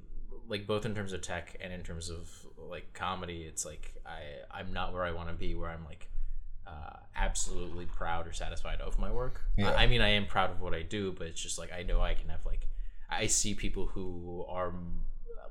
[0.48, 3.42] like both in terms of tech and in terms of like comedy.
[3.42, 4.20] It's like I
[4.50, 5.54] I'm not where I want to be.
[5.54, 6.08] Where I'm like
[6.66, 9.42] uh, absolutely proud or satisfied of my work.
[9.56, 9.70] Yeah.
[9.70, 11.82] I, I mean, I am proud of what I do, but it's just like I
[11.82, 12.68] know I can have like
[13.08, 14.72] I see people who are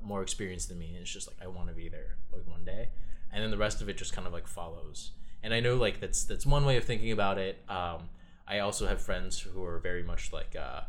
[0.02, 2.64] more experienced than me, and it's just like I want to be there like one
[2.64, 2.88] day,
[3.32, 5.12] and then the rest of it just kind of like follows.
[5.42, 7.62] And I know like that's that's one way of thinking about it.
[7.68, 8.10] Um,
[8.46, 10.56] I also have friends who are very much like.
[10.56, 10.82] Uh,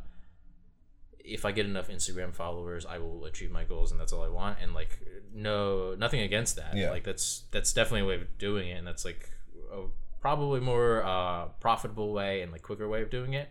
[1.23, 4.27] if I get enough Instagram followers, I will achieve my goals, and that's all I
[4.27, 4.57] want.
[4.59, 4.99] And like,
[5.31, 6.75] no, nothing against that.
[6.75, 6.89] Yeah.
[6.89, 9.29] Like that's that's definitely a way of doing it, and that's like
[9.71, 9.83] a
[10.19, 13.49] probably more uh, profitable way and like quicker way of doing it.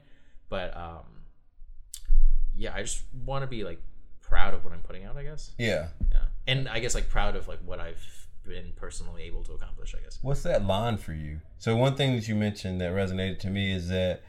[0.49, 1.05] But um,
[2.57, 3.81] yeah, I just want to be like
[4.31, 5.17] proud of what I'm putting out.
[5.17, 5.51] I guess.
[5.59, 8.03] yeah, Yeah, and I guess like proud of like what I've
[8.47, 9.95] been personally able to accomplish.
[9.95, 10.19] I guess.
[10.23, 11.41] what's that line for you?
[11.59, 14.23] So one thing that you mentioned that resonated to me is that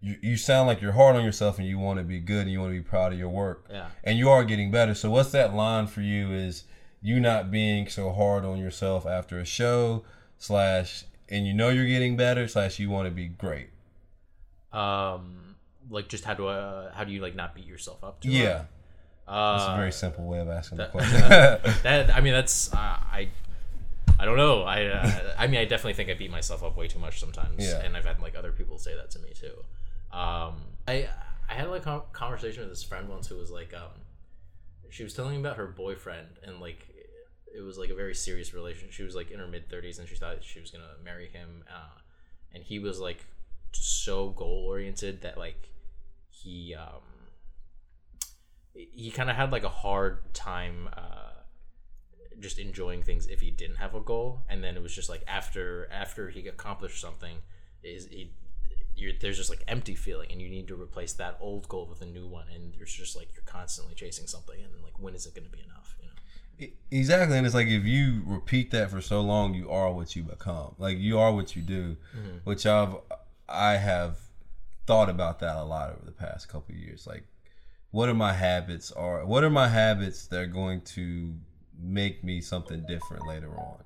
[0.00, 2.52] you, you sound like you're hard on yourself and you want to be good and
[2.52, 3.66] you want to be proud of your work.
[3.68, 3.88] Yeah.
[4.04, 4.94] and you are getting better.
[4.94, 6.32] So what's that line for you?
[6.32, 6.64] Is
[7.02, 10.04] you not being so hard on yourself after a show
[10.38, 13.70] slash, and you know you're getting better slash you want to be great.
[14.72, 15.56] Um,
[15.90, 18.18] like just how do I, how do you like not beat yourself up?
[18.22, 18.64] Yeah,
[19.28, 19.60] hard?
[19.60, 21.20] that's Uh, a very simple way of asking the that- question.
[21.82, 23.28] that I mean that's uh, I
[24.18, 26.88] I don't know I uh, I mean I definitely think I beat myself up way
[26.88, 27.80] too much sometimes Yeah.
[27.84, 29.54] and I've had like other people say that to me too
[30.16, 30.56] um
[30.88, 31.08] I
[31.48, 33.92] I had like a conversation with this friend once who was like um
[34.90, 36.86] she was telling me about her boyfriend and like
[37.54, 40.08] it was like a very serious relationship she was like in her mid 30s and
[40.08, 41.98] she thought she was gonna marry him uh,
[42.54, 43.24] and he was like
[43.72, 45.68] so goal oriented that like
[46.30, 47.02] he um
[48.92, 51.30] he kind of had like a hard time uh
[52.40, 55.22] just enjoying things if he didn't have a goal and then it was just like
[55.26, 57.38] after after he accomplished something
[57.82, 58.30] is he
[58.94, 62.02] you're, there's just like empty feeling and you need to replace that old goal with
[62.02, 65.26] a new one and there's just like you're constantly chasing something and like when is
[65.26, 66.12] it going to be enough you know
[66.90, 70.24] exactly, and it's like if you repeat that for so long, you are what you
[70.24, 70.74] become.
[70.78, 71.96] Like you are what you do,
[72.44, 72.96] which I've
[73.48, 74.18] I have
[74.86, 77.06] thought about that a lot over the past couple of years.
[77.06, 77.24] Like,
[77.90, 78.92] what are my habits?
[78.92, 81.34] Are what are my habits that are going to
[81.80, 83.78] make me something different later on?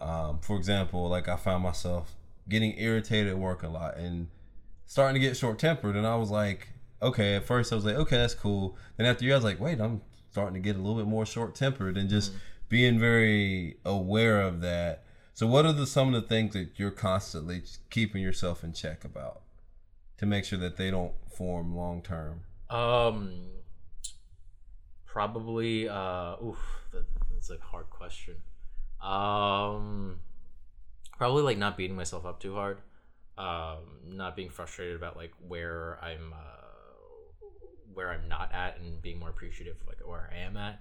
[0.00, 2.14] Um, for example, like I found myself
[2.48, 4.28] getting irritated at work a lot and
[4.86, 5.96] starting to get short tempered.
[5.96, 6.68] And I was like,
[7.00, 8.76] okay, at first I was like, okay, that's cool.
[8.96, 11.26] Then after you, I was like, wait, I'm starting to get a little bit more
[11.26, 12.32] short tempered and just
[12.68, 15.04] being very aware of that.
[15.34, 19.04] So, what are the some of the things that you're constantly keeping yourself in check
[19.04, 19.42] about
[20.18, 22.42] to make sure that they don't form long term?
[22.72, 23.50] Um,
[25.04, 25.88] probably.
[25.88, 26.58] Uh, oof,
[26.92, 28.36] that, that's a hard question.
[29.00, 30.20] Um,
[31.18, 32.78] probably like not beating myself up too hard.
[33.36, 37.46] Um, not being frustrated about like where I'm, uh,
[37.92, 40.80] where I'm not at, and being more appreciative of like where I am at.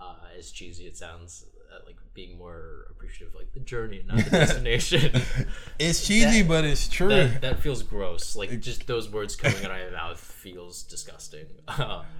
[0.00, 4.16] Uh, as cheesy it sounds, uh, like being more appreciative of like the journey, not
[4.24, 5.20] the destination.
[5.78, 7.08] It's cheesy, but it's true.
[7.08, 8.34] that, that feels gross.
[8.36, 11.46] Like just those words coming out of my mouth feels disgusting.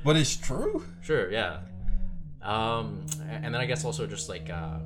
[0.04, 0.84] but it's true.
[1.02, 1.60] Sure, yeah.
[2.42, 4.78] Um, and then I guess also just like, uh,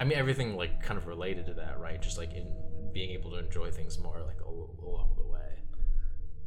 [0.00, 2.00] I mean, everything like kind of related to that, right?
[2.02, 2.46] Just like in
[2.92, 5.40] being able to enjoy things more, like along the way.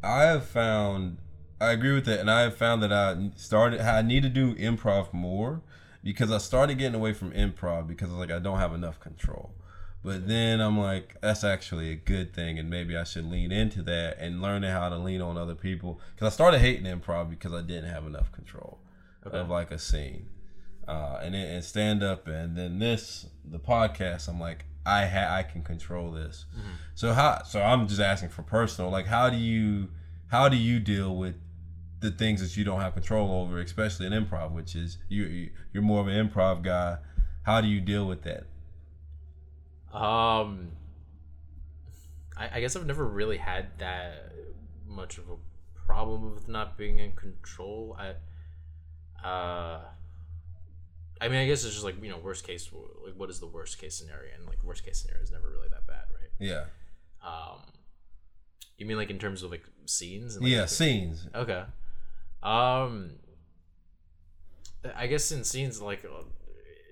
[0.03, 1.17] I have found
[1.59, 4.53] I agree with that, and I have found that I started I need to do
[4.55, 5.61] improv more
[6.03, 8.99] because I started getting away from improv because I was like I don't have enough
[8.99, 9.53] control.
[10.03, 13.81] But then I'm like that's actually a good thing, and maybe I should lean into
[13.83, 17.53] that and learning how to lean on other people because I started hating improv because
[17.53, 18.79] I didn't have enough control
[19.23, 20.29] of like a scene.
[20.87, 24.29] Uh, and then and stand up, and then this the podcast.
[24.29, 26.45] I'm like, I ha- I can control this.
[26.95, 27.43] So how?
[27.43, 28.89] So I'm just asking for personal.
[28.89, 29.89] Like, how do you
[30.27, 31.35] how do you deal with
[31.99, 35.51] the things that you don't have control over, especially in improv, which is you you-
[35.73, 36.97] you're more of an improv guy.
[37.43, 38.43] How do you deal with that?
[39.93, 40.71] Um,
[42.35, 44.31] I, I guess I've never really had that
[44.85, 45.35] much of a
[45.75, 47.97] problem with not being in control.
[47.97, 49.81] I, uh,
[51.19, 52.69] I mean, I guess it's just like you know, worst case.
[53.03, 54.35] Like, what is the worst case scenario?
[54.35, 56.29] And like, worst case scenario is never really that bad, right?
[56.39, 56.65] Yeah,
[57.25, 57.61] Um,
[58.77, 60.35] you mean like in terms of like scenes?
[60.35, 61.27] And, like, yeah, scenes.
[61.33, 61.63] Okay.
[62.47, 63.11] Um,
[64.95, 66.23] I guess in scenes like uh,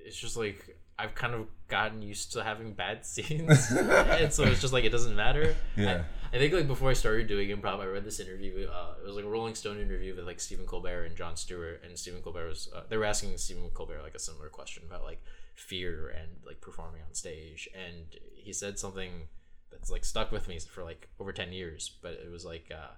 [0.05, 4.59] it's just like I've kind of gotten used to having bad scenes, and so it's
[4.59, 5.55] just like it doesn't matter.
[5.77, 6.03] Yeah.
[6.33, 8.67] I, I think like before I started doing improv, I read this interview.
[8.67, 11.81] Uh, it was like a Rolling Stone interview with like Stephen Colbert and Jon Stewart,
[11.85, 15.03] and Stephen Colbert was uh, they were asking Stephen Colbert like a similar question about
[15.03, 19.29] like fear and like performing on stage, and he said something
[19.71, 21.91] that's like stuck with me for like over ten years.
[22.01, 22.69] But it was like.
[22.73, 22.91] Uh,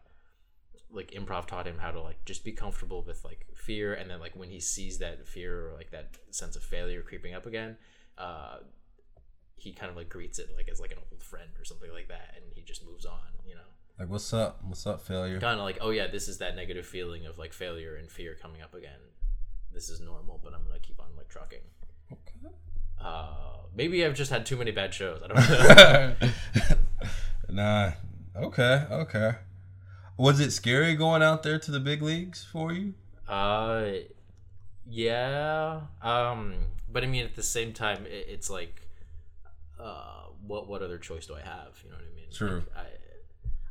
[0.91, 4.19] like improv taught him how to like just be comfortable with like fear and then
[4.19, 7.75] like when he sees that fear or like that sense of failure creeping up again
[8.17, 8.57] uh
[9.55, 12.07] he kind of like greets it like as like an old friend or something like
[12.07, 13.61] that and he just moves on you know
[13.99, 14.59] Like, what's up?
[14.63, 15.39] What's up, failure?
[15.41, 18.35] kind of like oh yeah this is that negative feeling of like failure and fear
[18.41, 18.99] coming up again
[19.73, 21.61] this is normal but i'm gonna keep on like trucking
[22.11, 22.55] Okay.
[23.01, 26.29] uh maybe i've just had too many bad shows i don't know
[27.49, 27.91] nah.
[28.35, 28.85] Okay.
[28.91, 29.31] Okay.
[30.17, 32.95] Was it scary going out there to the big leagues for you?
[33.27, 33.91] Uh,
[34.89, 35.81] yeah.
[36.01, 36.55] Um,
[36.91, 38.81] but I mean, at the same time, it, it's like,
[39.79, 41.79] uh, what what other choice do I have?
[41.83, 42.25] You know what I mean?
[42.33, 42.63] True.
[42.75, 42.85] Like,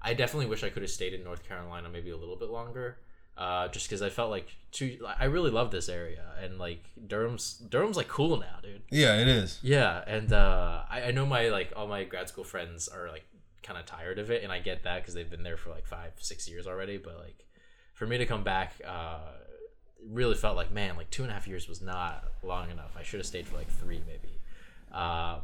[0.02, 2.48] I I definitely wish I could have stayed in North Carolina maybe a little bit
[2.48, 2.98] longer.
[3.36, 7.54] Uh, just because I felt like too, I really love this area and like Durham's
[7.68, 8.82] Durham's like cool now, dude.
[8.90, 9.58] Yeah, it is.
[9.62, 13.24] Yeah, and uh, I, I know my like all my grad school friends are like
[13.66, 15.86] kind of tired of it, and I get that because they've been there for like
[15.86, 16.98] five, six years already.
[16.98, 17.44] But like,
[17.94, 19.18] for me to come back, uh,
[20.08, 22.96] really felt like man, like two and a half years was not long enough.
[22.96, 24.40] I should have stayed for like three, maybe.
[24.92, 25.40] Um,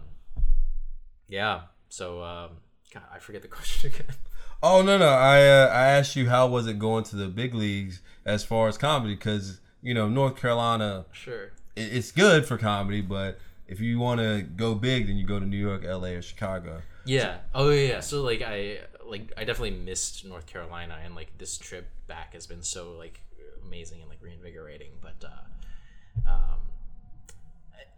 [1.29, 1.63] yeah.
[1.89, 2.51] So um,
[2.93, 4.17] God, I forget the question again.
[4.63, 5.09] Oh no no!
[5.09, 8.69] I uh, I asked you how was it going to the big leagues as far
[8.69, 11.51] as comedy because you know North Carolina sure.
[11.75, 15.41] it, it's good for comedy, but if you want to go big, then you go
[15.41, 16.83] to New York, L.A., or Chicago.
[17.05, 17.39] Yeah.
[17.55, 18.01] Oh yeah.
[18.01, 22.47] So like I like I definitely missed North Carolina and like this trip back has
[22.47, 23.21] been so like
[23.65, 24.93] amazing and like reinvigorating.
[25.01, 26.61] But uh, um,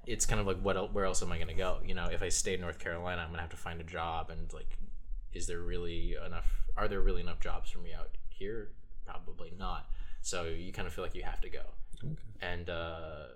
[0.07, 1.79] it's kind of like what el- where else am I gonna go?
[1.85, 4.31] You know, if I stay in North Carolina, I'm gonna have to find a job
[4.31, 4.79] and like,
[5.33, 6.63] is there really enough?
[6.77, 8.71] Are there really enough jobs for me out here?
[9.07, 9.89] Probably not.
[10.23, 11.61] So you kind of feel like you have to go.
[12.41, 13.27] And uh,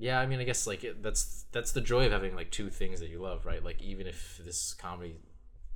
[0.00, 2.70] yeah, I mean, I guess like it, that's that's the joy of having like two
[2.70, 3.62] things that you love, right?
[3.62, 5.20] Like even if this comedy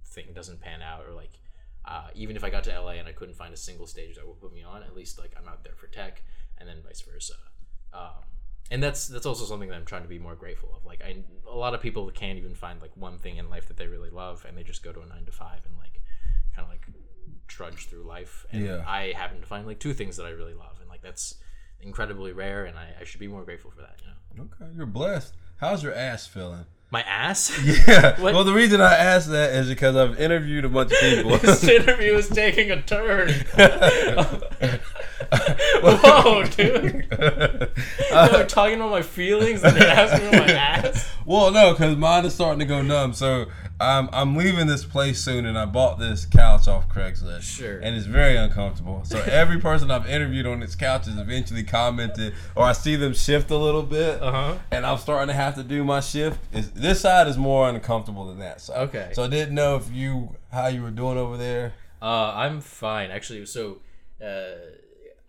[0.06, 1.32] thing doesn't pan out, or like
[1.84, 4.26] uh, even if I got to LA and I couldn't find a single stage that
[4.26, 6.22] would put me on, at least like I'm out there for tech,
[6.56, 7.34] and then vice versa.
[7.92, 8.24] Um,
[8.70, 10.86] and that's that's also something that I'm trying to be more grateful of.
[10.86, 11.16] Like I,
[11.46, 14.10] a lot of people can't even find like one thing in life that they really
[14.10, 16.00] love, and they just go to a nine to five and like
[16.56, 16.86] kind of like
[17.46, 18.46] trudge through life.
[18.50, 18.84] And Yeah.
[18.86, 21.34] I happen to find like two things that I really love, and like that's
[21.80, 23.96] incredibly rare, and I, I should be more grateful for that.
[24.00, 25.34] You know, Okay, you're blessed.
[25.56, 26.66] How's your ass feeling?
[26.90, 27.50] My ass.
[27.64, 28.20] Yeah.
[28.20, 28.34] What?
[28.34, 31.36] Well, the reason I asked that is because I've interviewed a bunch of people.
[31.38, 33.28] this interview is taking a turn.
[36.02, 37.06] Whoa, dude!
[38.10, 41.10] You're talking about my feelings and you're asking about my ass.
[41.26, 43.14] Well, no, because mine is starting to go numb.
[43.14, 43.46] So
[43.80, 47.42] I'm I'm leaving this place soon, and I bought this couch off Craigslist.
[47.42, 47.78] Sure.
[47.78, 49.00] And it's very uncomfortable.
[49.04, 53.14] So every person I've interviewed on this couch has eventually commented, or I see them
[53.14, 54.54] shift a little bit, Uh huh.
[54.70, 56.38] and I'm starting to have to do my shift.
[56.52, 58.88] Is this side is more uncomfortable than that side?
[58.88, 59.10] Okay.
[59.14, 61.72] So I didn't know if you how you were doing over there.
[62.02, 63.46] Uh, I'm fine actually.
[63.46, 63.78] So,
[64.22, 64.26] uh,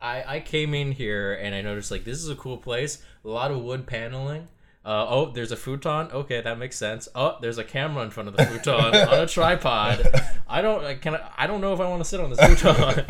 [0.06, 3.02] I I came in here and I noticed like this is a cool place.
[3.24, 4.48] A lot of wood paneling.
[4.86, 6.12] Uh, oh, there's a futon.
[6.12, 7.10] Okay, that makes sense.
[7.16, 10.08] Oh, there's a camera in front of the futon on a tripod.
[10.48, 10.86] I don't.
[10.86, 11.20] I can.
[11.36, 13.04] I don't know if I want to sit on this futon.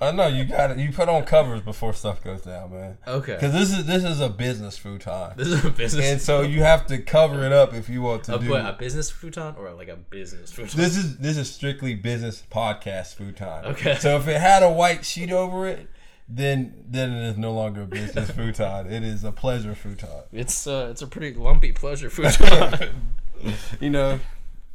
[0.00, 0.78] I know you got it.
[0.78, 2.96] You put on covers before stuff goes down, man.
[3.06, 3.34] okay.
[3.34, 5.34] Because this is this is a business futon.
[5.36, 6.06] This is a business.
[6.06, 8.48] and so you have to cover it up if you want to a, do.
[8.48, 10.80] what, a business futon or like a business futon?
[10.80, 13.66] This is this is strictly business podcast futon.
[13.66, 13.96] Okay.
[13.96, 15.88] So if it had a white sheet over it,
[16.28, 18.86] then then it is no longer a business futon.
[18.92, 20.24] It is a pleasure futon.
[20.32, 22.90] It's uh, it's a pretty lumpy pleasure futon.
[23.80, 24.18] You know,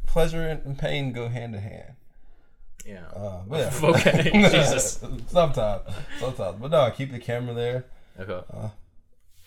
[0.07, 1.93] pleasure and pain go hand in hand.
[2.85, 3.07] yeah.
[3.13, 3.69] Uh, yeah.
[3.83, 5.03] Okay, Jesus.
[5.27, 5.81] sometimes,
[6.17, 7.85] sometimes, but no, keep the camera there.
[8.17, 8.39] Okay.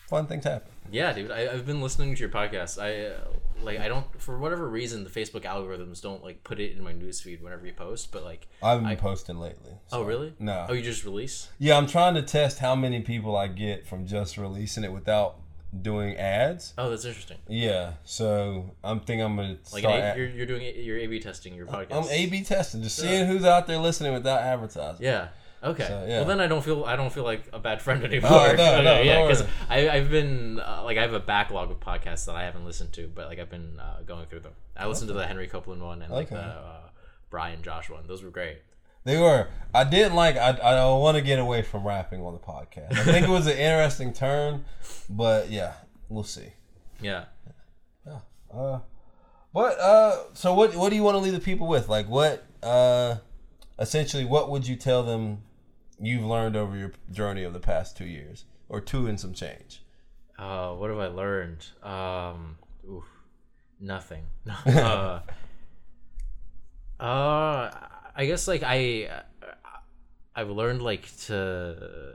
[0.08, 0.70] Fun things happen.
[0.92, 1.30] Yeah, dude.
[1.32, 2.80] I, I've been listening to your podcast.
[2.80, 3.18] I uh,
[3.60, 3.80] like.
[3.80, 7.40] I don't for whatever reason the Facebook algorithms don't like put it in my newsfeed
[7.42, 8.12] whenever you post.
[8.12, 9.72] But like, I haven't I- been posting lately.
[9.92, 10.34] oh really?
[10.38, 10.66] No.
[10.68, 11.48] Oh, you just release?
[11.58, 15.38] Yeah, I'm trying to test how many people I get from just releasing it without
[15.82, 16.72] doing ads.
[16.78, 17.38] Oh, that's interesting.
[17.48, 19.94] Yeah, so I'm thinking I'm gonna Like start.
[20.00, 22.04] A- you're you're doing A- you're A/B testing your podcast.
[22.04, 25.04] I'm A/B testing, just seeing who's out there listening without advertising.
[25.04, 25.28] Yeah.
[25.62, 25.86] Okay.
[25.86, 26.18] So, yeah.
[26.18, 28.30] Well, then I don't feel I don't feel like a bad friend anymore.
[28.30, 29.44] Oh, no, no, Okay, yeah, because.
[29.68, 32.92] I I've been uh, like I have a backlog of podcasts that I haven't listened
[32.94, 34.52] to, but like I've been uh, going through them.
[34.76, 36.80] I listened to the Henry Copeland one and like the uh,
[37.30, 38.06] Brian Josh one.
[38.06, 38.58] Those were great.
[39.04, 39.48] They were.
[39.72, 40.36] I didn't like.
[40.36, 42.92] I I want to get away from rapping on the podcast.
[42.92, 44.64] I think it was an interesting turn,
[45.08, 45.74] but yeah,
[46.08, 46.52] we'll see.
[47.00, 47.26] Yeah.
[48.52, 48.80] Uh,
[49.52, 49.78] what?
[49.78, 50.74] Uh, so what?
[50.74, 51.88] What do you want to leave the people with?
[51.88, 52.44] Like what?
[52.62, 53.16] Uh,
[53.78, 55.42] essentially, what would you tell them
[56.00, 59.82] you've learned over your journey of the past two years, or two and some change?
[60.38, 61.66] Uh, what have I learned?
[61.82, 62.58] Um,
[62.88, 63.04] oof,
[63.80, 64.24] nothing.
[64.66, 65.20] uh,
[67.00, 67.70] uh,
[68.14, 69.22] I guess like I,
[70.34, 72.14] I've learned like to.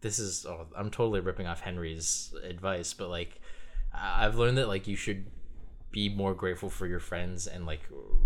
[0.00, 3.40] This is oh, I'm totally ripping off Henry's advice, but like
[3.94, 5.26] I've learned that like you should
[5.90, 7.82] be more grateful for your friends and like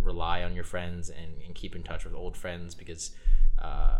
[0.06, 3.10] rely on your friends and, and keep in touch with old friends because
[3.58, 3.98] uh,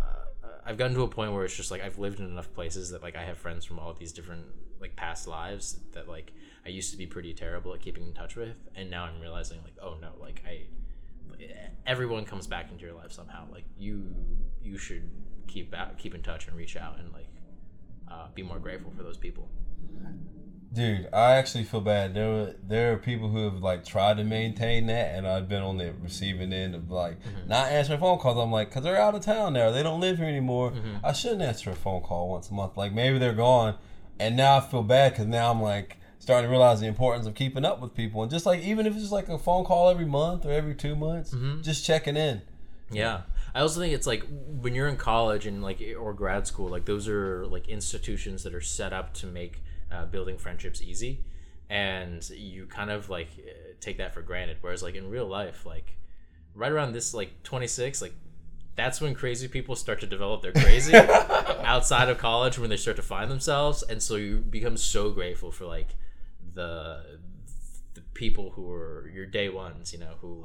[0.65, 3.03] I've gotten to a point where it's just like I've lived in enough places that
[3.03, 4.47] like I have friends from all these different
[4.81, 6.33] like past lives that like
[6.65, 9.61] I used to be pretty terrible at keeping in touch with and now I'm realizing
[9.65, 10.67] like oh no like I
[11.87, 13.47] everyone comes back into your life somehow.
[13.51, 14.15] Like you
[14.63, 15.09] you should
[15.47, 17.29] keep keep in touch and reach out and like
[18.11, 19.49] uh, be more grateful for those people
[20.77, 22.13] Dude, I actually feel bad.
[22.13, 25.63] There were there are people who have like tried to maintain that, and I've been
[25.63, 27.49] on the receiving end of like mm-hmm.
[27.49, 28.37] not answering phone calls.
[28.37, 29.71] I'm like, cause they're out of town now.
[29.71, 30.73] They don't live here anymore.
[30.73, 30.97] Mm-hmm.
[31.03, 32.77] I shouldn't answer a phone call once a month.
[32.77, 33.77] Like maybe they're gone,
[34.19, 37.35] and now I feel bad because now I'm like starting to realize the importance of
[37.35, 39.89] keeping up with people and just like even if it's just like a phone call
[39.89, 41.63] every month or every two months, mm-hmm.
[41.63, 42.43] just checking in.
[42.91, 43.23] Yeah.
[43.55, 44.25] I also think it's like
[44.61, 48.55] when you're in college and like or grad school, like those are like institutions that
[48.55, 51.25] are set up to make uh, building friendships easy,
[51.71, 54.59] and you kind of like uh, take that for granted.
[54.61, 55.97] Whereas like in real life, like
[56.55, 58.15] right around this like 26, like
[58.75, 60.95] that's when crazy people start to develop their crazy
[61.65, 65.51] outside of college when they start to find themselves, and so you become so grateful
[65.51, 65.89] for like
[66.55, 67.19] the
[67.95, 70.45] the people who are your day ones, you know, who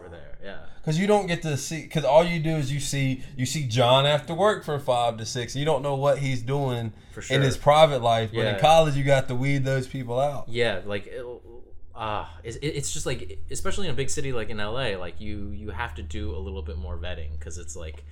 [0.00, 0.38] were there.
[0.42, 0.58] Yeah.
[0.84, 3.66] Cause you don't get to see, cause all you do is you see you see
[3.66, 5.56] John after work for five to six.
[5.56, 7.36] You don't know what he's doing For sure.
[7.36, 10.48] in his private life, but in college you got to weed those people out.
[10.48, 11.24] yeah like it,
[11.94, 15.50] uh it's, it's just like especially in a big city like in la like you
[15.50, 18.04] you have to do a little bit more vetting because it's like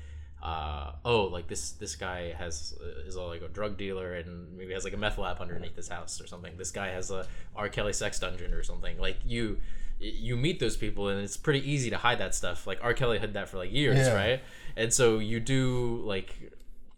[0.42, 4.72] uh oh like this this guy has uh, is like a drug dealer and maybe
[4.72, 7.68] has like a meth lab underneath his house or something this guy has a r
[7.68, 9.58] kelly sex dungeon or something like you
[10.02, 13.18] you meet those people and it's pretty easy to hide that stuff like r kelly
[13.18, 14.14] had that for like years Yeah.
[14.14, 14.40] right
[14.76, 16.50] and so you do like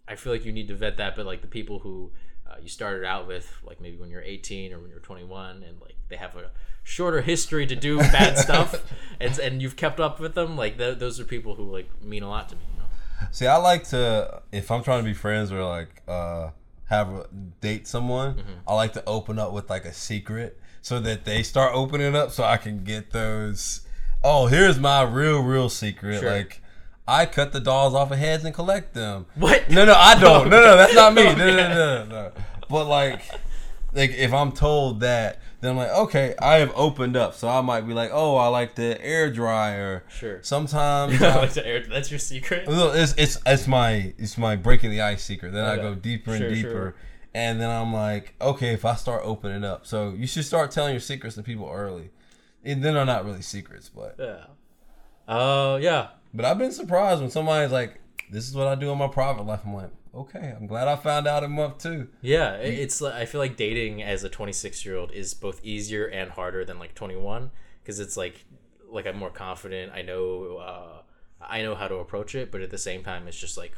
[0.08, 2.10] I feel like you need to vet that, but like the people who
[2.46, 5.80] uh, you started out with, like maybe when you're 18 or when you're 21, and
[5.80, 6.50] like they have a
[6.82, 8.74] shorter history to do bad stuff,
[9.18, 12.22] and and you've kept up with them, like th- those are people who like mean
[12.22, 12.62] a lot to me.
[12.74, 13.28] You know?
[13.30, 16.50] See, I like to if I'm trying to be friends or like uh
[16.90, 17.26] have a
[17.62, 18.68] date someone, Mm-hmm.
[18.68, 22.30] I like to open up with like a secret so that they start opening up
[22.30, 23.80] so I can get those.
[24.22, 26.20] Oh, here's my real, real secret.
[26.20, 26.30] Sure.
[26.30, 26.60] Like,
[27.08, 29.24] I cut the dolls off of heads and collect them.
[29.34, 29.70] What?
[29.70, 30.50] No, no, I don't.
[30.50, 31.24] No, no, that's not me.
[31.24, 32.32] No, no, no, no, no.
[32.68, 33.22] But like,
[33.94, 37.32] like if I'm told that, then I'm like, okay, I have opened up.
[37.34, 40.04] So I might be like, oh, I like the air dryer.
[40.10, 40.40] Sure.
[40.42, 41.20] Sometimes.
[41.22, 42.68] I I- like to air- That's your secret.
[42.68, 45.52] no, it's it's it's my it's my breaking the ice secret.
[45.54, 46.94] Then I go deeper and Sure, deeper, sure.
[47.34, 50.92] And then I'm like, okay, if I start opening up, so you should start telling
[50.92, 52.10] your secrets to people early.
[52.64, 54.46] And then they're not really secrets, but Yeah.
[55.28, 56.08] Oh yeah.
[56.32, 59.44] but I've been surprised when somebody's like, "This is what I do in my private
[59.46, 62.08] life." I'm like, okay, I'm glad I found out a month too.
[62.20, 65.60] Yeah, it- it's like I feel like dating as a 26 year old is both
[65.64, 67.50] easier and harder than like 21
[67.82, 68.44] because it's like
[68.90, 69.92] like I'm more confident.
[69.92, 71.02] I know uh,
[71.40, 73.72] I know how to approach it, but at the same time, it's just like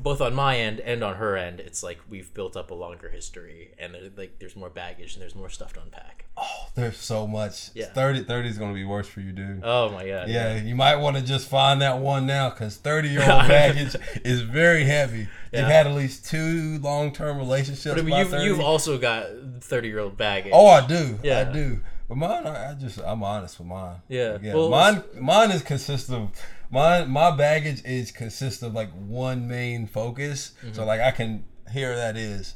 [0.00, 3.10] both on my end and on her end, it's like we've built up a longer
[3.10, 6.24] history and like there's more baggage and there's more stuff to unpack.
[6.36, 7.70] Oh, there's so much.
[7.74, 7.86] Yeah.
[7.86, 9.60] 30 30 is gonna be worse for you, dude.
[9.62, 10.28] Oh my god.
[10.28, 13.94] Yeah, you might want to just find that one now because 30 year old baggage
[14.24, 15.28] is very heavy.
[15.52, 17.94] You've had at least two long term relationships.
[17.94, 18.44] But I mean, you've, 30.
[18.44, 19.26] you've also got
[19.60, 20.52] 30 year old baggage.
[20.54, 21.18] Oh, I do.
[21.22, 21.40] Yeah.
[21.40, 21.80] I do.
[22.08, 23.96] But mine, I, I just, I'm honest with mine.
[24.08, 24.38] Yeah.
[24.42, 24.54] Yeah.
[24.54, 29.86] Well, mine, mine is consistent of, mine, my baggage is consist of like one main
[29.86, 30.52] focus.
[30.64, 30.74] Mm-hmm.
[30.74, 32.54] So like I can hear that is,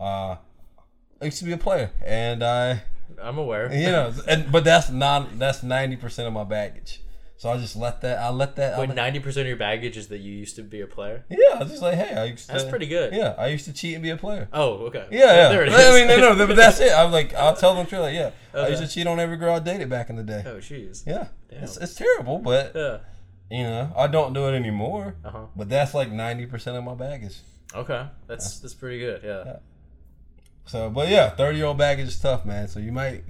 [0.00, 0.36] uh,
[1.20, 2.82] I used to be a player and I,
[3.22, 3.72] I'm aware.
[3.72, 7.00] you know, and, but that's not, that's 90% of my baggage.
[7.36, 10.06] So I just let that, I let that, But let- 90% of your baggage is
[10.08, 11.24] that you used to be a player.
[11.28, 13.12] yeah, I was just like, hey, I used to, That's pretty good.
[13.12, 13.34] Yeah.
[13.36, 14.48] I used to cheat and be a player.
[14.52, 15.06] Oh, okay.
[15.10, 15.48] Yeah, yeah.
[15.48, 15.74] There it is.
[15.74, 16.92] I mean, no, no, but that's it.
[16.92, 18.14] I'm like, I'll tell them truly.
[18.14, 18.86] Yeah, I used Okay.
[18.88, 20.44] to cheat on every girl I dated back in the day.
[20.46, 21.04] Oh, jeez.
[21.06, 22.98] Yeah, it's, it's terrible, but Yeah.
[23.52, 25.14] You know, I don't do it anymore.
[25.22, 25.46] Uh huh.
[25.54, 27.36] But that's like ninety percent of my baggage.
[27.74, 29.20] Okay, that's that's pretty good.
[29.22, 29.56] Yeah.
[30.64, 32.66] So, but yeah, thirty year old baggage is tough, man.
[32.66, 33.24] So you might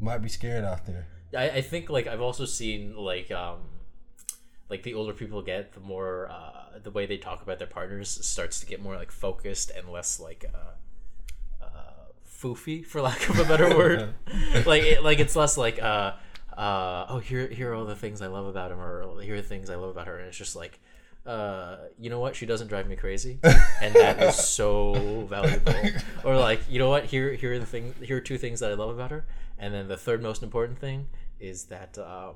[0.00, 1.06] might be scared out there.
[1.36, 3.60] I, I think like I've also seen like um
[4.68, 8.08] like the older people get, the more uh, the way they talk about their partners
[8.26, 11.68] starts to get more like focused and less like uh, uh,
[12.28, 14.14] foofy, for lack of a better word.
[14.66, 16.14] like it, like it's less like uh,
[16.56, 19.40] uh, oh here here are all the things I love about him, or here are
[19.40, 20.80] the things I love about her, and it's just like.
[21.26, 22.36] Uh, you know what?
[22.36, 23.38] She doesn't drive me crazy,
[23.80, 25.72] and that is so valuable.
[26.22, 27.06] Or like, you know what?
[27.06, 27.94] Here, here are the thing.
[28.02, 29.24] Here are two things that I love about her,
[29.58, 31.06] and then the third most important thing
[31.40, 32.34] is that um,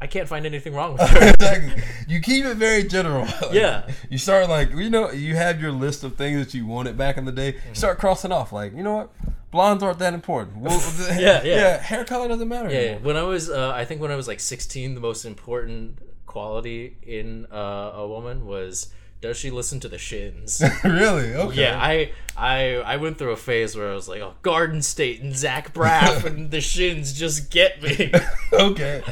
[0.00, 1.28] I can't find anything wrong with her.
[1.30, 1.82] exactly.
[2.06, 3.24] You keep it very general.
[3.24, 3.88] Like, Yeah.
[4.08, 7.16] You start like you know you have your list of things that you wanted back
[7.16, 7.52] in the day.
[7.54, 7.68] Mm-hmm.
[7.70, 9.10] You start crossing off like you know what,
[9.50, 10.58] blondes aren't that important.
[10.58, 10.80] Well,
[11.18, 11.78] Yeah, yeah.
[11.78, 12.68] Hair color doesn't matter.
[12.70, 13.00] Yeah, anymore.
[13.00, 16.96] when I was, uh, I think when I was like 16, the most important quality
[17.02, 20.62] in uh, a woman was does she listen to the Shins?
[20.84, 21.34] really?
[21.34, 21.62] Okay.
[21.62, 25.20] Yeah, I, I, I went through a phase where I was like, oh, Garden State
[25.20, 28.12] and Zach Braff and the Shins just get me.
[28.52, 29.02] okay.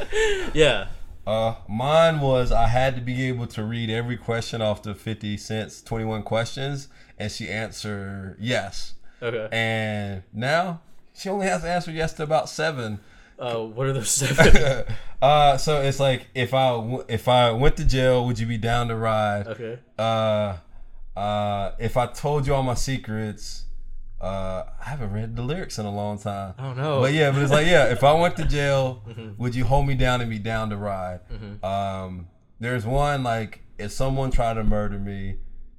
[0.55, 0.89] yeah.
[1.27, 5.37] Uh, mine was I had to be able to read every question off the 50
[5.39, 6.89] Cent's, 21 questions,
[7.19, 8.95] and she answered yes.
[9.21, 9.49] Okay.
[9.51, 10.83] And now
[11.15, 13.01] she only has to answer yes to about seven.
[13.39, 14.85] Uh, what are those seven?
[15.23, 18.59] uh, so it's like if I w- if I went to jail, would you be
[18.59, 19.47] down to ride?
[19.49, 19.79] okay.
[19.99, 20.57] Uh,
[21.17, 23.65] uh, if I told you all my secrets,
[24.21, 26.55] uh, I haven't read the lyrics in a long time.
[26.59, 27.01] I don't know.
[27.01, 29.41] But yeah, but it's like yeah, if I went to jail, Mm-hmm.
[29.43, 31.21] would you hold me down and be down to ride?
[31.63, 32.29] Um,
[32.61, 35.37] there's one like if someone tried to murder me,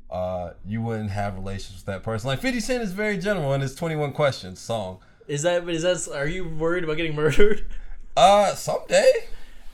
[0.09, 2.27] uh, you wouldn't have relations with that person.
[2.27, 4.99] Like 50 Cent is very general in his 21 questions song.
[5.27, 6.07] Is that is that?
[6.15, 7.65] Are you worried about getting murdered?
[8.17, 9.11] Uh, someday,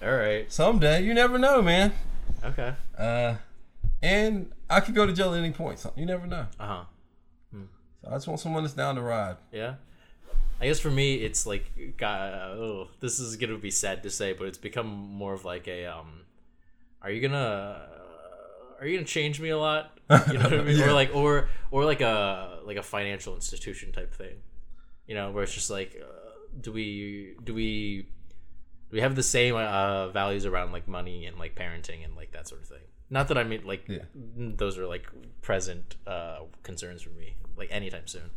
[0.01, 0.51] All right.
[0.51, 1.93] someday, you never know, man.
[2.43, 2.73] Okay.
[2.97, 3.35] Uh,
[4.01, 5.79] and I could go to jail at any point.
[5.79, 6.47] So you never know.
[6.59, 6.83] Uh huh.
[7.53, 9.37] So I just want someone that's down to ride.
[9.53, 9.75] Yeah.
[10.59, 14.33] I guess for me, it's like, God, oh, this is gonna be sad to say,
[14.33, 16.23] but it's become more of like a, um,
[17.01, 17.87] are you gonna,
[18.81, 19.97] are you gonna change me a lot?
[20.27, 20.77] You know what I mean?
[20.77, 20.87] Yeah.
[20.89, 24.35] Or like, or or like a like a financial institution type thing,
[25.07, 26.05] you know, where it's just like, uh,
[26.59, 28.03] do we do we
[28.89, 32.31] do we have the same uh, values around like money and like parenting and like
[32.31, 32.85] that sort of thing?
[33.09, 34.03] Not that I mean like Yeah.
[34.15, 35.05] those are like
[35.41, 38.29] present uh, concerns for me, like anytime soon.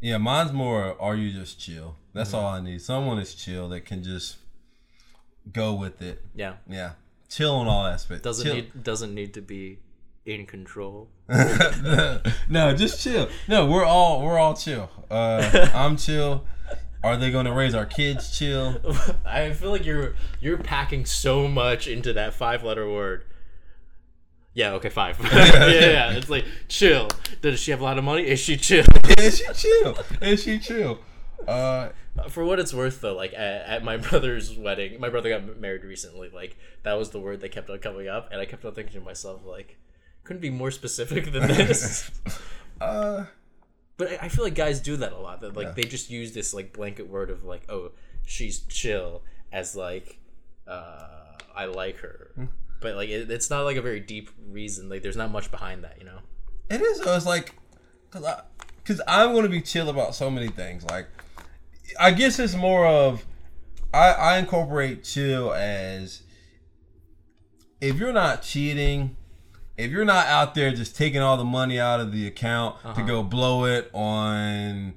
[0.00, 1.00] Yeah, mine's more.
[1.00, 1.96] Are you just chill?
[2.12, 2.38] That's Mm-hmm.
[2.38, 2.82] all I need.
[2.82, 4.36] Someone is chill that can just
[5.52, 6.22] go with it.
[6.34, 6.54] Yeah.
[6.68, 6.92] Yeah,
[7.28, 8.22] chill on all aspects.
[8.22, 8.54] doesn't Chill.
[8.56, 9.78] need doesn't need to be
[10.26, 11.08] in control.
[11.28, 13.28] no, just chill.
[13.48, 14.90] No, we're all we're all chill.
[15.10, 16.44] Uh, I'm chill.
[17.02, 18.80] Are they going to raise our kids chill?
[19.24, 23.24] I feel like you're you're packing so much into that five letter word.
[24.52, 25.18] Yeah, okay, five.
[25.22, 27.08] yeah, yeah, it's like chill.
[27.42, 28.26] Does she have a lot of money?
[28.26, 28.86] Is she chill?
[29.18, 29.98] Is she chill?
[30.20, 30.98] Is she chill?
[31.46, 31.90] Uh,
[32.30, 35.84] For what it's worth, though, like at, at my brother's wedding, my brother got married
[35.84, 36.30] recently.
[36.30, 38.98] Like that was the word that kept on coming up, and I kept on thinking
[38.98, 39.76] to myself, like,
[40.26, 42.10] couldn't be more specific than this.
[42.80, 43.24] uh,
[43.96, 45.40] but I- I feel like guys do that a lot.
[45.40, 45.72] That like Yeah.
[45.72, 47.92] they just use this like blanket word of like, oh,
[48.26, 49.22] she's chill,
[49.52, 50.18] as like,
[50.66, 52.30] uh, I like her.
[52.34, 52.44] Hmm.
[52.80, 54.88] But like, it, it's not like a very deep reason.
[54.88, 56.18] Like, there's not much behind that, you know.
[56.68, 57.00] It is.
[57.00, 57.16] though.
[57.16, 57.54] It's like,
[58.10, 58.42] cause I,
[58.84, 60.84] cause I'm gonna be chill about so many things.
[60.84, 61.06] Like,
[61.98, 63.24] I guess it's more of,
[63.94, 66.22] I, I incorporate chill as,
[67.80, 69.16] if you're not cheating,
[69.76, 72.88] if you're not out there just taking all the money out of the account to
[72.88, 73.02] uh-huh.
[73.02, 74.94] go blow it on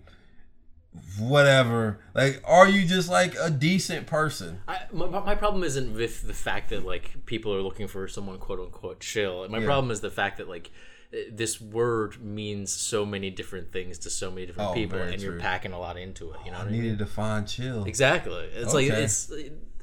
[1.17, 4.61] whatever, like, are you just like a decent person?
[4.67, 8.37] I, my, my problem isn't with the fact that like people are looking for someone
[8.37, 9.47] quote unquote chill.
[9.49, 9.65] My Yeah.
[9.65, 10.71] problem is the fact that like
[11.31, 15.39] this word means so many different things to so many different Oh, people, and you're
[15.39, 16.37] packing a lot into it.
[16.45, 16.81] You know what I I mean?
[16.83, 17.85] needed to find chill.
[17.85, 18.47] Exactly.
[18.53, 19.31] It's like it's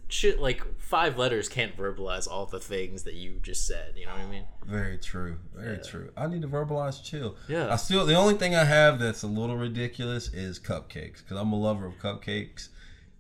[0.09, 0.41] shit.
[0.41, 3.95] Like five letters can't verbalize all the things that you just said.
[3.97, 4.45] You know what I mean?
[4.65, 5.39] Very true.
[5.55, 6.11] Very true.
[6.17, 7.37] I need to verbalize chill.
[7.49, 7.73] Yeah.
[7.73, 11.53] I still the only thing I have that's a little ridiculous is cupcakes because I'm
[11.53, 12.69] a lover of cupcakes.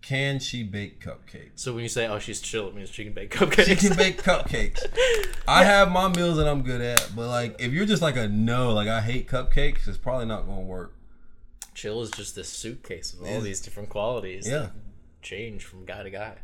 [0.02, 1.50] Can she bake cupcakes?
[1.56, 3.64] So when you say oh she's chill, it means she can bake cupcakes.
[3.64, 4.84] She can bake cupcakes.
[5.48, 8.28] I have my meals that I'm good at, but like if you're just like a
[8.28, 10.92] no, like I hate cupcakes, it's probably not gonna work.
[11.74, 13.40] chill is just this suitcase of all Yeah.
[13.40, 14.46] these different qualities.
[14.48, 14.58] Yeah.
[14.58, 14.72] that
[15.22, 16.36] change from guy to guy.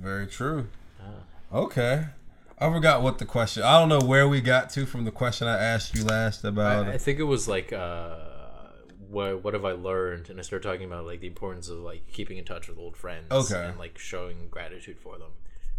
[0.00, 0.68] Very true.
[1.00, 1.56] Ah.
[1.58, 2.06] Okay.
[2.58, 3.62] I forgot what the question.
[3.62, 6.86] I don't know where we got to from the question I asked you last about.
[6.86, 8.16] I, I think it was like uh,
[9.08, 12.10] what what have I learned, and I started talking about like the importance of like
[12.12, 13.66] keeping in touch with old friends, Okay.
[13.66, 15.30] and like showing gratitude for them,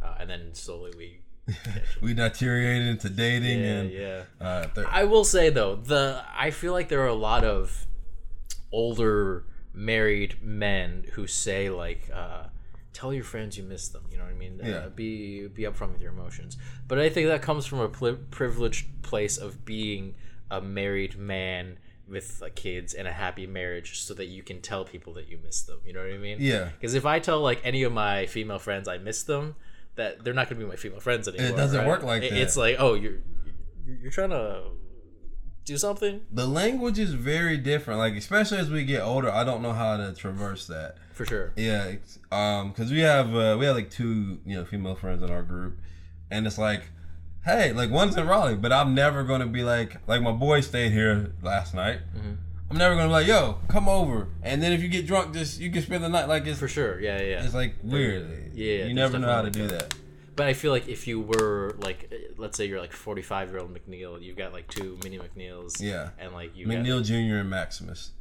[0.04, 1.20] uh, and then slowly we.
[2.02, 4.24] we deteriorated into dating Yeah, and yeah.
[4.42, 7.86] Uh, I will say though, the I feel like there are a lot of
[8.72, 12.46] older married men who say like, uh,
[12.96, 14.60] "Tell your friends you miss them." You know what I mean?
[14.64, 14.76] Yeah.
[14.76, 16.58] Uh, be be upfront with your emotions.
[16.88, 20.16] But I think that comes from a pli privileged place of being
[20.50, 21.78] a married man
[22.08, 25.40] with uh, kids and a happy marriage, so that you can tell people that you
[25.44, 25.80] miss them.
[25.86, 26.38] You know what I mean?
[26.40, 26.70] yeah.
[26.80, 29.56] Because if I tell like any of my female friends I miss them,
[29.96, 31.48] that they're not gonna be my female friends anymore.
[31.50, 31.88] It doesn't right?
[31.88, 32.42] work like It- that.
[32.42, 33.20] It's like, oh, you're
[34.02, 34.62] you're trying to
[35.66, 36.22] do something?
[36.32, 38.00] The language is very different.
[38.00, 40.96] Like especially as we get older i don't know how to traverse that.
[41.14, 41.54] For sure.
[41.56, 41.94] yeah
[42.32, 45.44] um because we have uh, we have like two you know female friends in our
[45.44, 45.78] group.
[46.32, 46.84] And it's like
[47.46, 50.92] hey like one's in raleigh but i'm never gonna be like like my boy stayed
[50.92, 52.00] here last night.
[52.16, 52.34] Mm-hmm.
[52.72, 54.28] i'm never gonna be like yo come over.
[54.44, 56.68] And then if you get drunk just you can spend the night like it's For
[56.68, 57.44] sure, yeah, yeah.
[57.44, 58.52] it's like weird.
[58.54, 59.94] Yeah, you never know how to do that
[60.36, 63.74] But I feel like if you were like, let's say you're like 45 year old
[63.74, 65.82] McNeil, you've got like two mini McNeils.
[65.82, 66.10] Yeah.
[66.20, 66.68] And like you.
[66.68, 68.12] mcneil jr and maximus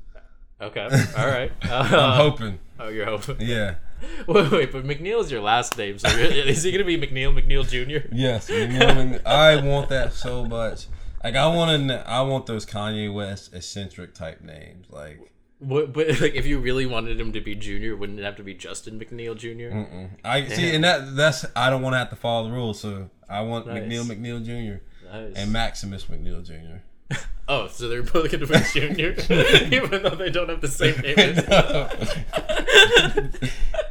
[0.60, 0.84] okay.
[1.18, 1.50] All right.
[1.62, 3.36] i'm Uh, hoping oh, you're hoping.
[3.40, 3.76] yeah
[4.26, 7.66] Wait, wait, but McNeil is your last name, so is he gonna be McNeil McNeil
[7.66, 8.06] Jr.?
[8.12, 10.86] Yes, McNeil, Mc- I want that so much.
[11.22, 14.86] Like I want to, I want those Kanye West eccentric type names.
[14.90, 15.20] Like
[15.64, 18.42] What, but like, if you really wanted him to be Junior, wouldn't it have to
[18.42, 19.74] be Justin McNeil Jr.?
[19.74, 20.08] mm-mm.
[20.24, 22.80] I see, and that that's I don't want to have to follow the rules.
[22.80, 23.82] So I want Nice.
[23.82, 24.82] McNeil McNeil Jr.
[25.12, 25.34] Nice.
[25.36, 27.16] and Maximus McNeil Jr.
[27.48, 29.14] oh, so they're both gonna be Junior,
[29.70, 31.16] even though they don't have the same name.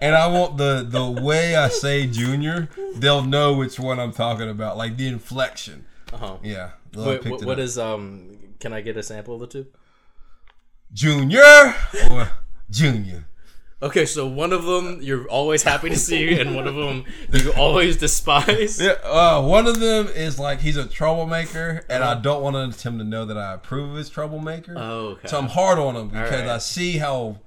[0.01, 4.49] and I want the the way I say Junior, they'll know which one I'm talking
[4.49, 4.77] about.
[4.77, 5.85] Like the inflection.
[6.11, 6.37] uh-huh.
[6.43, 6.71] Yeah.
[6.91, 7.63] they'll Wait, what, it what up.
[7.63, 8.37] is um?
[8.59, 9.67] Can I get a sample of the two?
[10.93, 11.75] Junior
[12.11, 12.29] or
[12.69, 13.25] Junior?
[13.81, 17.51] Okay, so one of them you're always happy to see, and one of them you
[17.53, 18.79] always despise.
[18.79, 22.15] Yeah, uh, one of them is like he's a troublemaker, and Uh-huh.
[22.17, 24.73] I don't want him to know that I approve of his troublemaker.
[24.77, 25.27] Oh, okay.
[25.27, 26.47] So I'm hard on him because right.
[26.49, 27.39] I see how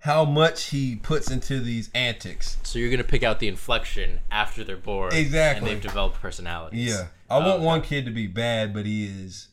[0.00, 2.56] how much he puts into these antics.
[2.64, 5.58] So you're gonna pick out the inflection after they're bored, Exactly.
[5.58, 6.88] and they've developed personalities.
[6.88, 7.64] Yeah, I want okay.
[7.64, 9.48] one kid to be bad, but he is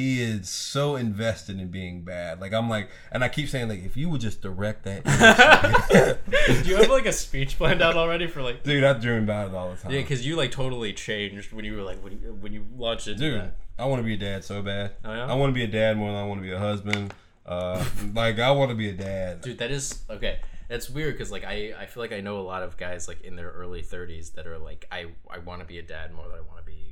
[0.00, 2.40] he is so invested in being bad.
[2.40, 5.04] Like I'm like, and I keep saying like, if you would just direct that,
[6.62, 8.62] Do you have like a speech planned out already for like?
[8.62, 9.92] dude, I dream about it all the time.
[9.92, 13.08] Yeah, because you like totally changed when you were like when you, when you launched
[13.08, 13.18] it.
[13.18, 13.56] dude, that.
[13.78, 14.92] I want to be a dad so bad.
[15.04, 15.26] Oh, yeah?
[15.26, 17.14] I want to be a dad more than I want to be a husband.
[17.46, 19.42] Uh, like I want to be a dad.
[19.42, 20.40] Dude, that is okay.
[20.68, 23.22] That's weird because like I, I feel like I know a lot of guys like
[23.22, 26.26] in their early 30s that are like I I want to be a dad more
[26.28, 26.89] than I want to be a husband.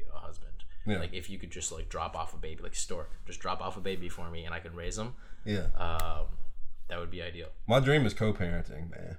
[0.89, 0.98] Yeah.
[0.98, 3.77] Like if you could just like drop off a baby like stork, just drop off
[3.77, 5.15] a baby for me and I can raise them.
[5.44, 5.66] Yeah.
[5.77, 6.27] Um,
[6.89, 7.48] that would be ideal.
[7.66, 9.19] My dream is co-parenting, man.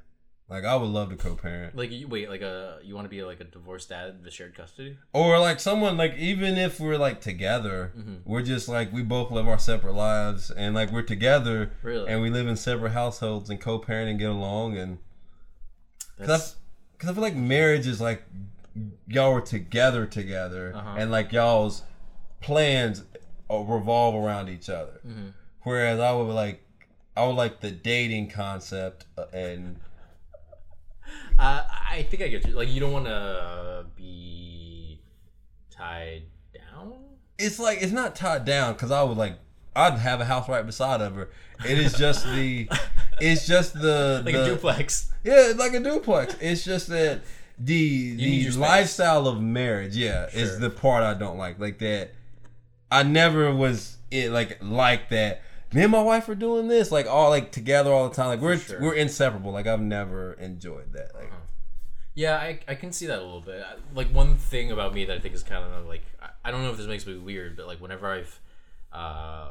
[0.49, 3.21] Like I would love to co-parent, Like you, wait, like a you want to be
[3.23, 4.97] like a divorced dad with shared custody?
[5.13, 8.15] or like someone like even if we're like together, Mm-hmm.
[8.25, 12.09] we're just like we both live our separate lives, and like we're together, Really?
[12.09, 14.97] and we live in separate households and co-parent and get along, and
[16.17, 16.55] because
[16.97, 18.23] That's I feel like marriage is like
[19.07, 20.95] y'all were together together, Uh-huh.
[20.97, 21.83] and like y'all's
[22.41, 23.03] plans
[23.51, 24.99] uh, revolve around each other.
[25.05, 25.27] Mm-hmm.
[25.63, 26.63] Whereas I would like,
[27.17, 29.77] I would like the dating concept uh, and
[31.37, 32.53] Uh, I think I get you.
[32.53, 35.01] Like, you don't want to be
[35.71, 36.23] tied
[36.53, 36.93] down.
[37.37, 39.37] it's like it's not tied down because I would like
[39.75, 41.29] I'd have a house right beside of her.
[41.65, 42.67] It is just the,
[43.21, 45.11] it's just the Like the- a duplex.
[45.23, 46.35] Yeah, it's like a duplex.
[46.41, 47.21] It's just that
[47.59, 50.39] the the lifestyle of marriage, yeah, Sure.
[50.39, 51.59] is the part I don't like.
[51.59, 52.11] Like that,
[52.91, 55.41] I never was it like like that.
[55.73, 58.27] Me and my wife are doing this like all like together all the time.
[58.27, 58.81] Like we're sure.
[58.81, 59.51] we're inseparable.
[59.51, 61.13] Like I've never enjoyed that.
[61.13, 61.31] Like
[62.15, 63.63] Yeah, I, I can see that a little bit.
[63.93, 66.63] Like one thing about me that I think is kind of like I, I don't
[66.63, 68.39] know if this makes me weird, but like whenever I've
[68.91, 69.49] uh,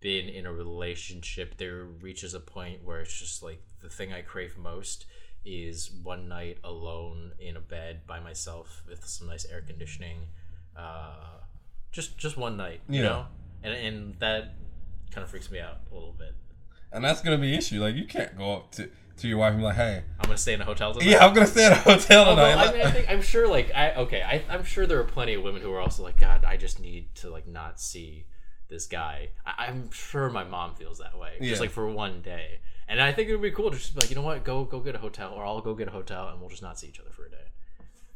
[0.00, 4.22] been in a relationship, there reaches a point where it's just like the thing I
[4.22, 5.04] crave most
[5.44, 10.18] is one night alone in a bed by myself with some nice air conditioning.
[10.76, 11.14] Uh,
[11.90, 13.08] just just one night, you Yeah.
[13.08, 13.26] know,
[13.62, 14.54] and and that
[15.10, 16.34] kind of freaks me out a little bit.
[16.92, 17.80] and that's gonna be an issue.
[17.82, 18.88] Like you can't go up to
[19.18, 21.08] to your wife and be like, hey, I'm gonna stay in a hotel tonight.
[21.10, 22.68] yeah, I'm gonna stay in a hotel Although, tonight.
[22.68, 25.34] I mean, I think I'm sure, like, I okay, I, I'm sure there are plenty
[25.34, 28.24] of women who are also like, God, I just need to like not see
[28.72, 29.28] this guy.
[29.46, 31.50] I, I'm sure my mom feels that way, Yeah.
[31.50, 32.58] just like for one day.
[32.88, 34.64] And I think it would be cool to just be like, you know what, go
[34.64, 36.88] go get a hotel, or I'll go get a hotel, and we'll just not see
[36.88, 37.36] each other for a day.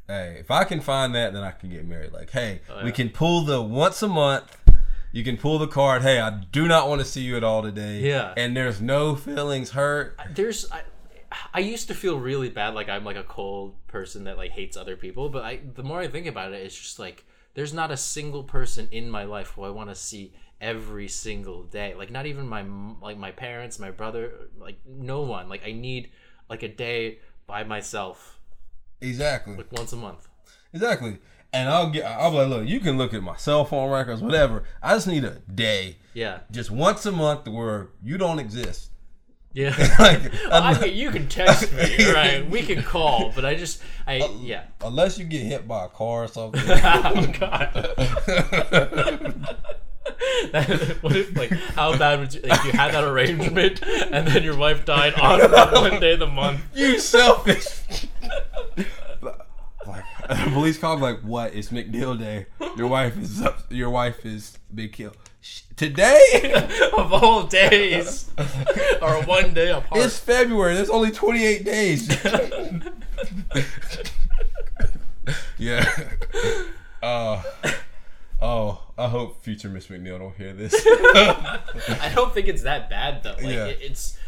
[0.09, 2.13] Hey, if I can find that, then I can get married.
[2.13, 4.57] Like, hey, Oh, we can pull the once a month.
[5.13, 6.03] You can pull the card.
[6.03, 8.01] Hey, I do not want to see you at all today.
[8.01, 8.35] Yeah.
[8.37, 10.19] And there's no feelings hurt.
[10.35, 10.83] There's, I,
[11.55, 14.77] I used to feel really bad, like I'm like a cold person that like hates
[14.77, 15.29] other people.
[15.29, 17.25] But I, the more I think about it, it's just like
[17.55, 21.65] there's not a single person in my life who I want to see every single
[21.65, 21.95] day.
[21.95, 22.65] Like not even my
[23.03, 25.49] like my parents, my brother, like no one.
[25.49, 26.11] Like I need
[26.49, 28.39] like a day by myself,
[29.01, 29.57] Exactly.
[29.57, 30.29] like once a month.
[30.73, 31.19] Exactly.
[31.53, 32.05] And I'll get.
[32.05, 34.65] I'll be like, look, you can look at my cell phone records, whatever.
[34.83, 38.91] I just need a day, Yeah, just once a month, where you don't exist.
[39.55, 39.71] yeah.
[39.99, 40.21] like,
[40.51, 42.51] Well, I mean, you can text me, right?
[42.51, 44.65] We can call, but I just, I uh, yeah.
[44.85, 46.61] unless you get hit by a car or something.
[46.67, 49.57] oh God.
[51.01, 54.57] what if like how bad would you like you had that arrangement and then your
[54.57, 56.61] wife died on that one day of the month?
[56.75, 58.07] you selfish.
[58.77, 61.55] like the police call me like, what?
[61.55, 62.47] It's McNeil Day.
[62.77, 63.61] Your wife is up.
[63.71, 65.13] Your wife is Big Kill.
[65.77, 66.53] Today
[66.97, 68.31] of all days
[69.01, 70.03] are one day apart.
[70.03, 70.75] it's February.
[70.75, 72.25] There's only 28 days.
[75.59, 75.89] yeah.
[77.03, 77.43] Uh.
[78.41, 80.75] Oh, I hope future Miss McNeil don't hear this.
[80.87, 83.33] I don't think it's that bad though.
[83.35, 83.67] Like Yeah.
[83.67, 84.19] it, it's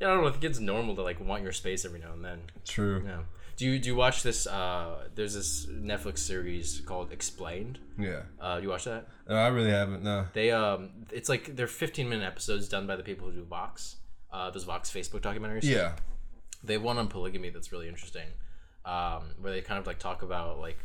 [0.00, 0.28] I don't know.
[0.28, 2.40] I think it's normal to like want your space every now and then.
[2.66, 3.02] True.
[3.06, 3.18] Yeah.
[3.56, 4.46] Do you do you watch this?
[4.48, 7.78] Uh, there's this Netflix series called Explained.
[7.98, 8.22] Yeah.
[8.40, 9.06] Uh, do you watch that?
[9.28, 10.02] No, I really haven't.
[10.02, 10.26] No.
[10.32, 13.96] They um, it's like they're 15 minute episodes done by the people who do Vox.
[14.32, 15.62] Uh, those Vox Facebook documentaries.
[15.62, 15.92] Yeah.
[16.64, 18.26] They have one on polygamy that's really interesting,
[18.84, 20.78] um, where they kind of like talk about like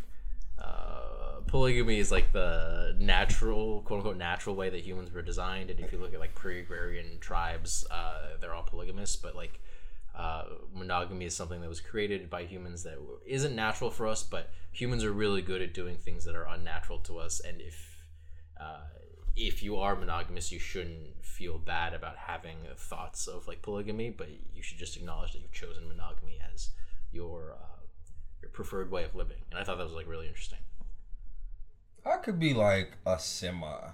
[0.61, 5.69] uh, polygamy is like the natural, quote unquote, natural way that humans were designed.
[5.69, 9.59] And if you look at like pre-agrarian tribes, uh, they're all polygamous, but like
[10.15, 10.43] uh,
[10.73, 15.03] monogamy is something that was created by humans that isn't natural for us, but humans
[15.03, 17.39] are really good at doing things that are unnatural to us.
[17.39, 17.97] And if
[18.59, 18.81] uh,
[19.35, 24.27] if you are monogamous, you shouldn't feel bad about having thoughts of like polygamy, but
[24.53, 26.69] you should just acknowledge that you've chosen monogamy as
[27.11, 27.85] your uh,
[28.41, 29.37] your preferred way of living.
[29.51, 30.59] And I thought that was like really interesting.
[32.07, 33.91] I could be like a semi.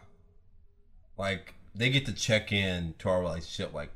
[1.17, 3.91] Like they get to check in to our relationship like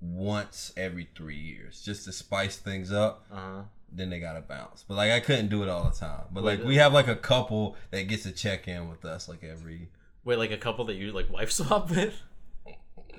[0.00, 3.26] once every three years, just to spice things up.
[3.32, 3.62] Uh huh.
[3.92, 4.84] Then they gotta bounce.
[4.86, 6.24] But like I couldn't do it all the time.
[6.32, 9.28] But like Wait, we have like a couple that gets to check in with us
[9.28, 9.88] like every.
[10.24, 12.14] Wait, like a couple that you like wife swap with?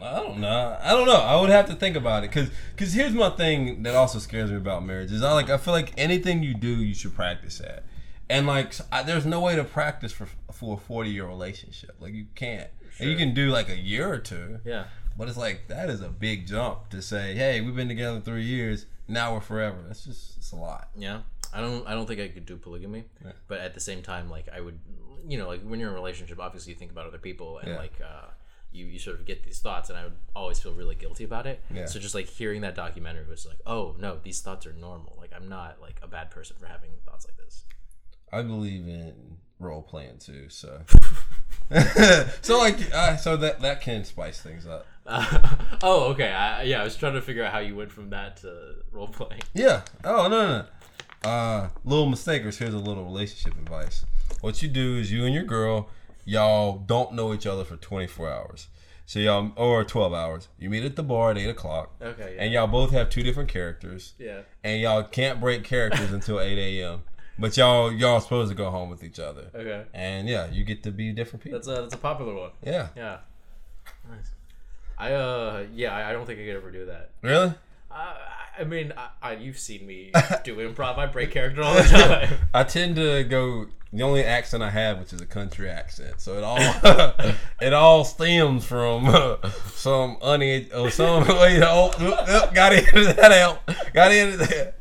[0.01, 0.77] I don't know.
[0.81, 1.15] I don't know.
[1.15, 4.51] I would have to think about it because because here's my thing that also scares
[4.51, 7.61] me about marriage is I like I feel like anything you do you should practice
[7.61, 7.83] at,
[8.29, 11.95] and like I, there's no way to practice for for a 40 year relationship.
[11.99, 12.69] Like you can't.
[12.99, 14.85] And you can do like a year or two, Yeah.
[15.17, 18.45] but it's like that is a big jump to say, hey, we've been together three
[18.45, 19.77] years, now we're forever.
[19.85, 20.89] That's just it's a lot.
[20.95, 21.21] Yeah.
[21.53, 23.03] I don't I don't think I could do polygamy.
[23.23, 23.31] Yeah.
[23.47, 24.79] But at the same time, like I would
[25.27, 27.69] you know, like when you're in a relationship, obviously you think about other people and
[27.69, 27.77] Yeah.
[27.77, 28.27] like uh
[28.71, 31.47] you, you sort of get these thoughts, and I would always feel really guilty about
[31.47, 31.61] it.
[31.73, 31.85] Yeah.
[31.85, 35.15] So just like hearing that documentary was like, oh no, these thoughts are normal.
[35.17, 37.63] Like I'm not like a bad person for having thoughts like this.
[38.35, 39.13] I believe in
[39.59, 40.81] role playing too, so
[42.41, 44.85] so like uh, so that that can spice things up.
[45.07, 46.29] Uh, oh, okay.
[46.31, 49.07] I, yeah, I was trying to figure out how you went from that to role
[49.07, 49.41] playing.
[49.53, 49.81] Yeah.
[50.03, 50.65] Oh no no.
[51.23, 51.29] no.
[51.29, 52.57] Uh, little mistakers.
[52.57, 54.05] Here's a little relationship advice.
[54.41, 55.89] What you do is you and your girl,
[56.23, 58.67] y'all don't know each other for 24 hours.
[59.07, 60.49] So y'all or 12 hours.
[60.59, 62.35] You meet at the bar at eight o'clock, Okay.
[62.35, 62.43] Yeah.
[62.43, 64.41] and y'all both have two different characters, yeah.
[64.63, 67.03] and y'all can't break characters until 8 a.m.
[67.37, 69.83] But y'all y'all supposed to go home with each other, Okay.
[69.93, 71.59] and yeah, you get to be different people.
[71.59, 72.51] That's a that's a popular one.
[72.63, 72.87] yeah.
[72.95, 73.17] Yeah.
[74.09, 74.31] Nice.
[74.97, 77.09] I uh yeah I, I don't think I could ever do that.
[77.21, 77.53] Really?
[77.91, 78.15] I
[78.59, 80.11] I mean I, I you've seen me
[80.45, 80.97] do improv.
[80.97, 82.37] I break character all the time.
[82.53, 86.19] I tend to go the only accent I have, which is a country accent.
[86.21, 86.57] So it all
[87.61, 89.37] it all stems from uh,
[89.73, 93.59] some uneducated or some wait, oh, oh, oh, got into that out.
[93.93, 94.75] Got into that.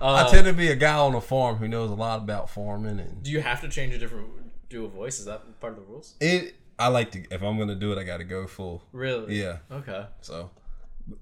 [0.00, 2.48] I Uh, tend to be a guy on a farm who knows a lot about
[2.50, 4.28] farming and do you have to change a different
[4.68, 5.18] do a voice?
[5.18, 6.14] Is that part of the rules?
[6.20, 6.54] it.
[6.78, 8.82] I like to if I'm gonna do it, I got to go full.
[8.92, 9.38] Really?
[9.38, 9.58] Yeah.
[9.70, 10.06] Okay.
[10.22, 10.50] So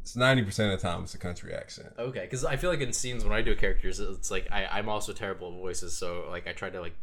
[0.01, 1.95] it's ninety percent of the time it's a country accent.
[1.99, 4.89] Okay, because I feel like in scenes when I do characters, it's like I, I'm
[4.89, 6.95] also terrible at voices, so like I try to like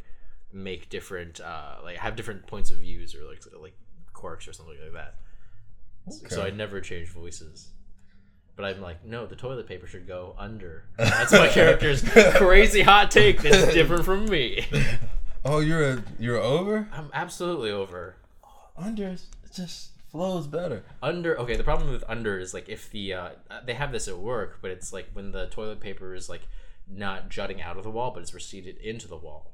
[0.52, 3.74] make different, uh, like have different points of views or like like
[4.14, 5.16] quirks or something like that.
[6.08, 6.34] okay.
[6.34, 7.72] So I never change voices.
[8.56, 10.84] But I'm like, no, the toilet paper should go under.
[10.98, 12.02] That's my character's
[12.36, 14.66] crazy hot take that's different from me.
[15.48, 16.88] Oh, you're a you're over.
[16.92, 18.16] I'm absolutely over.
[18.76, 19.20] Under it
[19.54, 20.82] just flows better.
[21.00, 23.28] under okay the problem with under is like if the uh
[23.64, 26.42] they have this at work but it's like when the toilet paper is like
[26.88, 29.52] not jutting out of the wall but it's receded into the wall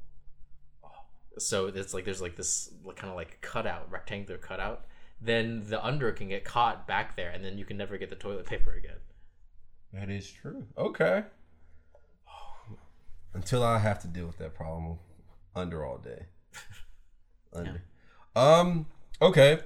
[1.39, 4.87] so it's like there's like this kind of like cutout rectangular cutout
[5.25, 8.17] then the under can get caught back there and then you can never get the
[8.17, 8.97] toilet paper again
[9.93, 10.67] That is true.
[10.77, 11.25] Okay.
[13.35, 14.99] Until I have to deal with that problem
[15.55, 16.27] under all day.
[17.53, 17.83] Under.
[18.35, 18.87] Um.
[19.21, 19.61] Okay.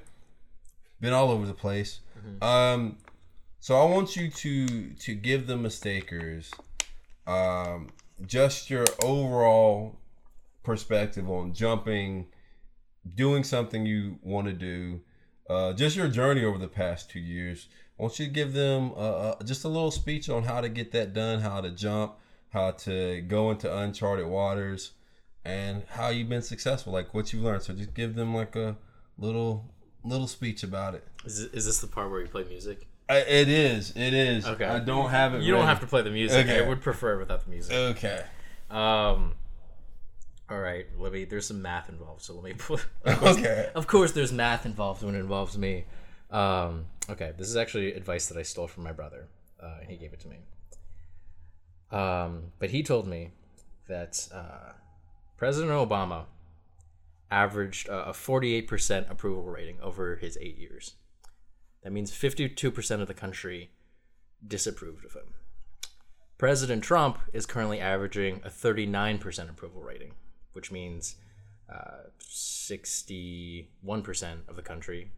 [1.01, 2.01] Been all over the place.
[2.43, 2.99] Um.
[3.61, 6.51] So I want you to to give the mistakers,
[7.27, 7.89] um,
[8.27, 9.97] just your overall
[10.63, 12.27] perspective on jumping,
[13.15, 15.01] doing something you want to do,
[15.49, 17.69] uh, just your journey over the past two years.
[17.99, 20.69] I want you to give them uh, uh, just a little speech on how to
[20.69, 22.15] get that done, how to jump,
[22.51, 24.93] how to go into uncharted waters,
[25.45, 27.63] and how you've been successful, like what you've learned.
[27.63, 28.77] So just give them like a
[29.19, 29.65] little
[30.05, 31.05] little speech about it.
[31.25, 33.93] is, this- is this the part where you play music I, it is.
[33.97, 34.47] It is.
[34.47, 34.65] Okay.
[34.65, 35.43] I don't have it.
[35.43, 36.65] you don't have to play the music Okay.
[36.65, 38.23] i would prefer it without the music Okay.
[38.71, 39.35] um
[40.49, 43.71] all right let me there's some math involved so let me put Okay.
[43.75, 45.85] Of course, there's math involved when it involves me.
[46.31, 49.29] Um, okay, this is actually advice that I stole from my brother,
[49.63, 50.39] uh, and he gave it to me.
[51.93, 53.31] Um, but he told me
[53.89, 54.73] that uh,
[55.37, 56.25] President Obama
[57.31, 60.95] averaged uh, a 48% approval rating over his eight years.
[61.83, 63.71] That means 52% of the country
[64.47, 65.35] disapproved of him.
[66.39, 70.13] President Trump is currently averaging a 39% approval rating,
[70.57, 71.17] which means
[71.73, 73.67] uh, 61%
[74.49, 75.13] of the country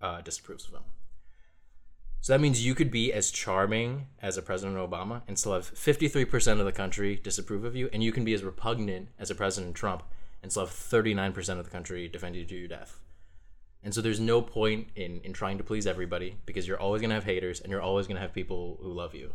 [0.00, 0.82] uh, disapproves of him.
[2.20, 5.74] So that means you could be as charming as a President Obama and still have
[5.74, 9.34] 53% of the country disapprove of you, and you can be as repugnant as a
[9.34, 10.04] President Trump
[10.40, 13.00] and still have 39% of the country defend you to your death.
[13.82, 17.10] And so there's no point in, in trying to please everybody because you're always going
[17.10, 19.32] to have haters and you're always going to have people who love you.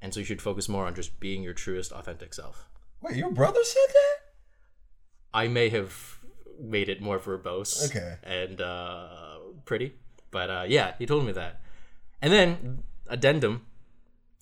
[0.00, 2.68] And so you should focus more on just being your truest, authentic self.
[3.00, 4.15] Wait, your brother said that?
[5.42, 6.18] I may have
[6.58, 8.16] made it more verbose Okay.
[8.24, 9.92] and uh, pretty,
[10.30, 11.60] but uh, yeah, he told me that.
[12.22, 13.66] And then addendum: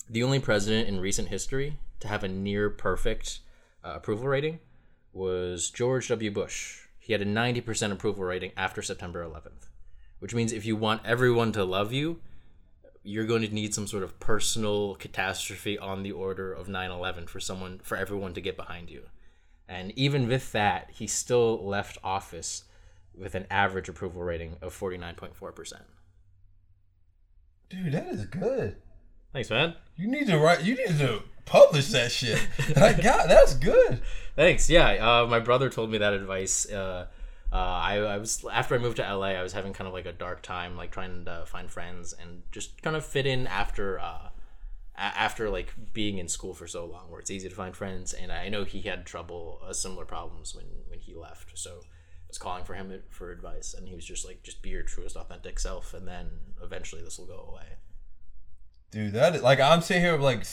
[0.09, 3.39] the only president in recent history to have a near perfect
[3.83, 4.59] uh, approval rating
[5.13, 6.31] was George W.
[6.31, 6.81] Bush.
[6.99, 9.67] He had a ninety percent approval rating after September 11th,
[10.19, 12.19] which means if you want everyone to love you,
[13.03, 17.39] you're going to need some sort of personal catastrophe on the order of 9/11 for
[17.39, 19.03] someone for everyone to get behind you.
[19.67, 22.65] And even with that, he still left office
[23.17, 25.73] with an average approval rating of 49.4%.
[27.69, 28.75] Dude, that is good.
[29.33, 29.73] Thanks, man.
[29.97, 30.63] You need to write.
[30.63, 32.39] You need to publish that shit.
[32.75, 34.01] Like, God, that's good.
[34.35, 34.69] Thanks.
[34.69, 36.69] Yeah, uh, my brother told me that advice.
[36.69, 37.07] Uh,
[37.51, 40.05] uh, I, I was after I moved to LA, I was having kind of like
[40.05, 43.99] a dark time, like trying to find friends and just kind of fit in after
[43.99, 44.31] uh, a-
[44.97, 48.13] after like being in school for so long, where it's easy to find friends.
[48.13, 51.57] And I know he had trouble, uh, similar problems when when he left.
[51.57, 54.69] So i was calling for him for advice, and he was just like, "Just be
[54.69, 56.27] your truest, authentic self, and then
[56.63, 57.77] eventually this will go away."
[58.91, 60.45] Dude, that is like I'm sitting here like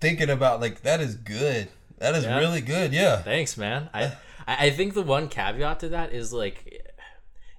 [0.00, 1.68] thinking about like that is good.
[1.98, 2.38] That is Yeah.
[2.38, 2.92] really good.
[2.92, 3.22] Yeah.
[3.22, 3.88] Thanks, man.
[3.94, 4.04] I
[4.46, 6.91] I I think the one caveat to that is like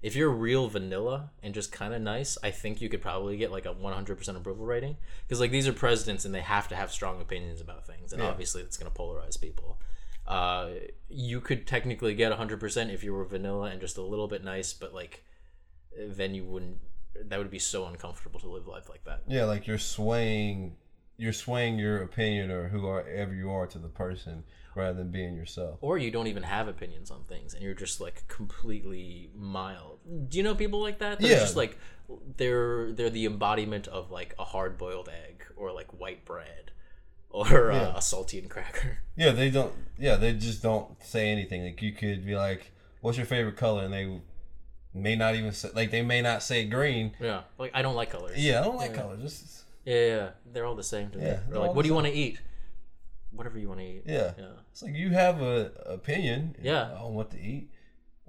[0.04, 3.52] if you're real vanilla and just kind of nice, I think you could probably get
[3.52, 6.92] like a 100% approval rating because like these are presidents and they have to have
[6.92, 8.28] strong opinions about things and Yeah.
[8.30, 9.80] obviously it's going to polarize people.
[10.28, 10.70] Uh,
[11.10, 14.74] you could technically get 100% if you were vanilla and just a little bit nice,
[14.74, 15.24] but like
[15.98, 16.78] then you wouldn't
[17.26, 19.22] that would be so uncomfortable to live life like that.
[19.28, 20.76] Yeah, like you're swaying
[21.16, 24.44] you're swaying your opinion or whoever you are to the person
[24.76, 25.78] rather than being yourself.
[25.82, 30.38] or you don't even have opinions on things and you're just like completely mild do
[30.38, 31.40] you know people like that they're Yeah.
[31.40, 31.78] just like
[32.38, 36.72] they're they're the embodiment of like a hard boiled egg or like white bread
[37.30, 37.94] or uh, Yeah.
[37.96, 41.64] a saltine cracker Yeah, they don't yeah, they just don't say anything.
[41.64, 42.72] Like you could be like,
[43.02, 44.20] "What's your favorite color?" and they
[44.94, 47.14] may not even say like they may not say green.
[47.20, 48.98] yeah like i don't like colors Yeah, I don't like Yeah.
[49.02, 49.22] colors.
[49.22, 50.30] Just yeah, yeah, yeah.
[50.52, 52.14] they're all the same to me Yeah, they're they're like what do you want to
[52.14, 52.40] eat
[53.36, 54.32] whatever you want to eat yeah.
[54.38, 56.92] yeah It's like you have a opinion Yeah.
[56.94, 57.70] on what to eat.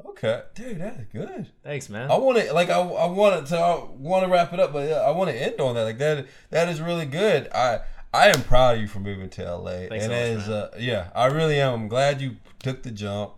[0.05, 1.48] Okay, dude, that is good.
[1.62, 4.59] thanks man I want to like I, I want to I want to wrap it
[4.60, 5.85] up, but yeah, I want to end on that.
[5.85, 7.48] Like that that is really good.
[7.55, 7.81] I
[8.12, 11.10] I am proud of you for moving to LA, Thanks and so much, uh, yeah,
[11.14, 11.72] I really am.
[11.74, 13.32] I'm glad you took the jump.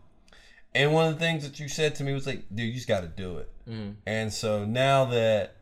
[0.74, 2.86] And one of the things that you said to me was like, dude, you just
[2.88, 3.50] got to do it.
[3.66, 3.94] Mhm.
[4.06, 5.56] And so now that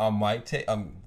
[0.00, 1.01] I might take, I'm,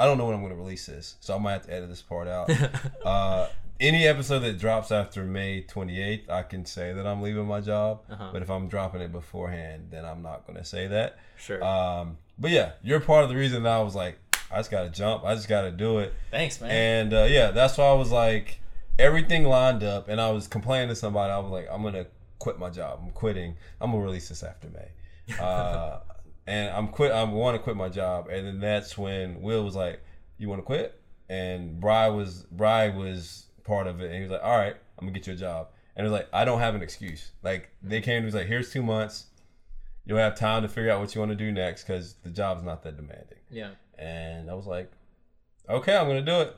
[0.00, 1.88] I don't know when I'm going to release this, so I might have to edit
[1.88, 2.50] this part out.
[3.04, 3.48] uh,
[3.78, 8.02] any episode that drops after May 28th, I can say that I'm leaving my job.
[8.10, 8.30] Uh-huh.
[8.32, 11.18] But if I'm dropping it beforehand, then I'm not going to say that.
[11.38, 14.18] sure Um, but yeah, you're part of the reason that I was like,
[14.50, 15.24] I just got to jump.
[15.24, 16.14] I just got to do it.
[16.30, 18.60] thanks man And uh, yeah, that's why I was like,
[19.00, 21.32] everything lined up, and I was complaining to somebody.
[21.32, 22.06] I was like, I'm gonna
[22.38, 23.00] quit my job.
[23.02, 23.56] I'm quitting.
[23.80, 26.00] I'm gonna release this after May, uh,
[26.50, 27.12] and I'm quit.
[27.12, 30.00] I want to quit my job, and then that's when Will was like,
[30.38, 34.30] "You want to quit?" And Bry was Bry was part of it, and he was
[34.30, 36.60] like, "All right, I'm gonna get you a job." And it was like, I don't
[36.60, 37.32] have an excuse.
[37.42, 39.26] Like they came to me was like, "Here's two months.
[40.06, 42.62] You'll have time to figure out what you want to do next because the job's
[42.64, 44.90] not that demanding." yeah And I was like,
[45.68, 46.56] okay, I'm gonna do it,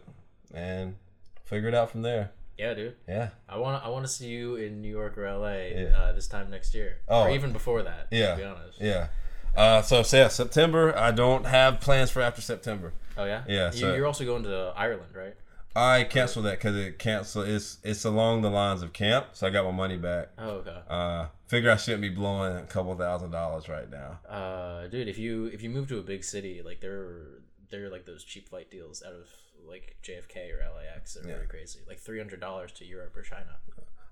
[0.54, 0.96] and
[1.44, 2.30] figure it out from there.
[2.58, 5.68] yeah dude Yeah, I want I want to see you in New York or LA
[5.74, 5.96] Yeah.
[5.98, 7.24] uh, this time next year, Oh.
[7.24, 8.08] or even before that.
[8.10, 8.30] Yeah.
[8.32, 8.80] to be honest.
[8.80, 9.08] yeah.
[9.56, 10.96] Uh, so, so yeah, September.
[10.96, 12.92] I don't have plans for after September.
[13.16, 13.42] Oh yeah.
[13.48, 15.34] Yeah, You, so- you're also going to Ireland, right?
[15.74, 17.40] I canceled that because it cancel.
[17.42, 20.28] It's it's along the lines of camp, so I got my money back.
[20.38, 20.78] Oh okay.
[20.86, 24.18] Uh, figure I shouldn't be blowing a couple thousand dollars right now.
[24.28, 27.22] Uh, dude, if you if you move to a big city, like there
[27.70, 29.28] there are like those cheap flight deals out of
[29.66, 31.14] like JFK or LAX.
[31.14, 31.36] They're Yeah.
[31.36, 31.78] very crazy.
[31.88, 33.56] Like three hundred dollars to Europe or China.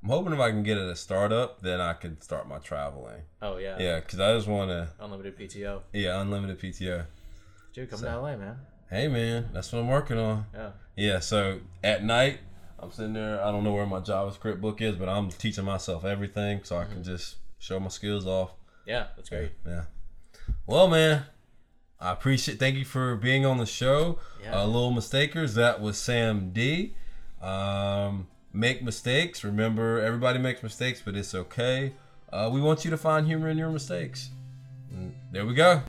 [0.02, 3.22] I'm hoping if I can get it a startup, then I can start my traveling.
[3.42, 3.76] Oh yeah.
[3.78, 4.88] Yeah, because I just want to.
[4.98, 5.82] Unlimited PTO.
[5.92, 7.04] Yeah, unlimited PTO.
[7.74, 8.56] Dude, come to LA, man.
[8.88, 10.46] Hey man, that's what I'm working on.
[10.54, 10.70] Yeah.
[10.96, 12.40] Yeah, so at night,
[12.78, 13.42] I'm sitting there.
[13.44, 16.84] I don't know where my JavaScript book is, but I'm teaching myself everything so I
[16.84, 16.92] Mm-hmm.
[16.94, 18.54] can just show my skills off.
[18.86, 19.52] Yeah, that's great.
[19.66, 19.82] Yeah.
[20.66, 21.24] Well, man,
[22.00, 22.58] I appreciate.
[22.58, 24.18] Thank you for being on the show.
[24.42, 24.60] Yeah.
[24.62, 25.54] Uh, Little Mistakers.
[25.54, 26.94] That was Sam D.
[27.40, 29.44] Um, make mistakes.
[29.44, 31.92] Remember, everybody makes mistakes, but it's okay.
[32.32, 34.30] Uh, we want you to find humor in your mistakes.
[34.92, 35.82] And there we go.